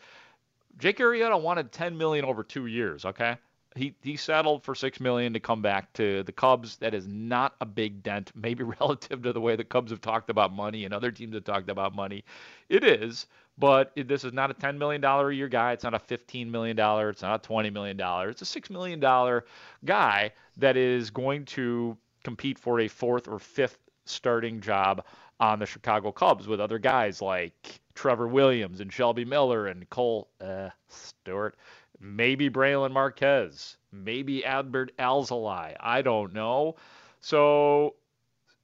Jake 0.80 0.98
Arrieta 0.98 1.40
wanted 1.40 1.72
10 1.72 1.96
million 1.96 2.26
over 2.26 2.44
two 2.44 2.66
years, 2.66 3.06
okay? 3.06 3.38
He 3.76 3.94
he 4.02 4.16
settled 4.16 4.64
for 4.64 4.74
six 4.74 5.00
million 5.00 5.34
to 5.34 5.40
come 5.40 5.62
back 5.62 5.92
to 5.94 6.24
the 6.24 6.32
Cubs. 6.32 6.78
That 6.78 6.94
is 6.94 7.08
not 7.08 7.56
a 7.60 7.66
big 7.66 8.04
dent, 8.04 8.32
maybe 8.36 8.64
relative 8.64 9.22
to 9.24 9.34
the 9.34 9.42
way 9.42 9.56
the 9.56 9.64
Cubs 9.64 9.92
have 9.92 10.02
talked 10.02 10.30
about 10.30 10.54
money 10.54 10.86
and 10.86 10.94
other 10.94 11.12
teams 11.12 11.34
have 11.36 11.44
talked 11.44 11.70
about 11.70 11.94
money. 11.96 12.24
It 12.70 12.84
is, 12.84 13.28
but 13.58 13.92
it, 13.96 14.08
this 14.08 14.24
is 14.24 14.34
not 14.34 14.50
a 14.50 14.54
ten 14.54 14.78
million 14.78 15.02
dollar 15.02 15.30
a 15.30 15.36
year 15.36 15.50
guy. 15.50 15.74
It's 15.74 15.84
not 15.84 15.94
a 15.94 16.00
fifteen 16.00 16.50
million 16.50 16.76
dollar. 16.76 17.10
It's 17.10 17.22
not 17.22 17.44
a 17.44 17.48
twenty 17.48 17.70
million 17.70 17.98
dollar. 17.98 18.30
It's 18.30 18.42
a 18.42 18.46
six 18.46 18.70
million 18.70 19.00
dollar 19.00 19.46
guy 19.84 20.32
that 20.58 20.78
is 20.78 21.10
going 21.10 21.46
to 21.46 21.98
compete 22.24 22.58
for 22.58 22.80
a 22.80 22.88
fourth 22.88 23.28
or 23.28 23.40
fifth 23.40 23.80
starting 24.06 24.62
job 24.62 25.04
on 25.40 25.60
the 25.60 25.66
Chicago 25.66 26.12
Cubs 26.12 26.48
with 26.48 26.62
other 26.62 26.80
guys 26.80 27.22
like 27.22 27.82
Trevor 27.94 28.28
Williams 28.28 28.80
and 28.80 28.92
Shelby 28.92 29.26
Miller 29.26 29.68
and 29.68 29.90
Kohl 29.90 30.30
uh, 30.40 30.70
Stewart 30.88 31.58
maybe 32.00 32.50
Brailyn 32.50 32.92
Marquez, 32.92 33.78
maybe 33.92 34.42
Adbert 34.42 34.90
Alzolay. 34.98 35.76
I 35.80 36.02
don't 36.02 36.34
know. 36.34 36.76
So 37.22 37.96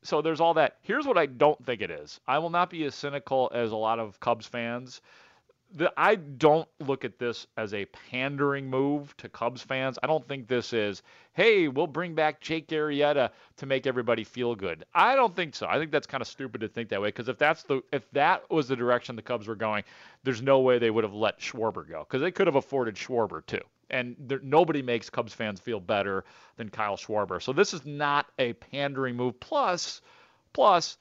so 0.04 0.22
there's 0.22 0.42
all 0.42 0.56
that. 0.56 0.78
Here's 0.82 1.06
what 1.06 1.18
I 1.18 1.28
don't 1.28 1.64
think 1.66 1.82
it 1.82 1.92
is. 1.92 2.20
I 2.28 2.40
will 2.40 2.50
not 2.50 2.70
be 2.70 2.84
as 2.86 2.96
cynical 2.96 3.52
as 3.54 3.72
a 3.72 3.76
lot 3.76 4.00
of 4.00 4.20
Cubs 4.20 4.48
fans 4.48 5.02
the, 5.74 5.92
I 5.96 6.16
don't 6.16 6.68
look 6.80 7.06
at 7.06 7.18
this 7.18 7.48
as 7.58 7.74
a 7.74 7.86
pandering 7.86 8.70
move 8.70 9.16
to 9.18 9.30
Cubs 9.30 9.62
fans. 9.62 9.98
I 10.04 10.08
don't 10.08 10.28
think 10.28 10.48
this 10.48 10.74
is, 10.74 11.02
hey, 11.34 11.68
we'll 11.68 11.88
bring 11.88 12.14
back 12.14 12.42
Jake 12.42 12.68
Arrieta 12.68 13.30
to 13.58 13.66
make 13.66 13.88
everybody 13.88 14.24
feel 14.24 14.56
good. 14.56 14.86
I 14.94 15.16
don't 15.16 15.36
think 15.36 15.56
so. 15.56 15.68
I 15.68 15.78
think 15.78 15.92
that's 15.92 16.08
kind 16.08 16.22
of 16.22 16.28
stupid 16.28 16.62
to 16.62 16.68
think 16.68 16.90
that 16.90 17.02
way 17.02 17.10
because 17.10 17.30
if 17.30 17.38
that's 17.38 17.64
the 17.64 17.82
if 17.92 18.10
that 18.12 18.50
was 18.50 18.68
the 18.68 18.76
direction 18.76 19.16
the 19.16 19.22
Cubs 19.22 19.48
were 19.48 19.56
going, 19.56 19.84
there's 20.24 20.42
no 20.42 20.60
way 20.60 20.78
they 20.78 20.92
would 20.92 21.04
have 21.04 21.14
let 21.14 21.40
Schwarber 21.40 21.88
go 21.88 22.00
because 22.00 22.22
they 22.22 22.32
could 22.32 22.48
have 22.48 22.56
afforded 22.56 22.96
Schwarber 22.96 23.46
too. 23.46 23.62
And 23.90 24.16
there, 24.20 24.40
nobody 24.44 24.82
makes 24.82 25.10
Cubs 25.10 25.34
fans 25.34 25.60
feel 25.60 25.80
better 25.80 26.24
than 26.58 26.70
Kyle 26.70 26.98
Schwarber. 26.98 27.42
So 27.42 27.54
this 27.54 27.74
is 27.74 27.86
not 27.86 28.28
a 28.40 28.54
pandering 28.54 29.16
move. 29.16 29.40
Plus, 29.40 30.02
plus, 30.54 30.98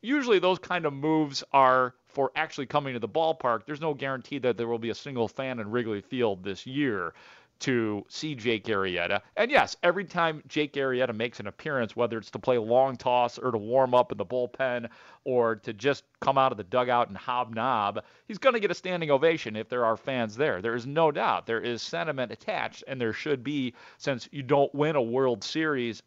usually 0.00 0.38
those 0.38 0.58
kind 0.58 0.84
of 0.84 0.92
moves 0.92 1.44
are 1.52 1.94
for 2.12 2.30
actually 2.36 2.66
coming 2.66 2.94
to 2.94 3.00
the 3.00 3.08
ballpark, 3.08 3.66
there's 3.66 3.80
no 3.80 3.94
guarantee 3.94 4.38
that 4.38 4.56
there 4.56 4.68
will 4.68 4.78
be 4.78 4.90
a 4.90 4.94
single 4.94 5.28
fan 5.28 5.58
in 5.58 5.70
Wrigley 5.70 6.00
Field 6.00 6.44
this 6.44 6.66
year 6.66 7.14
to 7.62 8.04
see 8.08 8.34
Jake 8.34 8.64
Arrieta. 8.64 9.20
And 9.36 9.48
yes, 9.48 9.76
every 9.84 10.04
time 10.04 10.42
Jake 10.48 10.72
Arrieta 10.72 11.14
makes 11.14 11.38
an 11.38 11.46
appearance, 11.46 11.94
whether 11.94 12.18
it's 12.18 12.32
to 12.32 12.40
play 12.40 12.58
long 12.58 12.96
toss 12.96 13.38
or 13.38 13.52
to 13.52 13.58
warm 13.58 13.94
up 13.94 14.10
in 14.10 14.18
the 14.18 14.26
bullpen 14.26 14.88
or 15.24 15.54
to 15.56 15.72
just 15.72 16.02
come 16.20 16.36
out 16.36 16.50
of 16.50 16.58
the 16.58 16.64
dugout 16.64 17.08
and 17.08 17.16
hobnob, 17.16 18.02
he's 18.26 18.38
going 18.38 18.54
to 18.54 18.60
get 18.60 18.72
a 18.72 18.74
standing 18.74 19.12
ovation 19.12 19.54
if 19.54 19.68
there 19.68 19.84
are 19.84 19.96
fans 19.96 20.34
there. 20.34 20.60
There 20.60 20.74
is 20.74 20.86
no 20.86 21.12
doubt. 21.12 21.46
There 21.46 21.60
is 21.60 21.82
sentiment 21.82 22.32
attached, 22.32 22.82
and 22.88 23.00
there 23.00 23.12
should 23.12 23.44
be 23.44 23.74
since 23.96 24.28
you 24.32 24.42
don't 24.42 24.74
win 24.74 24.96
a 24.96 25.02
World 25.02 25.44
Series 25.44 26.02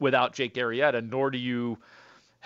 without 0.00 0.34
Jake 0.34 0.54
Arrieta, 0.54 1.08
nor 1.08 1.30
do 1.30 1.38
you 1.38 1.78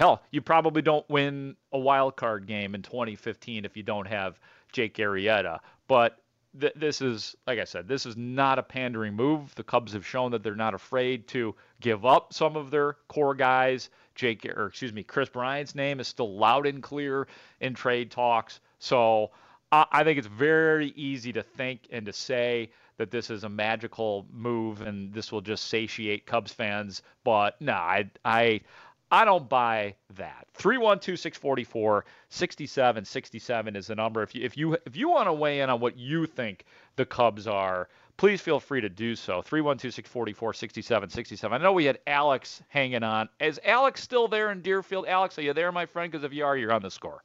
Hell, 0.00 0.22
you 0.30 0.40
probably 0.40 0.80
don't 0.80 1.06
win 1.10 1.56
a 1.72 1.78
wild 1.78 2.16
card 2.16 2.46
game 2.46 2.74
in 2.74 2.80
2015 2.80 3.66
if 3.66 3.76
you 3.76 3.82
don't 3.82 4.06
have 4.06 4.40
Jake 4.72 4.94
Arrieta. 4.94 5.58
But 5.88 6.16
th- 6.58 6.72
this 6.74 7.02
is, 7.02 7.36
like 7.46 7.58
I 7.58 7.64
said, 7.64 7.86
this 7.86 8.06
is 8.06 8.16
not 8.16 8.58
a 8.58 8.62
pandering 8.62 9.12
move. 9.12 9.54
The 9.56 9.62
Cubs 9.62 9.92
have 9.92 10.06
shown 10.06 10.30
that 10.30 10.42
they're 10.42 10.56
not 10.56 10.72
afraid 10.72 11.28
to 11.28 11.54
give 11.80 12.06
up 12.06 12.32
some 12.32 12.56
of 12.56 12.70
their 12.70 12.94
core 13.08 13.34
guys. 13.34 13.90
Jake, 14.14 14.46
or 14.46 14.68
excuse 14.68 14.94
me, 14.94 15.02
Kris 15.02 15.28
Bryant's 15.28 15.74
name 15.74 16.00
is 16.00 16.08
still 16.08 16.34
loud 16.34 16.66
and 16.66 16.82
clear 16.82 17.28
in 17.60 17.74
trade 17.74 18.10
talks. 18.10 18.60
So 18.78 19.32
I, 19.70 19.84
I 19.92 20.04
think 20.04 20.16
it's 20.16 20.26
very 20.26 20.94
easy 20.96 21.30
to 21.34 21.42
think 21.42 21.88
and 21.92 22.06
to 22.06 22.14
say 22.14 22.70
that 22.96 23.10
this 23.10 23.28
is 23.28 23.44
a 23.44 23.50
magical 23.50 24.26
move 24.32 24.80
and 24.80 25.12
this 25.12 25.30
will 25.30 25.40
just 25.42 25.66
satiate 25.66 26.24
Cubs 26.24 26.52
fans. 26.52 27.02
But 27.22 27.60
no, 27.60 27.74
I, 27.74 28.10
I 28.24 28.62
I 29.10 29.24
don't 29.24 29.48
buy 29.48 29.96
that. 30.16 30.46
312 30.54 32.04
67 32.28 33.04
67 33.04 33.76
is 33.76 33.86
the 33.88 33.94
number. 33.94 34.22
If 34.22 34.34
you 34.34 34.44
if 34.44 34.56
you 34.56 34.76
if 34.86 34.96
you 34.96 35.08
want 35.08 35.26
to 35.26 35.32
weigh 35.32 35.60
in 35.60 35.70
on 35.70 35.80
what 35.80 35.96
you 35.96 36.26
think 36.26 36.64
the 36.96 37.04
Cubs 37.04 37.46
are, 37.46 37.88
please 38.16 38.40
feel 38.40 38.60
free 38.60 38.80
to 38.80 38.88
do 38.88 39.16
so. 39.16 39.42
312 39.42 40.56
67 40.56 41.10
67. 41.10 41.60
I 41.60 41.62
know 41.62 41.72
we 41.72 41.84
had 41.84 41.98
Alex 42.06 42.62
hanging 42.68 43.02
on. 43.02 43.28
Is 43.40 43.60
Alex 43.64 44.02
still 44.02 44.28
there 44.28 44.52
in 44.52 44.62
Deerfield? 44.62 45.06
Alex, 45.06 45.38
are 45.38 45.42
you 45.42 45.54
there, 45.54 45.72
my 45.72 45.86
friend? 45.86 46.10
Because 46.10 46.24
if 46.24 46.32
you 46.32 46.44
are, 46.44 46.56
you're 46.56 46.72
on 46.72 46.82
the 46.82 46.90
score. 46.90 47.24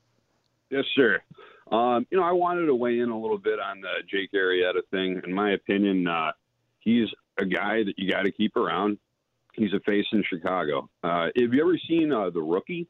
Yes, 0.72 0.86
sir. 0.96 1.22
Um, 1.72 2.06
you 2.10 2.18
know, 2.18 2.24
I 2.24 2.32
wanted 2.32 2.66
to 2.68 2.76
weigh 2.76 3.00
in 3.00 3.10
a 3.10 3.20
little 3.20 3.38
bit 3.38 3.60
on 3.60 3.82
the 3.82 4.04
Jake 4.10 4.32
Arrieta 4.34 4.82
thing. 4.92 5.22
In 5.26 5.34
my 5.34 5.52
opinion, 5.52 6.08
uh, 6.08 6.32
he's 6.80 7.10
a 7.38 7.46
guy 7.46 7.84
that 7.84 7.94
you 7.98 8.12
got 8.12 8.24
to 8.24 8.32
keep 8.32 8.56
around. 8.56 8.98
He's 9.56 9.74
a 9.74 9.80
face 9.82 10.06
in 10.12 10.24
Chicago. 10.30 10.90
Uh, 11.04 11.28
have 11.36 11.54
you 11.54 11.62
ever 11.62 11.78
seen 11.88 12.12
uh, 12.12 12.30
The 12.30 12.42
Rookie? 12.42 12.88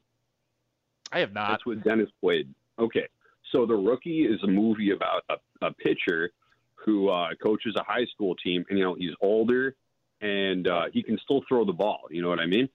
I 1.12 1.20
have 1.20 1.32
not. 1.32 1.50
That's 1.50 1.66
with 1.66 1.84
Dennis 1.84 2.10
Quaid. 2.22 2.48
Okay. 2.78 3.06
So 3.52 3.66
The 3.66 3.76
Rookie 3.76 4.24
is 4.24 4.42
a 4.42 4.48
movie 4.48 4.90
about 4.90 5.22
a, 5.28 5.66
a 5.66 5.72
pitcher 5.72 6.30
who 6.74 7.08
uh, 7.08 7.28
coaches 7.42 7.74
a 7.76 7.84
high 7.84 8.06
school 8.06 8.34
team, 8.36 8.64
and, 8.68 8.78
you 8.78 8.84
know, 8.84 8.94
he's 8.94 9.14
older 9.20 9.74
and 10.20 10.66
uh, 10.66 10.84
he 10.92 11.02
can 11.02 11.18
still 11.22 11.42
throw 11.48 11.64
the 11.64 11.72
ball. 11.72 12.02
You 12.10 12.22
know 12.22 12.28
what 12.28 12.40
I 12.40 12.46
mean? 12.46 12.68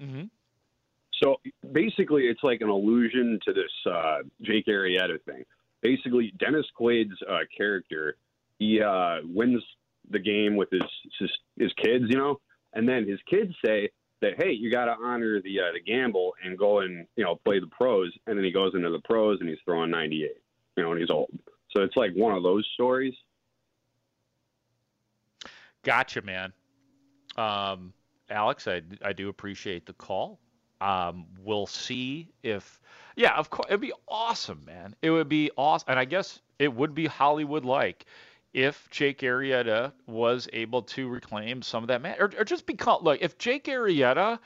Mm-hmm. 0.00 0.24
So 1.22 1.36
basically, 1.72 2.24
it's 2.24 2.42
like 2.42 2.60
an 2.60 2.68
allusion 2.68 3.38
to 3.46 3.52
this 3.52 3.70
uh, 3.90 4.18
Jake 4.42 4.66
Arrieta 4.66 5.22
thing. 5.22 5.44
Basically, 5.80 6.32
Dennis 6.38 6.66
Quaid's 6.78 7.14
uh, 7.28 7.40
character, 7.56 8.16
he 8.58 8.82
uh, 8.82 9.18
wins 9.24 9.62
the 10.10 10.18
game 10.18 10.56
with 10.56 10.70
his, 10.70 10.82
his 11.18 11.30
his 11.56 11.72
kids, 11.74 12.06
you 12.08 12.18
know, 12.18 12.40
and 12.74 12.88
then 12.88 13.08
his 13.08 13.20
kids 13.28 13.54
say 13.64 13.90
that 14.20 14.34
hey, 14.38 14.52
you 14.52 14.70
got 14.70 14.86
to 14.86 14.96
honor 15.02 15.40
the 15.40 15.60
uh, 15.60 15.72
the 15.72 15.80
gamble 15.80 16.34
and 16.44 16.58
go 16.58 16.80
and 16.80 17.06
you 17.16 17.24
know 17.24 17.40
play 17.44 17.60
the 17.60 17.66
pros, 17.68 18.12
and 18.26 18.36
then 18.36 18.44
he 18.44 18.52
goes 18.52 18.74
into 18.74 18.90
the 18.90 19.00
pros 19.00 19.40
and 19.40 19.48
he's 19.48 19.58
throwing 19.64 19.90
98, 19.90 20.30
you 20.76 20.82
know, 20.82 20.92
and 20.92 21.00
he's 21.00 21.10
old. 21.10 21.30
So 21.70 21.82
it's 21.82 21.96
like 21.96 22.12
one 22.14 22.34
of 22.34 22.42
those 22.42 22.66
stories. 22.74 23.14
Gotcha, 25.82 26.22
man. 26.22 26.52
Um, 27.36 27.92
Alex, 28.30 28.66
I, 28.66 28.82
I 29.04 29.12
do 29.12 29.28
appreciate 29.28 29.86
the 29.86 29.92
call. 29.92 30.38
Um, 30.80 31.26
we'll 31.42 31.66
see 31.66 32.32
if, 32.42 32.80
yeah, 33.16 33.34
of 33.36 33.50
course, 33.50 33.66
it'd 33.68 33.80
be 33.80 33.92
awesome, 34.08 34.62
man. 34.64 34.94
It 35.02 35.10
would 35.10 35.28
be 35.28 35.50
awesome, 35.56 35.86
and 35.90 35.98
I 35.98 36.04
guess 36.04 36.40
it 36.58 36.72
would 36.72 36.94
be 36.94 37.06
Hollywood 37.06 37.64
like 37.64 38.06
if 38.54 38.88
Jake 38.90 39.18
Arrieta 39.18 39.92
was 40.06 40.48
able 40.52 40.82
to 40.82 41.08
reclaim 41.08 41.60
some 41.60 41.84
of 41.84 41.88
that 41.88 42.20
or, 42.20 42.30
or 42.38 42.44
just 42.44 42.66
become 42.66 43.02
look, 43.02 43.20
if 43.20 43.36
Jake 43.36 43.64
Arrieta 43.64 44.38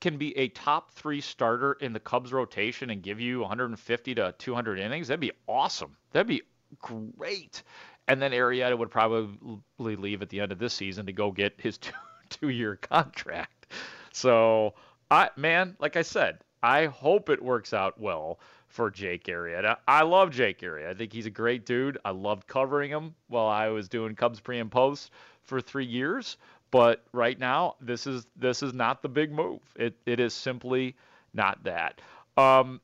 can 0.00 0.18
be 0.18 0.36
a 0.36 0.48
top 0.48 0.90
three 0.90 1.20
starter 1.20 1.74
in 1.74 1.92
the 1.92 2.00
Cubs 2.00 2.32
rotation 2.32 2.90
and 2.90 3.02
give 3.02 3.20
you 3.20 3.40
150 3.40 4.14
to 4.16 4.34
200 4.36 4.80
innings, 4.80 5.08
that'd 5.08 5.20
be 5.20 5.32
awesome. 5.48 5.96
That'd 6.10 6.26
be 6.26 6.42
great. 6.80 7.62
And 8.08 8.20
then 8.20 8.32
Arrieta 8.32 8.76
would 8.76 8.90
probably 8.90 9.96
leave 9.96 10.22
at 10.22 10.28
the 10.28 10.40
end 10.40 10.50
of 10.50 10.58
this 10.58 10.74
season 10.74 11.06
to 11.06 11.12
go 11.12 11.30
get 11.30 11.60
his 11.60 11.78
two 11.78 11.92
two 12.32 12.48
year 12.48 12.76
contract. 12.76 13.66
So 14.12 14.74
I 15.10 15.30
man, 15.36 15.76
like 15.78 15.96
I 15.96 16.02
said, 16.02 16.38
I 16.62 16.86
hope 16.86 17.28
it 17.28 17.42
works 17.42 17.72
out 17.72 18.00
well 18.00 18.40
for 18.72 18.90
Jake 18.90 19.24
Arrieta. 19.24 19.76
I 19.86 20.02
love 20.02 20.30
Jake 20.30 20.60
Arrieta. 20.60 20.88
I 20.88 20.94
think 20.94 21.12
he's 21.12 21.26
a 21.26 21.30
great 21.30 21.66
dude. 21.66 21.98
I 22.06 22.10
loved 22.10 22.46
covering 22.46 22.90
him 22.90 23.14
while 23.28 23.46
I 23.46 23.68
was 23.68 23.88
doing 23.88 24.14
Cubs 24.14 24.40
pre 24.40 24.58
and 24.58 24.70
post 24.70 25.10
for 25.42 25.60
three 25.60 25.84
years. 25.84 26.38
But 26.70 27.04
right 27.12 27.38
now, 27.38 27.74
this 27.82 28.06
is 28.06 28.26
this 28.34 28.62
is 28.62 28.72
not 28.72 29.02
the 29.02 29.10
big 29.10 29.30
move. 29.30 29.60
It 29.76 29.94
it 30.06 30.20
is 30.20 30.32
simply 30.32 30.96
not 31.34 31.62
that. 31.64 32.00
Um, 32.38 32.80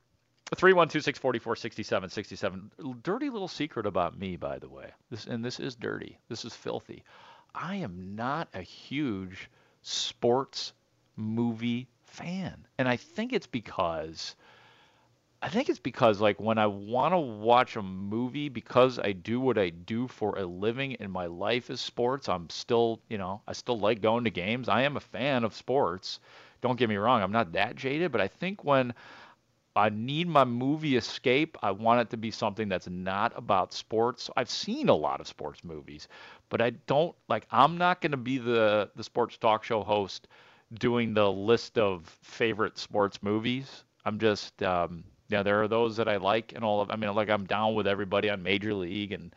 312-644-6767. 0.55 3.03
Dirty 3.03 3.31
little 3.31 3.49
secret 3.49 3.87
about 3.87 4.19
me, 4.19 4.37
by 4.37 4.59
the 4.59 4.69
way. 4.69 4.91
This 5.11 5.27
and 5.27 5.43
this 5.43 5.59
is 5.59 5.75
dirty. 5.75 6.19
This 6.29 6.45
is 6.45 6.55
filthy. 6.55 7.03
I 7.55 7.77
am 7.77 8.15
not 8.15 8.49
a 8.53 8.61
huge 8.61 9.49
sports 9.81 10.75
movie 11.17 11.89
fan. 12.05 12.67
And 12.77 12.87
I 12.87 12.97
think 12.97 13.33
it's 13.33 13.47
because 13.47 14.37
I 15.43 15.49
think 15.49 15.69
it's 15.69 15.79
because 15.81 16.21
like 16.21 16.41
when 16.41 16.59
I 16.59 16.67
want 16.67 17.13
to 17.13 17.19
watch 17.19 17.77
a 17.77 17.83
movie 17.83 18.49
because 18.49 18.99
I 18.99 19.13
do 19.13 19.41
what 19.41 19.59
I 19.59 19.71
do 19.71 20.07
for 20.09 20.37
a 20.39 20.45
living 20.45 20.97
and 20.97 21.13
my 21.13 21.27
life 21.27 21.71
is 21.71 21.81
sports, 21.81 22.29
I'm 22.29 22.49
still, 22.51 23.01
you 23.09 23.19
know, 23.19 23.43
I 23.47 23.53
still 23.53 23.79
like 23.79 24.01
going 24.01 24.25
to 24.25 24.31
games. 24.31 24.69
I 24.69 24.83
am 24.83 24.97
a 24.97 25.01
fan 25.01 25.45
of 25.45 25.55
sports. 25.55 26.21
Don't 26.61 26.79
get 26.79 26.89
me 26.89 26.97
wrong, 26.97 27.23
I'm 27.23 27.33
not 27.33 27.53
that 27.53 27.77
jaded, 27.77 28.11
but 28.13 28.21
I 28.21 28.27
think 28.29 28.65
when 28.65 28.95
I 29.77 29.91
need 29.91 30.29
my 30.29 30.45
movie 30.45 30.97
escape. 30.97 31.57
I 31.63 31.71
want 31.73 32.01
it 32.03 32.11
to 32.11 32.17
be 32.19 32.31
something 32.33 32.69
that's 32.69 32.89
not 32.89 33.33
about 33.37 33.73
sports. 33.73 34.31
I've 34.37 34.51
seen 34.51 34.89
a 34.89 34.95
lot 34.97 35.21
of 35.21 35.29
sports 35.29 35.65
movies, 35.65 36.09
but 36.51 36.61
I 36.63 36.71
don't 36.71 37.15
like 37.29 37.47
I'm 37.53 37.79
not 37.79 38.01
going 38.01 38.13
to 38.13 38.19
be 38.19 38.39
the 38.39 38.91
the 38.97 39.05
sports 39.05 39.39
talk 39.39 39.65
show 39.65 39.83
host 39.85 40.29
doing 40.75 41.15
the 41.15 41.31
list 41.31 41.79
of 41.79 42.07
favorite 42.23 42.79
sports 42.79 43.23
movies. 43.23 43.85
I'm 44.05 44.19
just, 44.19 44.63
um, 44.63 45.05
yeah, 45.29 45.43
there 45.43 45.63
are 45.63 45.69
those 45.69 45.97
that 45.97 46.09
I 46.09 46.17
like 46.17 46.53
and 46.55 46.65
all 46.65 46.81
of. 46.81 46.91
I 46.91 46.97
mean, 46.97 47.15
like 47.15 47.29
I'm 47.29 47.45
down 47.45 47.75
with 47.75 47.87
everybody 47.87 48.31
on 48.31 48.43
Major 48.43 48.75
League 48.75 49.13
and 49.13 49.35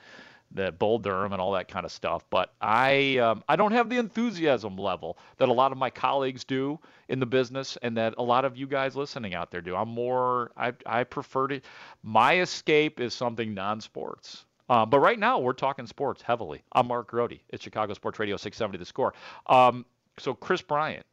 the 0.53 0.71
Bull 0.71 0.99
Durham 0.99 1.33
and 1.33 1.41
all 1.41 1.53
that 1.53 1.67
kind 1.67 1.85
of 1.85 1.91
stuff. 1.91 2.25
But 2.29 2.53
I, 2.61 3.17
um, 3.17 3.43
I 3.47 3.55
don't 3.55 3.71
have 3.71 3.89
the 3.89 3.97
enthusiasm 3.97 4.77
level 4.77 5.17
that 5.37 5.49
a 5.49 5.53
lot 5.53 5.71
of 5.71 5.77
my 5.77 5.89
colleagues 5.89 6.43
do 6.43 6.79
in 7.09 7.19
the 7.19 7.25
business, 7.25 7.77
and 7.81 7.95
that 7.97 8.15
a 8.17 8.23
lot 8.23 8.45
of 8.45 8.57
you 8.57 8.67
guys 8.67 8.95
listening 8.95 9.33
out 9.33 9.51
there 9.51 9.61
do. 9.61 9.75
I'm 9.75 9.89
more, 9.89 10.51
I, 10.57 10.73
I 10.85 11.03
prefer 11.03 11.47
to. 11.47 11.61
My 12.03 12.39
escape 12.39 12.99
is 12.99 13.13
something 13.13 13.53
non-sports. 13.53 14.45
Uh, 14.69 14.85
but 14.85 14.99
right 14.99 15.19
now, 15.19 15.39
we're 15.39 15.53
talking 15.53 15.85
sports 15.85 16.21
heavily. 16.21 16.63
I'm 16.71 16.87
Mark 16.87 17.07
Grote. 17.07 17.39
It's 17.49 17.63
Chicago 17.63 17.93
Sports 17.93 18.19
Radio 18.19 18.37
670 18.37 18.77
The 18.77 18.85
Score. 18.85 19.13
Um, 19.47 19.85
so 20.17 20.33
Kris 20.33 20.61
Bryant, 20.61 21.05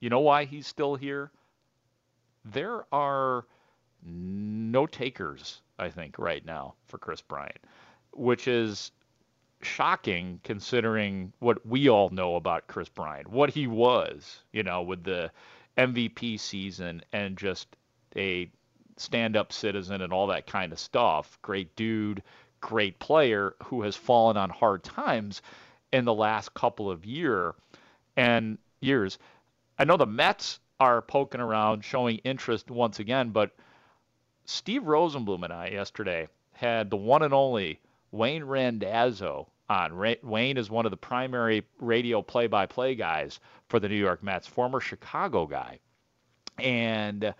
you 0.00 0.08
know 0.08 0.20
why 0.20 0.44
he's 0.44 0.66
still 0.66 0.94
here? 0.94 1.30
There 2.44 2.84
are 2.92 3.46
no 4.04 4.86
takers, 4.86 5.60
I 5.78 5.90
think, 5.90 6.18
right 6.18 6.44
now 6.44 6.74
for 6.86 6.98
Kris 6.98 7.20
Bryant, 7.20 7.58
which 8.12 8.48
is 8.48 8.90
shocking 9.62 10.40
considering 10.42 11.32
what 11.38 11.64
we 11.64 11.88
all 11.88 12.10
know 12.10 12.36
about 12.36 12.66
Kris 12.66 12.88
Bryant, 12.88 13.28
what 13.28 13.50
he 13.50 13.66
was, 13.66 14.42
you 14.52 14.62
know, 14.62 14.82
with 14.82 15.04
the 15.04 15.30
MVP 15.78 16.38
season 16.38 17.02
and 17.12 17.36
just 17.36 17.68
a 18.16 18.50
stand 18.96 19.36
up 19.36 19.52
citizen 19.52 20.02
and 20.02 20.12
all 20.12 20.26
that 20.26 20.46
kind 20.46 20.72
of 20.72 20.78
stuff. 20.78 21.38
Great 21.42 21.74
dude, 21.76 22.22
great 22.60 22.98
player 22.98 23.54
who 23.64 23.82
has 23.82 23.96
fallen 23.96 24.36
on 24.36 24.50
hard 24.50 24.82
times 24.82 25.42
in 25.92 26.04
the 26.04 26.14
last 26.14 26.52
couple 26.54 26.90
of 26.90 27.04
year 27.04 27.54
and 28.16 28.58
years. 28.80 29.18
I 29.78 29.84
know 29.84 29.96
the 29.96 30.06
Mets 30.06 30.60
are 30.82 31.02
poking 31.02 31.40
mm-hmm. 31.40 31.50
around, 31.50 31.84
showing 31.84 32.18
interest 32.18 32.70
once 32.70 32.98
again, 32.98 33.30
but 33.30 33.54
Steve 34.44 34.82
Rosenbloom 34.82 35.44
and 35.44 35.52
I 35.52 35.68
yesterday 35.68 36.28
had 36.52 36.90
the 36.90 36.96
one 36.96 37.22
and 37.22 37.32
only 37.32 37.80
Wayne 38.10 38.44
Randazzo 38.44 39.48
on. 39.68 40.16
Wayne 40.22 40.56
is 40.56 40.70
one 40.70 40.84
of 40.84 40.90
the 40.90 40.96
primary 40.96 41.64
radio 41.78 42.22
play 42.22 42.46
by 42.46 42.66
play 42.66 42.94
guys 42.94 43.40
for 43.68 43.80
the 43.80 43.88
New 43.88 43.96
York 43.96 44.22
Mets, 44.22 44.46
former 44.46 44.80
Chicago 44.80 45.46
guy. 45.46 45.78
And 46.58 47.34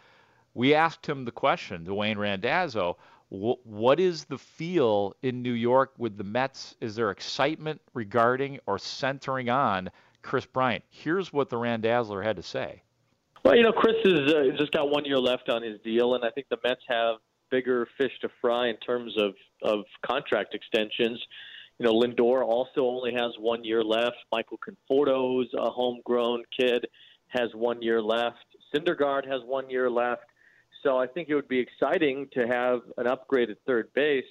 we 0.54 0.74
asked 0.74 1.06
him 1.06 1.24
the 1.24 1.32
question 1.32 1.84
to 1.84 1.94
Wayne 1.94 2.18
Randazzo 2.18 2.96
what 3.28 3.98
is 3.98 4.26
the 4.26 4.36
feel 4.36 5.14
in 5.22 5.42
New 5.42 5.54
York 5.54 5.94
with 5.96 6.18
the 6.18 6.24
Mets? 6.24 6.76
Is 6.82 6.94
there 6.94 7.10
excitement 7.10 7.80
regarding 7.94 8.60
or 8.66 8.78
centering 8.78 9.48
on 9.48 9.90
Kris 10.22 10.46
Bryant. 10.46 10.84
Here's 10.88 11.32
what 11.32 11.50
the 11.50 11.56
Randazzler 11.56 12.22
had 12.22 12.36
to 12.36 12.42
say. 12.42 12.82
Well, 13.44 13.56
you 13.56 13.64
know, 13.64 13.72
Kris 13.72 13.96
has 14.04 14.32
uh, 14.32 14.42
just 14.56 14.72
got 14.72 14.88
one 14.88 15.04
year 15.04 15.18
left 15.18 15.48
on 15.48 15.62
his 15.62 15.80
deal, 15.82 16.14
and 16.14 16.24
I 16.24 16.30
think 16.30 16.46
the 16.48 16.58
Mets 16.62 16.82
have 16.88 17.16
bigger 17.50 17.88
fish 17.98 18.12
to 18.20 18.28
fry 18.40 18.68
in 18.68 18.76
terms 18.78 19.14
of, 19.18 19.34
of 19.62 19.84
contract 20.06 20.54
extensions. 20.54 21.20
You 21.78 21.86
know, 21.86 21.92
Lindor 21.92 22.44
also 22.44 22.86
only 22.86 23.12
has 23.12 23.32
one 23.38 23.64
year 23.64 23.82
left. 23.82 24.16
Michael 24.30 24.58
Conforto's 24.58 25.48
a 25.58 25.70
homegrown 25.70 26.44
kid, 26.56 26.86
has 27.28 27.50
one 27.54 27.82
year 27.82 28.00
left. 28.00 28.44
Syndergaard 28.74 29.26
has 29.26 29.40
one 29.44 29.68
year 29.68 29.90
left. 29.90 30.24
So 30.84 30.98
I 30.98 31.06
think 31.06 31.28
it 31.28 31.34
would 31.34 31.48
be 31.48 31.58
exciting 31.58 32.28
to 32.34 32.46
have 32.46 32.80
an 32.96 33.06
upgraded 33.06 33.56
third 33.66 33.92
base. 33.94 34.24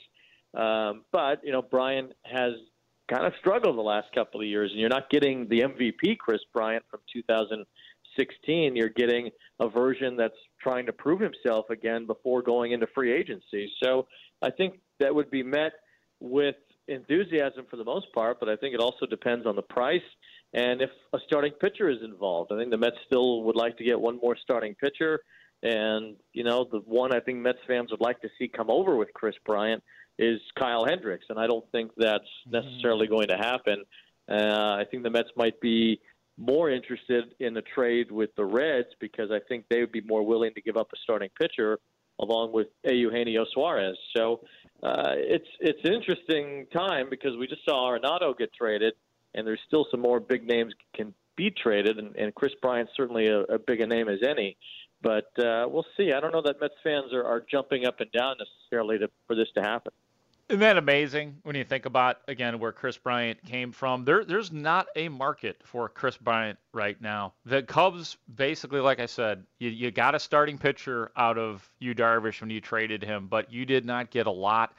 Um, 0.53 1.03
but, 1.11 1.41
you 1.43 1.51
know, 1.51 1.61
Bryant 1.61 2.13
has 2.23 2.53
kind 3.09 3.25
of 3.25 3.33
struggled 3.39 3.77
the 3.77 3.81
last 3.81 4.07
couple 4.13 4.41
of 4.41 4.47
years, 4.47 4.71
and 4.71 4.79
you're 4.79 4.89
not 4.89 5.09
getting 5.09 5.47
the 5.49 5.61
MVP 5.61 6.17
Kris 6.17 6.41
Bryant 6.53 6.83
from 6.89 7.01
2016. 8.17 8.75
You're 8.75 8.89
getting 8.89 9.29
a 9.59 9.69
version 9.69 10.15
that's 10.17 10.35
trying 10.61 10.85
to 10.85 10.93
prove 10.93 11.19
himself 11.19 11.69
again 11.69 12.05
before 12.05 12.41
going 12.41 12.71
into 12.71 12.87
free 12.93 13.13
agency. 13.13 13.71
So 13.83 14.07
I 14.41 14.51
think 14.51 14.79
that 14.99 15.13
would 15.13 15.31
be 15.31 15.43
met 15.43 15.73
with 16.19 16.55
enthusiasm 16.87 17.65
for 17.69 17.77
the 17.77 17.83
most 17.83 18.07
part, 18.13 18.39
but 18.39 18.49
I 18.49 18.55
think 18.55 18.73
it 18.73 18.79
also 18.79 19.05
depends 19.05 19.45
on 19.45 19.55
the 19.55 19.61
price 19.61 20.01
and 20.53 20.81
if 20.81 20.89
a 21.13 21.17
starting 21.25 21.53
pitcher 21.53 21.89
is 21.89 21.99
involved. 22.03 22.51
I 22.51 22.57
think 22.57 22.71
the 22.71 22.77
Mets 22.77 22.97
still 23.05 23.43
would 23.43 23.55
like 23.55 23.77
to 23.77 23.83
get 23.83 23.99
one 23.99 24.19
more 24.21 24.35
starting 24.41 24.75
pitcher. 24.75 25.21
And, 25.63 26.17
you 26.33 26.43
know, 26.43 26.67
the 26.69 26.79
one 26.79 27.15
I 27.15 27.19
think 27.19 27.37
Mets 27.37 27.59
fans 27.67 27.91
would 27.91 28.01
like 28.01 28.19
to 28.21 28.29
see 28.37 28.47
come 28.47 28.69
over 28.69 28.95
with 28.97 29.13
Kris 29.13 29.35
Bryant 29.45 29.81
is 30.19 30.41
Kyle 30.59 30.85
Hendricks. 30.85 31.25
And 31.29 31.39
I 31.39 31.47
don't 31.47 31.65
think 31.71 31.91
that's 31.95 32.25
necessarily 32.49 33.07
going 33.07 33.29
to 33.29 33.37
happen. 33.37 33.83
Uh, 34.29 34.75
I 34.79 34.83
think 34.89 35.03
the 35.03 35.09
Mets 35.09 35.29
might 35.37 35.59
be 35.61 36.01
more 36.41 36.69
interested 36.69 37.35
in 37.39 37.53
the 37.53 37.61
trade 37.61 38.11
with 38.11 38.35
the 38.35 38.43
Reds 38.43 38.89
because 38.99 39.29
I 39.31 39.39
think 39.47 39.65
they 39.69 39.79
would 39.79 39.91
be 39.91 40.01
more 40.01 40.25
willing 40.25 40.53
to 40.55 40.61
give 40.61 40.75
up 40.75 40.89
a 40.93 40.97
starting 41.03 41.29
pitcher 41.39 41.79
along 42.19 42.51
with. 42.51 42.67
Eugenio 42.83 43.45
Suarez. 43.53 43.97
So 44.15 44.41
uh, 44.83 45.13
it's 45.15 45.47
it's 45.59 45.79
an 45.83 45.93
interesting 45.93 46.67
time 46.73 47.07
because 47.09 47.37
we 47.37 47.47
just 47.47 47.63
saw 47.65 47.89
Arenado 47.91 48.37
get 48.37 48.53
traded, 48.53 48.93
and 49.33 49.45
there's 49.45 49.59
still 49.67 49.85
some 49.91 50.01
more 50.01 50.19
big 50.19 50.47
names 50.47 50.73
can 50.95 51.13
be 51.35 51.51
traded, 51.51 51.97
and, 51.97 52.15
and 52.15 52.33
Kris 52.35 52.53
Bryant's 52.61 52.91
certainly 52.95 53.27
a, 53.27 53.41
a 53.41 53.59
big 53.59 53.81
a 53.81 53.87
name 53.87 54.09
as 54.09 54.19
any. 54.27 54.57
But 55.01 55.31
uh, 55.39 55.65
we'll 55.67 55.85
see. 55.97 56.11
I 56.11 56.19
don't 56.19 56.31
know 56.31 56.43
that 56.43 56.61
Mets 56.61 56.75
fans 56.83 57.13
are, 57.13 57.23
are 57.23 57.43
jumping 57.49 57.85
up 57.87 57.99
and 58.01 58.11
down 58.11 58.35
necessarily 58.37 58.99
to, 58.99 59.09
for 59.25 59.35
this 59.35 59.47
to 59.55 59.61
happen. 59.61 59.93
Isn't 60.51 60.59
that 60.59 60.75
amazing 60.75 61.37
when 61.43 61.55
you 61.55 61.63
think 61.63 61.85
about 61.85 62.17
again 62.27 62.59
where 62.59 62.73
Kris 62.73 62.97
Bryant 62.97 63.41
came 63.45 63.71
from? 63.71 64.03
There, 64.03 64.25
there's 64.25 64.51
not 64.51 64.87
a 64.97 65.07
market 65.07 65.61
for 65.63 65.87
Kris 65.87 66.17
Bryant 66.17 66.59
right 66.73 66.99
now. 67.01 67.31
The 67.45 67.63
Cubs, 67.63 68.17
basically, 68.35 68.81
like 68.81 68.99
I 68.99 69.05
said, 69.05 69.45
you, 69.59 69.69
you 69.69 69.91
got 69.91 70.13
a 70.13 70.19
starting 70.19 70.57
pitcher 70.57 71.13
out 71.15 71.37
of 71.37 71.71
Yu 71.79 71.95
Darvish 71.95 72.41
when 72.41 72.49
you 72.49 72.59
traded 72.59 73.01
him, 73.01 73.27
but 73.27 73.53
you 73.53 73.65
did 73.65 73.85
not 73.85 74.11
get 74.11 74.27
a 74.27 74.31
lot. 74.31 74.73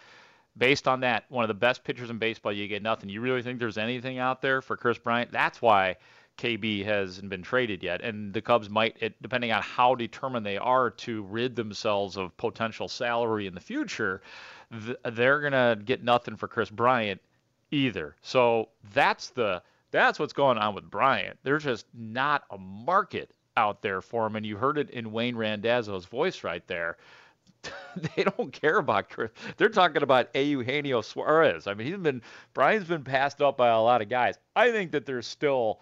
Based 0.58 0.86
on 0.86 1.00
that, 1.00 1.24
one 1.30 1.42
of 1.42 1.48
the 1.48 1.54
best 1.54 1.84
pitchers 1.84 2.10
in 2.10 2.18
baseball, 2.18 2.52
you 2.52 2.68
get 2.68 2.82
nothing. 2.82 3.08
You 3.08 3.22
really 3.22 3.40
think 3.40 3.58
there's 3.58 3.78
anything 3.78 4.18
out 4.18 4.42
there 4.42 4.60
for 4.60 4.76
Kris 4.76 4.98
Bryant? 4.98 5.32
That's 5.32 5.62
why 5.62 5.96
KB 6.36 6.84
hasn't 6.84 7.30
been 7.30 7.42
traded 7.42 7.82
yet, 7.82 8.02
and 8.02 8.34
the 8.34 8.42
Cubs 8.42 8.68
might, 8.68 8.96
it, 9.00 9.14
depending 9.22 9.52
on 9.52 9.62
how 9.62 9.94
determined 9.94 10.44
they 10.44 10.58
are 10.58 10.90
to 10.90 11.22
rid 11.22 11.56
themselves 11.56 12.18
of 12.18 12.36
potential 12.36 12.88
salary 12.88 13.46
in 13.46 13.54
the 13.54 13.60
future 13.60 14.20
th- 14.72 14.98
they're 15.12 15.40
gonna 15.40 15.78
get 15.84 16.02
nothing 16.02 16.36
for 16.36 16.48
Kris 16.48 16.70
Bryant 16.70 17.20
either. 17.70 18.16
So 18.22 18.68
that's 18.92 19.30
the 19.30 19.62
that's 19.90 20.18
what's 20.18 20.32
going 20.32 20.58
on 20.58 20.74
with 20.74 20.90
Bryant. 20.90 21.38
There's 21.42 21.64
just 21.64 21.86
not 21.94 22.44
a 22.50 22.58
market 22.58 23.32
out 23.56 23.82
there 23.82 24.00
for 24.00 24.26
him, 24.26 24.36
and 24.36 24.46
you 24.46 24.56
heard 24.56 24.78
it 24.78 24.90
in 24.90 25.12
Wayne 25.12 25.36
Randazzo's 25.36 26.06
voice 26.06 26.42
right 26.42 26.66
there. 26.66 26.96
they 28.16 28.24
don't 28.24 28.52
care 28.52 28.78
about 28.78 29.10
Kris. 29.10 29.30
They're 29.56 29.68
talking 29.68 30.02
about 30.02 30.34
Eugenio 30.34 31.00
Suarez. 31.00 31.66
I 31.66 31.74
mean, 31.74 31.86
he's 31.86 31.96
been 31.96 32.22
Bryant's 32.54 32.88
been 32.88 33.04
passed 33.04 33.40
up 33.42 33.56
by 33.56 33.68
a 33.68 33.80
lot 33.80 34.02
of 34.02 34.08
guys. 34.08 34.38
I 34.56 34.70
think 34.70 34.92
that 34.92 35.06
there's 35.06 35.26
still 35.26 35.80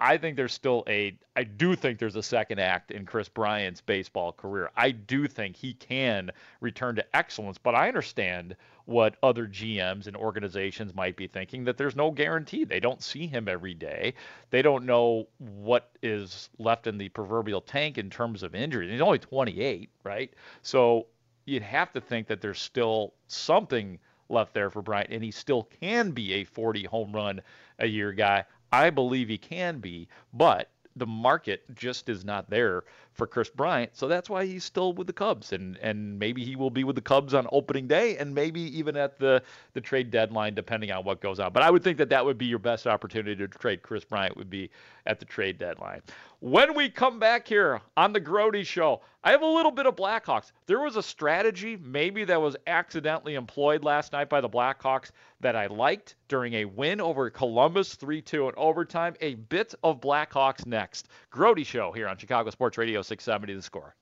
I 0.00 0.16
think 0.16 0.36
there's 0.36 0.52
still 0.52 0.84
a 0.86 1.18
I 1.34 1.44
do 1.44 1.74
think 1.74 1.98
there's 1.98 2.16
a 2.16 2.22
second 2.22 2.60
act 2.60 2.90
in 2.90 3.04
Kris 3.04 3.28
Bryant's 3.28 3.80
baseball 3.80 4.32
career. 4.32 4.70
I 4.76 4.92
do 4.92 5.26
think 5.26 5.56
he 5.56 5.74
can 5.74 6.30
return 6.60 6.96
to 6.96 7.16
excellence, 7.16 7.58
but 7.58 7.74
I 7.74 7.88
understand 7.88 8.56
what 8.84 9.16
other 9.22 9.46
GMs 9.46 10.06
and 10.06 10.16
organizations 10.16 10.94
might 10.94 11.16
be 11.16 11.26
thinking 11.26 11.64
that 11.64 11.76
there's 11.76 11.96
no 11.96 12.10
guarantee. 12.10 12.64
They 12.64 12.80
don't 12.80 13.02
see 13.02 13.26
him 13.26 13.48
every 13.48 13.74
day. 13.74 14.14
They 14.50 14.62
don't 14.62 14.86
know 14.86 15.28
what 15.38 15.90
is 16.02 16.48
left 16.58 16.86
in 16.86 16.96
the 16.96 17.08
proverbial 17.10 17.60
tank 17.60 17.98
in 17.98 18.08
terms 18.08 18.42
of 18.42 18.54
injuries. 18.54 18.90
He's 18.90 19.00
only 19.00 19.18
28, 19.18 19.90
right? 20.04 20.32
So 20.62 21.06
you'd 21.44 21.62
have 21.62 21.92
to 21.92 22.00
think 22.00 22.28
that 22.28 22.40
there's 22.40 22.60
still 22.60 23.14
something 23.26 23.98
left 24.28 24.54
there 24.54 24.70
for 24.70 24.82
Bryant, 24.82 25.10
and 25.10 25.22
he 25.22 25.30
still 25.30 25.64
can 25.80 26.10
be 26.10 26.34
a 26.34 26.44
40 26.44 26.84
home 26.84 27.12
run 27.12 27.40
a 27.78 27.86
year 27.86 28.12
guy. 28.12 28.44
I 28.72 28.90
believe 28.90 29.28
he 29.28 29.38
can 29.38 29.78
be, 29.78 30.08
but 30.32 30.70
the 30.96 31.06
market 31.06 31.62
just 31.74 32.08
is 32.08 32.24
not 32.24 32.50
there 32.50 32.84
for 33.18 33.26
Kris 33.26 33.50
Bryant. 33.50 33.94
So 33.94 34.08
that's 34.08 34.30
why 34.30 34.46
he's 34.46 34.64
still 34.64 34.94
with 34.94 35.08
the 35.08 35.12
Cubs, 35.12 35.52
and 35.52 35.76
and 35.78 36.18
maybe 36.18 36.44
he 36.44 36.56
will 36.56 36.70
be 36.70 36.84
with 36.84 36.96
the 36.96 37.02
Cubs 37.02 37.34
on 37.34 37.46
opening 37.52 37.88
day, 37.88 38.16
and 38.16 38.34
maybe 38.34 38.60
even 38.78 38.96
at 38.96 39.18
the 39.18 39.42
the 39.74 39.80
trade 39.80 40.10
deadline, 40.10 40.54
depending 40.54 40.90
on 40.92 41.04
what 41.04 41.20
goes 41.20 41.40
on. 41.40 41.52
But 41.52 41.64
I 41.64 41.70
would 41.70 41.82
think 41.82 41.98
that 41.98 42.08
that 42.10 42.24
would 42.24 42.38
be 42.38 42.46
your 42.46 42.60
best 42.60 42.86
opportunity 42.86 43.36
to 43.36 43.48
trade 43.48 43.82
Kris 43.82 44.04
Bryant 44.04 44.36
would 44.36 44.48
be 44.48 44.70
at 45.04 45.18
the 45.18 45.26
trade 45.26 45.58
deadline. 45.58 46.00
When 46.40 46.74
we 46.74 46.88
come 46.88 47.18
back 47.18 47.48
here 47.48 47.80
on 47.96 48.12
the 48.12 48.20
Grote 48.20 48.64
Show, 48.64 49.00
I 49.24 49.32
have 49.32 49.42
a 49.42 49.46
little 49.46 49.72
bit 49.72 49.86
of 49.86 49.96
Blackhawks. 49.96 50.52
There 50.66 50.78
was 50.78 50.94
a 50.94 51.02
strategy 51.02 51.76
maybe 51.76 52.24
that 52.24 52.40
was 52.40 52.56
accidentally 52.68 53.34
employed 53.34 53.82
last 53.82 54.12
night 54.12 54.28
by 54.28 54.40
the 54.40 54.48
Blackhawks 54.48 55.10
that 55.40 55.56
I 55.56 55.66
liked 55.66 56.14
during 56.28 56.54
a 56.54 56.64
win 56.64 57.00
over 57.00 57.28
Columbus 57.28 57.96
3-2 57.96 58.50
in 58.50 58.54
overtime. 58.56 59.14
A 59.20 59.34
bit 59.34 59.74
of 59.82 60.00
Blackhawks 60.00 60.64
next. 60.64 61.08
Grote 61.30 61.66
Show 61.66 61.90
here 61.90 62.06
on 62.06 62.16
Chicago 62.16 62.50
Sports 62.50 62.78
Radio 62.78 63.02
670 63.08 63.54
The 63.54 63.62
Score. 63.62 63.94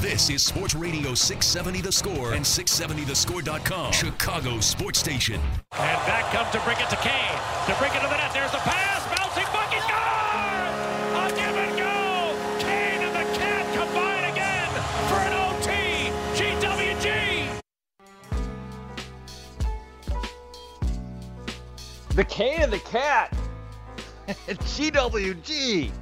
This 0.00 0.28
is 0.28 0.42
Sports 0.42 0.74
Radio 0.74 1.14
670 1.14 1.82
The 1.82 1.92
Score 1.92 2.32
and 2.32 2.44
670thescore.com. 2.44 3.92
Chicago 3.92 4.58
Sports 4.58 4.98
Station. 4.98 5.40
And 5.70 6.00
back 6.04 6.32
comes 6.32 6.50
to 6.50 6.58
bring 6.62 6.76
it 6.78 6.90
to 6.90 6.96
Kane. 6.96 7.38
To 7.66 7.74
bring 7.78 7.92
it 7.92 8.00
to 8.00 8.08
the 8.08 8.16
net. 8.16 8.32
There's 8.34 8.50
the 8.50 8.58
pass. 8.58 9.06
Bouncing 9.16 9.46
bucket. 9.52 9.82
Score! 9.82 9.94
A 11.14 11.28
give 11.30 11.54
and 11.54 11.78
go. 11.78 12.34
Kane 12.58 13.02
and 13.06 13.14
the 13.14 13.22
Cat 13.38 13.72
combine 13.72 14.24
again 14.32 14.68
for 15.06 15.20
an 15.22 15.34
OT. 15.46 16.10
GWG. 16.34 17.06
The 22.16 22.24
K 22.24 22.56
and 22.56 22.72
the 22.72 22.80
Cat. 22.80 23.32
GWG. 24.26 25.92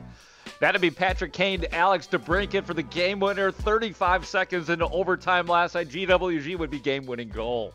That'd 0.62 0.80
be 0.80 0.92
Patrick 0.92 1.32
Kane 1.32 1.62
to 1.62 1.74
Alex 1.74 2.06
DeBrincat 2.06 2.64
for 2.64 2.72
the 2.72 2.84
game 2.84 3.18
winner. 3.18 3.50
35 3.50 4.24
seconds 4.24 4.70
into 4.70 4.86
overtime 4.86 5.48
last 5.48 5.74
night. 5.74 5.88
GWG 5.88 6.56
would 6.56 6.70
be 6.70 6.78
game 6.78 7.04
winning 7.04 7.30
goal. 7.30 7.74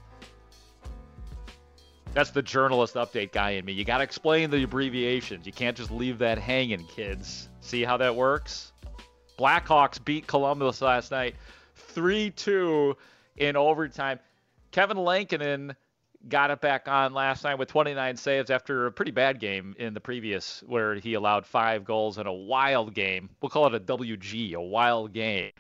That's 2.14 2.30
the 2.30 2.42
journalist 2.42 2.96
update 2.96 3.34
guy 3.34 3.50
in 3.52 3.66
me. 3.66 3.74
You 3.74 3.84
got 3.84 3.98
to 3.98 4.06
explain 4.06 4.50
the 4.50 4.64
abbreviations. 4.64 5.46
You 5.46 5.52
can't 5.52 5.76
just 5.76 5.92
leave 5.92 6.18
that 6.20 6.38
hanging, 6.38 6.86
kids. 6.86 7.50
See 7.60 7.84
how 7.84 7.98
that 7.98 8.16
works? 8.16 8.72
Blackhawks 9.38 10.02
beat 10.06 10.26
Columbus 10.26 10.82
last 10.82 11.12
night 11.12 11.36
3 11.76 12.30
2 12.30 12.96
in 13.36 13.58
overtime. 13.58 14.18
Kevin 14.72 14.96
Lankinen 14.96 15.76
got 16.28 16.52
it 16.52 16.62
back 16.62 16.88
on 16.88 17.14
last 17.14 17.44
night 17.44 17.58
with 17.58 17.70
29 17.70 18.18
saves 18.18 18.50
after 18.50 18.88
a 18.88 18.92
pretty 18.92 19.12
bad 19.12 19.40
game 19.40 19.76
in 19.80 19.94
the 19.94 20.00
previous, 20.00 20.64
where 20.66 20.96
he 20.96 21.14
allowed 21.14 21.46
five 21.46 21.86
goals 21.86 22.18
in 22.18 22.28
a 22.28 22.34
wild 22.34 22.94
game. 22.94 23.30
We'll 23.42 23.50
call 23.50 23.68
it 23.68 23.76
a 23.76 23.80
WG, 23.80 24.54
a 24.54 24.62
wild 24.62 25.14
game. 25.14 25.52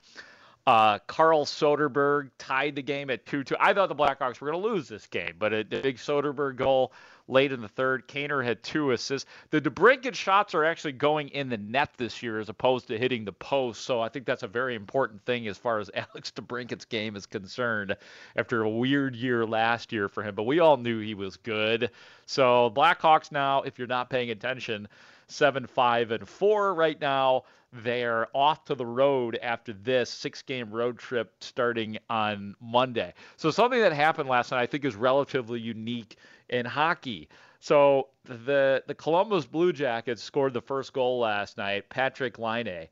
Uh, 0.65 0.99
Carl 1.07 1.45
Soderberg 1.45 2.29
tied 2.37 2.75
the 2.75 2.81
game 2.81 3.09
at 3.09 3.25
2 3.25 3.45
2. 3.45 3.55
I 3.57 3.73
thought 3.73 3.87
the 3.87 3.95
Blackhawks 3.95 4.41
were 4.41 4.51
going 4.51 4.61
to 4.61 4.67
lose 4.69 4.89
this 4.89 5.07
game, 5.07 5.35
but 5.39 5.53
a, 5.53 5.59
a 5.59 5.63
big 5.63 5.97
Soderberg 5.97 6.57
goal 6.57 6.91
late 7.27 7.51
in 7.51 7.61
the 7.61 7.67
third. 7.67 8.07
Kaner 8.07 8.43
had 8.43 8.63
two 8.63 8.91
assists. 8.91 9.29
The 9.49 9.61
DeBrincat 9.61 10.15
shots 10.15 10.55
are 10.55 10.63
actually 10.63 10.93
going 10.93 11.29
in 11.29 11.49
the 11.49 11.57
net 11.57 11.91
this 11.97 12.23
year 12.23 12.39
as 12.39 12.49
opposed 12.49 12.87
to 12.87 12.97
hitting 12.97 13.25
the 13.25 13.33
post, 13.33 13.83
so 13.83 14.01
I 14.01 14.09
think 14.09 14.25
that's 14.25 14.43
a 14.43 14.47
very 14.47 14.75
important 14.75 15.23
thing 15.25 15.47
as 15.47 15.57
far 15.57 15.79
as 15.79 15.91
Alex 15.95 16.31
DeBrincat's 16.35 16.85
game 16.85 17.15
is 17.15 17.25
concerned 17.25 17.95
after 18.35 18.63
a 18.63 18.69
weird 18.69 19.15
year 19.15 19.45
last 19.45 19.91
year 19.91 20.07
for 20.07 20.23
him. 20.23 20.35
But 20.35 20.43
we 20.43 20.59
all 20.59 20.77
knew 20.77 20.99
he 20.99 21.15
was 21.15 21.37
good. 21.37 21.91
So 22.25 22.71
Blackhawks 22.75 23.31
now, 23.31 23.61
if 23.61 23.77
you're 23.77 23.87
not 23.87 24.09
paying 24.09 24.31
attention, 24.31 24.87
seven, 25.27 25.67
five, 25.67 26.11
and 26.11 26.27
four 26.27 26.73
right 26.73 26.99
now. 26.99 27.43
They're 27.83 28.27
off 28.33 28.65
to 28.65 28.75
the 28.75 28.85
road 28.85 29.37
after 29.41 29.73
this 29.73 30.09
six 30.09 30.41
game 30.41 30.71
road 30.71 30.97
trip 30.97 31.33
starting 31.41 31.97
on 32.09 32.55
Monday. 32.59 33.13
So, 33.35 33.51
something 33.51 33.79
that 33.79 33.93
happened 33.93 34.29
last 34.29 34.51
night 34.51 34.61
I 34.61 34.65
think 34.65 34.85
is 34.85 34.95
relatively 34.95 35.59
unique 35.59 36.17
in 36.49 36.65
hockey. 36.65 37.29
So, 37.59 38.09
the, 38.23 38.83
the 38.87 38.95
Columbus 38.95 39.45
Blue 39.45 39.73
Jackets 39.73 40.23
scored 40.23 40.53
the 40.53 40.61
first 40.61 40.93
goal 40.93 41.19
last 41.19 41.57
night. 41.57 41.89
Patrick 41.89 42.39
Laine, 42.39 42.87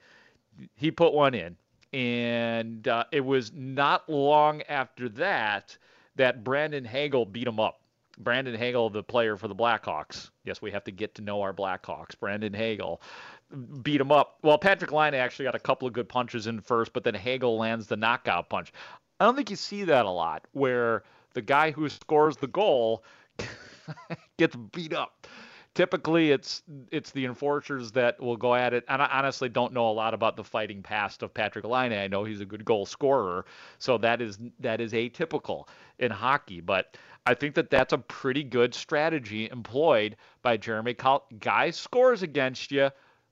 he 0.75 0.91
put 0.91 1.13
one 1.13 1.33
in. 1.33 1.55
And 1.93 2.87
uh, 2.87 3.05
it 3.11 3.21
was 3.21 3.53
not 3.53 4.09
long 4.09 4.61
after 4.63 5.07
that 5.09 5.77
that 6.17 6.43
Brandon 6.43 6.83
Hagel 6.83 7.25
beat 7.25 7.47
him 7.47 7.59
up. 7.59 7.79
Brandon 8.17 8.55
Hagel, 8.55 8.89
the 8.89 9.03
player 9.03 9.35
for 9.35 9.47
the 9.47 9.55
Blackhawks. 9.55 10.29
Yes, 10.45 10.61
we 10.61 10.71
have 10.71 10.83
to 10.85 10.91
get 10.91 11.15
to 11.15 11.21
know 11.21 11.41
our 11.41 11.53
Blackhawks. 11.53 12.17
Brandon 12.17 12.53
Hagel 12.53 13.01
beat 13.81 14.01
him 14.01 14.11
up. 14.11 14.37
Well, 14.43 14.57
Patrick 14.57 14.91
Laine 14.91 15.13
actually 15.13 15.45
got 15.45 15.55
a 15.55 15.59
couple 15.59 15.87
of 15.87 15.93
good 15.93 16.09
punches 16.09 16.47
in 16.47 16.61
first, 16.61 16.93
but 16.93 17.03
then 17.03 17.13
Hagel 17.13 17.57
lands 17.57 17.87
the 17.87 17.97
knockout 17.97 18.49
punch. 18.49 18.73
I 19.19 19.25
don't 19.25 19.35
think 19.35 19.49
you 19.49 19.55
see 19.55 19.83
that 19.85 20.05
a 20.05 20.09
lot, 20.09 20.45
where 20.53 21.03
the 21.33 21.41
guy 21.41 21.71
who 21.71 21.87
scores 21.89 22.37
the 22.37 22.47
goal 22.47 23.03
gets 24.37 24.55
beat 24.55 24.93
up. 24.93 25.27
typically 25.73 26.31
it's 26.31 26.63
it's 26.91 27.11
the 27.11 27.25
enforcers 27.25 27.91
that 27.91 28.19
will 28.21 28.37
go 28.37 28.55
at 28.55 28.73
it. 28.73 28.83
And 28.87 29.01
I 29.01 29.07
honestly 29.11 29.49
don't 29.49 29.73
know 29.73 29.89
a 29.89 29.91
lot 29.91 30.13
about 30.13 30.35
the 30.37 30.43
fighting 30.43 30.81
past 30.81 31.21
of 31.23 31.33
Patrick 31.33 31.65
Laine. 31.65 31.93
I 31.93 32.07
know 32.07 32.23
he's 32.23 32.41
a 32.41 32.45
good 32.45 32.65
goal 32.65 32.85
scorer, 32.85 33.45
so 33.77 33.97
that 33.99 34.21
is 34.21 34.39
that 34.59 34.81
is 34.81 34.93
atypical 34.93 35.67
in 35.99 36.11
hockey. 36.11 36.61
But 36.61 36.97
I 37.25 37.33
think 37.33 37.55
that 37.55 37.69
that's 37.69 37.93
a 37.93 37.97
pretty 37.97 38.43
good 38.43 38.73
strategy 38.73 39.49
employed 39.51 40.15
by 40.41 40.57
Jeremy 40.57 40.93
Col- 40.93 41.25
Guy 41.39 41.71
scores 41.71 42.21
against 42.23 42.71
you. 42.71 42.89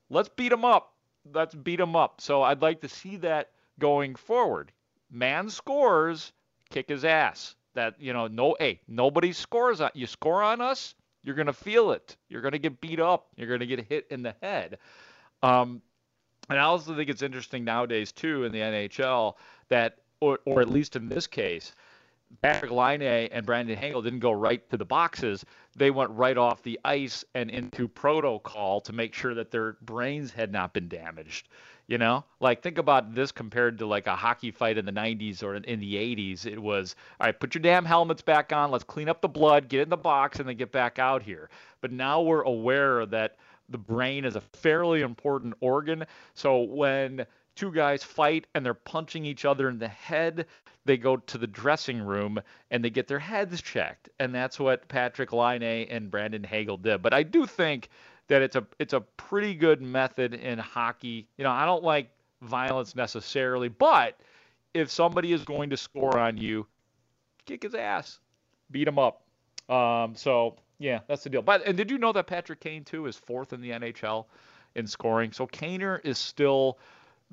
Let's 0.10 0.30
beat 0.30 0.52
him 0.52 0.66
up. 0.66 0.94
Let's 1.34 1.56
beat 1.56 1.80
him 1.80 1.96
up. 1.96 2.22
So 2.22 2.42
I'd 2.44 2.62
like 2.62 2.82
to 2.82 2.90
see 2.90 3.18
that 3.18 3.52
going 3.80 4.16
forward. 4.16 4.72
Man 5.12 5.50
scores, 5.50 6.32
kick 6.70 6.90
his 6.90 7.06
ass. 7.06 7.56
That 7.76 8.00
you 8.00 8.14
know, 8.14 8.28
no, 8.28 8.56
hey, 8.60 8.82
nobody 8.88 9.34
scores 9.34 9.82
on 9.82 9.90
you. 9.96 10.06
Score 10.06 10.44
on 10.44 10.62
us, 10.62 10.94
you're 11.24 11.36
gonna 11.36 11.54
feel 11.54 11.92
it. 11.92 12.18
You're 12.30 12.42
gonna 12.42 12.60
get 12.60 12.80
beat 12.82 13.00
up. 13.00 13.28
You're 13.36 13.50
gonna 13.50 13.66
get 13.66 13.88
hit 13.88 14.06
in 14.12 14.22
the 14.22 14.36
head. 14.42 14.78
Um, 15.42 15.82
and 16.50 16.60
I 16.60 16.64
also 16.64 16.96
think 16.96 17.10
it's 17.10 17.22
interesting 17.22 17.64
nowadays 17.64 18.12
too 18.12 18.44
in 18.44 18.52
the 18.52 18.60
NHL 18.60 19.36
that, 19.70 20.00
or, 20.20 20.40
or 20.46 20.62
at 20.62 20.70
least 20.70 20.96
in 20.96 21.10
this 21.10 21.26
case, 21.26 21.74
Patrick 22.42 22.72
Laine 22.72 23.02
and 23.02 23.46
Brandon 23.46 23.78
Hagel 23.78 24.02
didn't 24.02 24.20
go 24.20 24.32
right 24.32 24.68
to 24.70 24.78
the 24.78 24.86
boxes. 24.86 25.46
They 25.76 25.92
went 25.92 26.12
right 26.12 26.38
off 26.38 26.64
the 26.64 26.80
ice 26.84 27.24
and 27.34 27.50
into 27.50 27.88
protocol 27.88 28.82
to 28.82 28.94
make 28.94 29.14
sure 29.14 29.34
that 29.34 29.52
their 29.52 29.74
brains 29.82 30.32
had 30.32 30.52
not 30.52 30.74
been 30.74 30.88
damaged. 30.88 31.50
You 31.88 31.98
know, 31.98 32.24
like 32.40 32.64
think 32.64 32.78
about 32.78 33.14
this 33.14 33.34
compared 33.34 33.78
to 33.80 33.86
like 33.86 34.08
a 34.08 34.16
hockey 34.16 34.52
fight 34.52 34.78
in 34.78 34.86
the 34.86 34.92
90s 34.94 35.44
or 35.44 35.56
in 35.56 35.80
the 35.82 35.96
80s. 35.96 36.46
It 36.46 36.60
was, 36.60 36.96
all 37.20 37.28
right, 37.28 37.38
put 37.38 37.54
your 37.54 37.62
damn 37.62 37.84
helmets 37.84 38.22
back 38.22 38.54
on. 38.54 38.72
Let's 38.72 38.86
clean 38.86 39.10
up 39.10 39.20
the 39.22 39.28
blood, 39.28 39.68
get 39.68 39.82
in 39.82 39.90
the 39.90 39.98
box, 39.98 40.40
and 40.40 40.48
then 40.48 40.56
get 40.56 40.72
back 40.72 40.98
out 40.98 41.22
here. 41.22 41.50
But 41.82 41.92
now 41.92 42.22
we're 42.22 42.44
aware 42.44 43.06
that 43.08 43.36
the 43.68 43.78
brain 43.78 44.24
is 44.24 44.38
a 44.38 44.42
fairly 44.42 45.02
important 45.02 45.56
organ. 45.60 46.06
So 46.36 46.62
when 46.62 47.26
two 47.56 47.72
guys 47.72 48.04
fight 48.04 48.48
and 48.56 48.66
they're 48.66 48.74
punching 48.74 49.26
each 49.26 49.46
other 49.46 49.70
in 49.70 49.78
the 49.78 49.88
head, 49.88 50.46
they 50.86 50.98
go 50.98 51.18
to 51.18 51.38
the 51.38 51.48
dressing 51.48 52.02
room 52.02 52.40
and 52.72 52.84
they 52.84 52.90
get 52.90 53.08
their 53.08 53.20
heads 53.20 53.62
checked. 53.62 54.10
And 54.20 54.34
that's 54.34 54.60
what 54.60 54.88
Patrick 54.88 55.32
Laine 55.32 55.64
and 55.64 56.12
Brandon 56.12 56.44
Hagel 56.44 56.78
did. 56.78 57.02
But 57.02 57.14
I 57.14 57.24
do 57.24 57.46
think 57.46 57.90
that 58.28 58.42
it's 58.42 58.56
a 58.56 58.66
it's 58.80 58.94
a 58.94 59.02
pretty 59.02 59.54
good 59.54 59.82
method 59.82 60.34
in 60.34 60.60
hockey. 60.60 61.28
You 61.38 61.44
know, 61.44 61.52
I 61.52 61.66
don't 61.66 61.84
like 61.84 62.10
violence 62.42 62.96
necessarily, 62.96 63.70
but 63.70 64.18
if 64.74 64.90
somebody 64.92 65.34
is 65.34 65.44
going 65.44 65.70
to 65.70 65.78
score 65.78 66.18
on 66.18 66.38
you, 66.38 66.68
kick 67.46 67.64
his 67.64 67.76
ass, 67.76 68.20
beat 68.72 68.88
him 68.88 69.00
up. 69.00 69.22
Um, 69.70 70.16
so 70.16 70.56
yeah, 70.80 71.00
that's 71.08 71.24
the 71.24 71.30
deal. 71.30 71.42
But 71.42 71.66
and 71.66 71.78
did 71.78 71.92
you 71.92 71.98
know 71.98 72.12
that 72.14 72.28
Patrick 72.28 72.60
Kane 72.60 72.84
too 72.84 73.06
is 73.06 73.16
fourth 73.16 73.54
in 73.54 73.62
the 73.62 73.72
NHL 73.72 74.26
in 74.76 74.88
scoring? 74.88 75.32
So 75.32 75.48
Kaner 75.48 76.00
is 76.04 76.18
still 76.18 76.78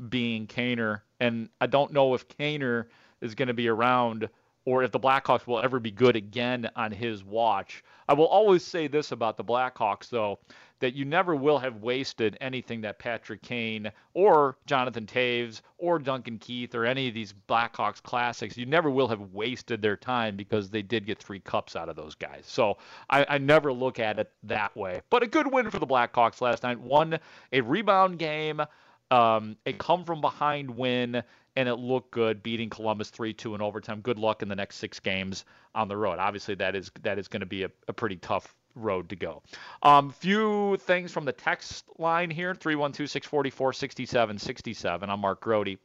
being 0.08 0.46
Kaner, 0.46 1.00
and 1.18 1.48
I 1.60 1.66
don't 1.66 1.92
know 1.92 2.14
if 2.14 2.28
Kaner 2.28 2.86
is 3.20 3.34
going 3.34 3.48
to 3.48 3.54
be 3.54 3.68
around 3.68 4.28
or 4.64 4.82
if 4.82 4.92
the 4.92 5.00
Blackhawks 5.00 5.46
will 5.46 5.60
ever 5.60 5.80
be 5.80 5.90
good 5.90 6.16
again 6.16 6.68
on 6.76 6.92
his 6.92 7.24
watch. 7.24 7.82
I 8.08 8.14
will 8.14 8.26
always 8.26 8.64
say 8.64 8.88
this 8.88 9.12
about 9.12 9.36
the 9.36 9.44
Blackhawks, 9.44 10.10
though, 10.10 10.38
that 10.80 10.94
you 10.94 11.04
never 11.04 11.34
will 11.34 11.58
have 11.58 11.76
wasted 11.76 12.36
anything 12.40 12.80
that 12.82 12.98
Patrick 12.98 13.42
Kane 13.42 13.90
or 14.14 14.56
Jonathan 14.66 15.06
Toews 15.06 15.60
or 15.78 15.98
Duncan 15.98 16.38
Keith 16.38 16.74
or 16.74 16.84
any 16.84 17.08
of 17.08 17.14
these 17.14 17.34
Blackhawks 17.48 18.02
classics, 18.02 18.56
you 18.56 18.66
never 18.66 18.90
will 18.90 19.08
have 19.08 19.32
wasted 19.32 19.80
their 19.80 19.96
time 19.96 20.36
because 20.36 20.70
they 20.70 20.82
did 20.82 21.06
get 21.06 21.22
three 21.22 21.40
cups 21.40 21.76
out 21.76 21.88
of 21.88 21.96
those 21.96 22.14
guys. 22.14 22.44
So 22.46 22.78
I, 23.08 23.24
I 23.28 23.38
never 23.38 23.72
look 23.72 23.98
at 23.98 24.18
it 24.18 24.30
that 24.44 24.76
way. 24.76 25.00
But 25.10 25.22
a 25.22 25.26
good 25.26 25.50
win 25.50 25.70
for 25.70 25.78
the 25.78 25.86
Blackhawks 25.86 26.40
last 26.40 26.62
night. 26.62 26.80
Won 26.80 27.18
a 27.52 27.60
rebound 27.60 28.18
game, 28.18 28.62
um, 29.10 29.56
a 29.66 29.72
come 29.72 30.04
from 30.04 30.20
behind 30.20 30.70
win, 30.70 31.22
and 31.56 31.68
it 31.68 31.76
looked 31.76 32.10
good 32.10 32.42
beating 32.42 32.70
Columbus 32.70 33.10
3-2 33.10 33.54
in 33.54 33.60
overtime. 33.60 34.00
Good 34.00 34.18
luck 34.18 34.42
in 34.42 34.48
the 34.48 34.56
next 34.56 34.76
six 34.76 35.00
games 35.00 35.44
on 35.74 35.88
the 35.88 35.96
road. 35.96 36.18
Obviously, 36.18 36.54
that 36.56 36.74
is 36.74 36.90
that 37.02 37.18
is 37.18 37.28
going 37.28 37.40
to 37.40 37.46
be 37.46 37.64
a, 37.64 37.70
a 37.88 37.92
pretty 37.92 38.16
tough 38.16 38.54
road 38.74 39.08
to 39.10 39.16
go. 39.16 39.42
Um, 39.82 40.10
few 40.10 40.76
things 40.78 41.12
from 41.12 41.24
the 41.24 41.32
text 41.32 41.84
line 41.98 42.30
here 42.30 42.54
312 42.54 43.10
644 43.10 43.72
6767. 43.72 45.10
I'm 45.10 45.20
Mark 45.20 45.40
Grote. 45.40 45.78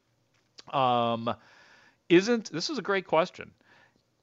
Um, 0.72 1.34
isn't 2.10 2.52
this 2.52 2.70
is 2.70 2.78
a 2.78 2.84
great 2.84 3.08
question? 3.08 3.52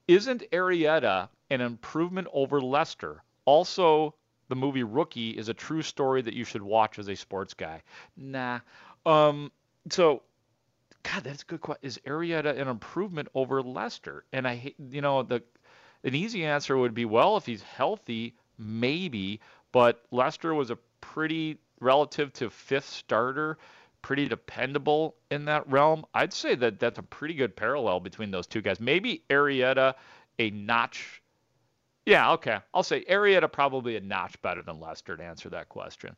Isn't 0.08 0.42
Arrieta 0.52 1.28
an 1.50 1.60
improvement 1.60 2.28
over 2.32 2.60
Lester? 2.60 3.22
Also, 3.44 4.14
the 4.48 4.56
movie 4.56 4.82
Rookie 4.82 5.30
is 5.30 5.48
a 5.48 5.54
true 5.54 5.82
story 5.82 6.22
that 6.22 6.34
you 6.34 6.44
should 6.44 6.62
watch 6.62 6.98
as 6.98 7.08
a 7.08 7.14
sports 7.14 7.54
guy. 7.54 7.82
Nah. 8.16 8.60
Um, 9.06 9.50
so, 9.90 10.22
God, 11.02 11.24
that's 11.24 11.42
a 11.42 11.46
good 11.46 11.60
question. 11.60 11.86
Is 11.86 11.98
Arrieta 12.06 12.58
an 12.58 12.68
improvement 12.68 13.28
over 13.34 13.62
Lester? 13.62 14.24
And 14.32 14.46
I 14.46 14.74
you 14.90 15.00
know, 15.00 15.22
the 15.22 15.42
an 16.04 16.14
easy 16.14 16.44
answer 16.44 16.76
would 16.76 16.94
be, 16.94 17.04
well, 17.04 17.36
if 17.36 17.46
he's 17.46 17.62
healthy, 17.62 18.34
maybe. 18.58 19.40
But 19.72 20.04
Lester 20.10 20.54
was 20.54 20.70
a 20.70 20.78
pretty 21.00 21.58
relative 21.80 22.32
to 22.34 22.50
fifth 22.50 22.88
starter, 22.88 23.58
pretty 24.02 24.28
dependable 24.28 25.16
in 25.30 25.44
that 25.46 25.68
realm. 25.68 26.04
I'd 26.14 26.32
say 26.32 26.54
that 26.56 26.78
that's 26.78 26.98
a 26.98 27.02
pretty 27.02 27.34
good 27.34 27.56
parallel 27.56 28.00
between 28.00 28.30
those 28.30 28.46
two 28.46 28.62
guys. 28.62 28.80
Maybe 28.80 29.24
Arrieta 29.30 29.94
a 30.38 30.50
notch. 30.50 31.22
Yeah, 32.04 32.32
okay. 32.32 32.58
I'll 32.74 32.82
say 32.82 33.04
Arrieta 33.04 33.50
probably 33.50 33.96
a 33.96 34.00
notch 34.00 34.40
better 34.42 34.62
than 34.62 34.80
Lester 34.80 35.16
to 35.16 35.22
answer 35.22 35.48
that 35.50 35.68
question. 35.68 36.16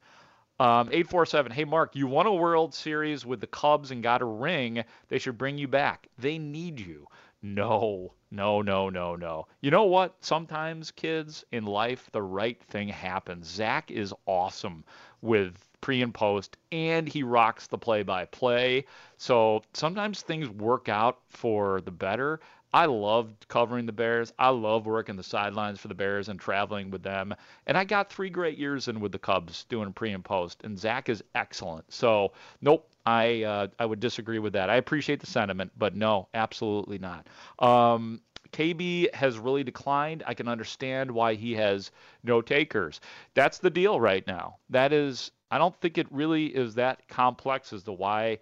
Um, 0.60 0.88
847, 0.92 1.50
hey 1.50 1.64
Mark, 1.64 1.96
you 1.96 2.06
won 2.06 2.26
a 2.26 2.32
World 2.32 2.74
Series 2.74 3.26
with 3.26 3.40
the 3.40 3.46
Cubs 3.48 3.90
and 3.90 4.04
got 4.04 4.22
a 4.22 4.24
ring. 4.24 4.84
They 5.08 5.18
should 5.18 5.36
bring 5.36 5.58
you 5.58 5.66
back. 5.66 6.06
They 6.16 6.38
need 6.38 6.78
you. 6.78 7.08
No, 7.42 8.12
no, 8.30 8.62
no, 8.62 8.88
no, 8.88 9.16
no. 9.16 9.48
You 9.60 9.72
know 9.72 9.84
what? 9.84 10.14
Sometimes, 10.20 10.92
kids, 10.92 11.44
in 11.50 11.66
life, 11.66 12.08
the 12.12 12.22
right 12.22 12.62
thing 12.62 12.88
happens. 12.88 13.48
Zach 13.48 13.90
is 13.90 14.14
awesome 14.26 14.84
with 15.22 15.56
pre 15.80 16.02
and 16.02 16.14
post, 16.14 16.56
and 16.70 17.08
he 17.08 17.24
rocks 17.24 17.66
the 17.66 17.76
play 17.76 18.04
by 18.04 18.24
play. 18.24 18.86
So 19.16 19.60
sometimes 19.72 20.22
things 20.22 20.48
work 20.48 20.88
out 20.88 21.18
for 21.30 21.80
the 21.80 21.90
better. 21.90 22.38
I 22.74 22.86
loved 22.86 23.46
covering 23.46 23.86
the 23.86 23.92
Bears. 23.92 24.32
I 24.36 24.48
love 24.48 24.84
working 24.84 25.14
the 25.14 25.22
sidelines 25.22 25.78
for 25.78 25.86
the 25.86 25.94
Bears 25.94 26.28
and 26.28 26.40
traveling 26.40 26.90
with 26.90 27.04
them. 27.04 27.32
And 27.68 27.78
I 27.78 27.84
got 27.84 28.10
three 28.10 28.28
great 28.28 28.58
years 28.58 28.88
in 28.88 28.98
with 28.98 29.12
the 29.12 29.18
Cubs 29.18 29.62
doing 29.68 29.92
pre 29.92 30.10
and 30.10 30.24
post. 30.24 30.64
And 30.64 30.76
Zach 30.76 31.08
is 31.08 31.22
excellent. 31.36 31.84
So, 31.92 32.32
nope, 32.60 32.90
I 33.06 33.44
uh, 33.44 33.68
I 33.78 33.86
would 33.86 34.00
disagree 34.00 34.40
with 34.40 34.54
that. 34.54 34.70
I 34.70 34.74
appreciate 34.74 35.20
the 35.20 35.26
sentiment, 35.28 35.70
but 35.78 35.94
no, 35.94 36.26
absolutely 36.34 36.98
not. 36.98 37.28
Um, 37.60 38.20
KB 38.50 39.14
has 39.14 39.38
really 39.38 39.62
declined. 39.62 40.24
I 40.26 40.34
can 40.34 40.48
understand 40.48 41.12
why 41.12 41.34
he 41.34 41.52
has 41.54 41.92
no 42.24 42.42
takers. 42.42 43.00
That's 43.34 43.58
the 43.58 43.70
deal 43.70 44.00
right 44.00 44.26
now. 44.26 44.56
That 44.70 44.92
is, 44.92 45.30
I 45.48 45.58
don't 45.58 45.80
think 45.80 45.96
it 45.96 46.08
really 46.10 46.46
is 46.46 46.74
that 46.74 47.06
complex 47.06 47.72
as 47.72 47.84
to 47.84 47.92
why 47.92 48.40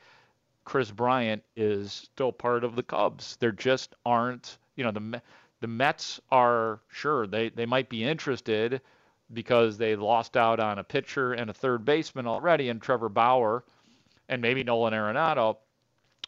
Kris 0.64 0.90
Bryant 0.90 1.42
is 1.56 1.92
still 1.92 2.32
part 2.32 2.64
of 2.64 2.76
the 2.76 2.82
Cubs. 2.82 3.36
There 3.36 3.52
just 3.52 3.94
aren't, 4.06 4.58
you 4.76 4.84
know, 4.84 4.90
the 4.90 5.22
the 5.60 5.66
Mets 5.68 6.20
are 6.30 6.80
sure 6.88 7.26
they 7.26 7.48
they 7.50 7.66
might 7.66 7.88
be 7.88 8.04
interested 8.04 8.80
because 9.32 9.78
they 9.78 9.96
lost 9.96 10.36
out 10.36 10.60
on 10.60 10.78
a 10.78 10.84
pitcher 10.84 11.32
and 11.32 11.48
a 11.50 11.54
third 11.54 11.84
baseman 11.84 12.26
already 12.26 12.68
and 12.68 12.82
Trevor 12.82 13.08
Bauer 13.08 13.64
and 14.28 14.42
maybe 14.42 14.62
Nolan 14.62 14.92
Arenado, 14.92 15.56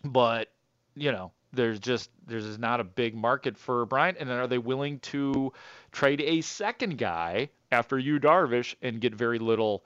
but 0.04 0.50
you 0.94 1.12
know, 1.12 1.32
there's 1.52 1.78
just 1.78 2.10
there's 2.26 2.58
not 2.58 2.80
a 2.80 2.84
big 2.84 3.14
market 3.14 3.56
for 3.56 3.84
Bryant 3.86 4.18
and 4.18 4.28
then 4.28 4.38
are 4.38 4.46
they 4.46 4.58
willing 4.58 4.98
to 5.00 5.52
trade 5.92 6.20
a 6.20 6.40
second 6.40 6.98
guy 6.98 7.50
after 7.72 7.98
Yu 7.98 8.18
Darvish 8.18 8.74
and 8.82 9.00
get 9.00 9.14
very 9.14 9.38
little 9.38 9.84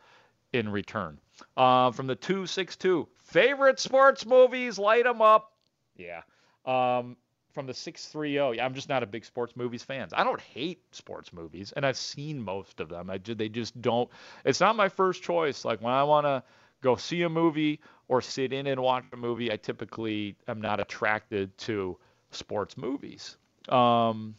in 0.53 0.69
return? 0.69 1.19
Uh, 1.57 1.91
from 1.93 2.07
the 2.07 2.17
262, 2.17 3.07
favorite 3.29 3.79
sports 3.79 4.26
movies, 4.26 4.79
light 4.79 5.05
them 5.05 5.22
up. 5.22 5.53
Yeah. 5.97 6.22
Um, 6.64 7.16
from 7.53 7.66
the 7.66 7.74
630, 7.74 8.57
yeah, 8.57 8.64
I'm 8.64 8.74
just 8.74 8.89
not 8.89 9.03
a 9.03 9.07
big 9.07 9.24
sports 9.24 9.57
movies 9.57 9.83
fan. 9.83 10.09
I 10.12 10.24
don't 10.24 10.41
hate 10.41 10.83
sports 10.93 11.33
movies, 11.33 11.72
and 11.72 11.85
I've 11.85 11.97
seen 11.97 12.43
most 12.43 12.81
of 12.81 12.89
them. 12.89 13.11
I 13.11 13.18
they 13.18 13.49
just 13.49 13.81
don't. 13.81 14.09
It's 14.45 14.61
not 14.61 14.76
my 14.76 14.89
first 14.89 15.22
choice. 15.22 15.64
Like 15.64 15.81
when 15.81 15.93
I 15.93 16.05
want 16.05 16.26
to 16.26 16.43
go 16.83 16.97
see 16.97 17.22
a 17.22 17.29
movie 17.29 17.81
or 18.07 18.22
sit 18.22 18.53
in 18.53 18.66
and 18.66 18.81
watch 18.81 19.05
a 19.12 19.16
movie, 19.16 19.53
I 19.53 19.57
typically 19.57 20.37
am 20.47 20.61
not 20.61 20.79
attracted 20.81 21.57
to 21.59 21.99
sports 22.31 22.76
movies. 22.76 23.37
Um, 23.68 24.37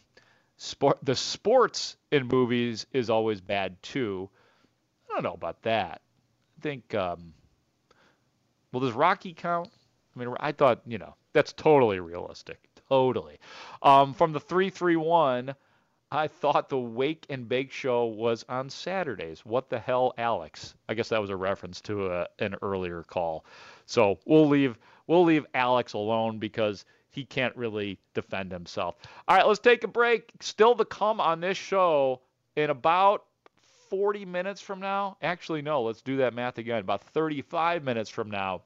sport 0.56 0.98
the 1.02 1.14
sports 1.14 1.96
in 2.10 2.26
movies 2.26 2.86
is 2.92 3.10
always 3.10 3.40
bad 3.40 3.82
too. 3.82 4.30
I 5.10 5.14
don't 5.14 5.24
know 5.24 5.34
about 5.34 5.62
that 5.62 6.00
I 6.58 6.62
think. 6.62 6.94
Um, 6.94 7.34
well, 8.72 8.80
does 8.80 8.92
Rocky 8.92 9.32
count? 9.32 9.70
I 10.14 10.18
mean, 10.18 10.34
I 10.40 10.52
thought 10.52 10.82
you 10.86 10.98
know 10.98 11.14
that's 11.32 11.52
totally 11.52 12.00
realistic. 12.00 12.58
Totally. 12.88 13.38
Um, 13.82 14.14
from 14.14 14.32
the 14.32 14.40
three 14.40 14.70
three 14.70 14.96
one, 14.96 15.54
I 16.10 16.26
thought 16.26 16.68
the 16.68 16.78
Wake 16.78 17.24
and 17.30 17.48
Bake 17.48 17.70
show 17.70 18.06
was 18.06 18.44
on 18.48 18.68
Saturdays. 18.68 19.46
What 19.46 19.70
the 19.70 19.78
hell, 19.78 20.12
Alex? 20.18 20.74
I 20.88 20.94
guess 20.94 21.10
that 21.10 21.20
was 21.20 21.30
a 21.30 21.36
reference 21.36 21.80
to 21.82 22.08
a, 22.12 22.26
an 22.40 22.56
earlier 22.62 23.04
call. 23.04 23.44
So 23.86 24.18
we'll 24.26 24.48
leave 24.48 24.76
we'll 25.06 25.24
leave 25.24 25.46
Alex 25.54 25.92
alone 25.92 26.38
because 26.38 26.84
he 27.10 27.24
can't 27.24 27.56
really 27.56 27.98
defend 28.14 28.52
himself. 28.52 28.96
All 29.28 29.36
right, 29.36 29.46
let's 29.46 29.60
take 29.60 29.84
a 29.84 29.88
break. 29.88 30.30
Still 30.40 30.74
to 30.76 30.84
come 30.84 31.20
on 31.20 31.40
this 31.40 31.56
show 31.56 32.20
in 32.56 32.70
about 32.70 33.24
40 33.90 34.24
minutes 34.24 34.60
from 34.60 34.80
now. 34.80 35.16
Actually, 35.20 35.62
no, 35.62 35.82
let's 35.82 36.00
do 36.00 36.16
that 36.18 36.32
math 36.32 36.58
again. 36.58 36.80
About 36.80 37.02
35 37.02 37.84
minutes 37.84 38.08
from 38.08 38.30
now, 38.30 38.62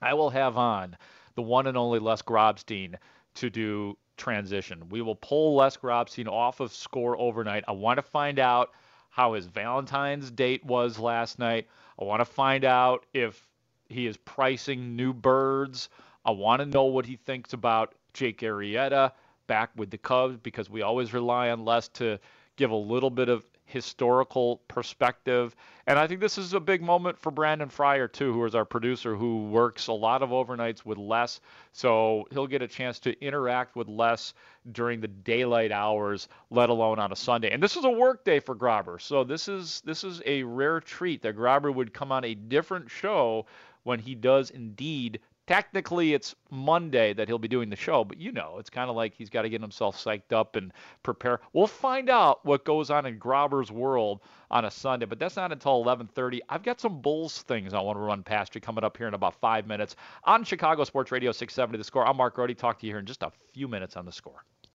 I 0.00 0.14
will 0.14 0.30
have 0.30 0.56
on 0.56 0.96
the 1.34 1.42
one 1.42 1.66
and 1.66 1.76
only 1.76 1.98
Les 1.98 2.22
Grobstein 2.22 2.94
to 3.34 3.50
do 3.50 3.98
transition. 4.16 4.88
We 4.88 5.02
will 5.02 5.16
pull 5.16 5.56
Les 5.56 5.76
Grobstein 5.76 6.28
off 6.28 6.60
of 6.60 6.72
score 6.72 7.18
overnight. 7.18 7.64
I 7.66 7.72
want 7.72 7.98
to 7.98 8.02
find 8.02 8.38
out 8.38 8.70
how 9.10 9.34
his 9.34 9.46
Valentine's 9.46 10.30
date 10.30 10.64
was 10.64 10.98
last 10.98 11.38
night. 11.38 11.68
I 12.00 12.04
want 12.04 12.20
to 12.20 12.24
find 12.24 12.64
out 12.64 13.06
if 13.12 13.46
he 13.88 14.06
is 14.06 14.16
pricing 14.16 14.96
new 14.96 15.12
birds. 15.12 15.88
I 16.24 16.30
want 16.30 16.60
to 16.60 16.66
know 16.66 16.84
what 16.84 17.06
he 17.06 17.16
thinks 17.16 17.52
about 17.52 17.94
Jake 18.12 18.40
Arrieta 18.40 19.12
back 19.46 19.70
with 19.76 19.90
the 19.90 19.98
Cubs 19.98 20.38
because 20.38 20.70
we 20.70 20.82
always 20.82 21.12
rely 21.12 21.50
on 21.50 21.64
Les 21.64 21.88
to 21.88 22.18
give 22.56 22.70
a 22.70 22.76
little 22.76 23.10
bit 23.10 23.28
of 23.28 23.44
historical 23.64 24.58
perspective. 24.68 25.56
And 25.86 25.98
I 25.98 26.06
think 26.06 26.20
this 26.20 26.38
is 26.38 26.52
a 26.52 26.60
big 26.60 26.82
moment 26.82 27.18
for 27.18 27.30
Brandon 27.30 27.68
Fryer, 27.68 28.08
too, 28.08 28.32
who 28.32 28.44
is 28.44 28.54
our 28.54 28.64
producer, 28.64 29.14
who 29.16 29.46
works 29.46 29.86
a 29.86 29.92
lot 29.92 30.22
of 30.22 30.30
overnights 30.30 30.84
with 30.84 30.98
Les. 30.98 31.40
So 31.72 32.24
he'll 32.30 32.46
get 32.46 32.62
a 32.62 32.68
chance 32.68 32.98
to 33.00 33.18
interact 33.24 33.76
with 33.76 33.88
Les 33.88 34.34
during 34.72 35.00
the 35.00 35.08
daylight 35.08 35.72
hours, 35.72 36.28
let 36.50 36.70
alone 36.70 36.98
on 36.98 37.12
a 37.12 37.16
Sunday. 37.16 37.50
And 37.50 37.62
this 37.62 37.76
is 37.76 37.84
a 37.84 37.90
work 37.90 38.24
day 38.24 38.40
for 38.40 38.54
Grobber. 38.54 39.00
So 39.00 39.24
this 39.24 39.48
is 39.48 39.82
this 39.84 40.04
is 40.04 40.22
a 40.24 40.42
rare 40.42 40.80
treat 40.80 41.22
that 41.22 41.36
Grobber 41.36 41.74
would 41.74 41.92
come 41.92 42.12
on 42.12 42.24
a 42.24 42.34
different 42.34 42.90
show 42.90 43.46
when 43.82 43.98
he 43.98 44.14
does 44.14 44.50
indeed 44.50 45.20
technically 45.46 46.14
it's 46.14 46.34
Monday 46.50 47.12
that 47.12 47.28
he'll 47.28 47.38
be 47.38 47.48
doing 47.48 47.70
the 47.70 47.76
show, 47.76 48.04
but 48.04 48.18
you 48.18 48.32
know, 48.32 48.56
it's 48.58 48.70
kind 48.70 48.90
of 48.90 48.96
like 48.96 49.14
he's 49.14 49.30
got 49.30 49.42
to 49.42 49.48
get 49.48 49.60
himself 49.60 50.02
psyched 50.02 50.32
up 50.32 50.56
and 50.56 50.72
prepare. 51.02 51.40
We'll 51.52 51.66
find 51.66 52.08
out 52.10 52.44
what 52.44 52.64
goes 52.64 52.90
on 52.90 53.06
in 53.06 53.18
Grobber's 53.18 53.70
world 53.70 54.20
on 54.50 54.64
a 54.64 54.70
Sunday, 54.70 55.06
but 55.06 55.18
that's 55.18 55.36
not 55.36 55.52
until 55.52 55.84
11:30. 55.84 56.40
I've 56.48 56.62
got 56.62 56.80
some 56.80 57.00
Bulls 57.00 57.42
things 57.42 57.74
I 57.74 57.80
want 57.80 57.96
to 57.96 58.02
run 58.02 58.22
past 58.22 58.54
you 58.54 58.60
coming 58.60 58.84
up 58.84 58.96
here 58.96 59.08
in 59.08 59.14
about 59.14 59.34
five 59.40 59.66
minutes 59.66 59.96
on 60.24 60.44
Chicago 60.44 60.84
Sports 60.84 61.12
Radio 61.12 61.32
670 61.32 61.78
The 61.78 61.84
Score. 61.84 62.06
I'm 62.06 62.16
Mark 62.16 62.34
Grote. 62.34 62.56
Talk 62.56 62.78
to 62.80 62.86
you 62.86 62.92
here 62.92 63.00
in 63.00 63.06
just 63.06 63.22
a 63.22 63.32
few 63.52 63.68
minutes 63.68 63.96
on 63.96 64.06
The 64.06 64.12
Score. 64.12 64.44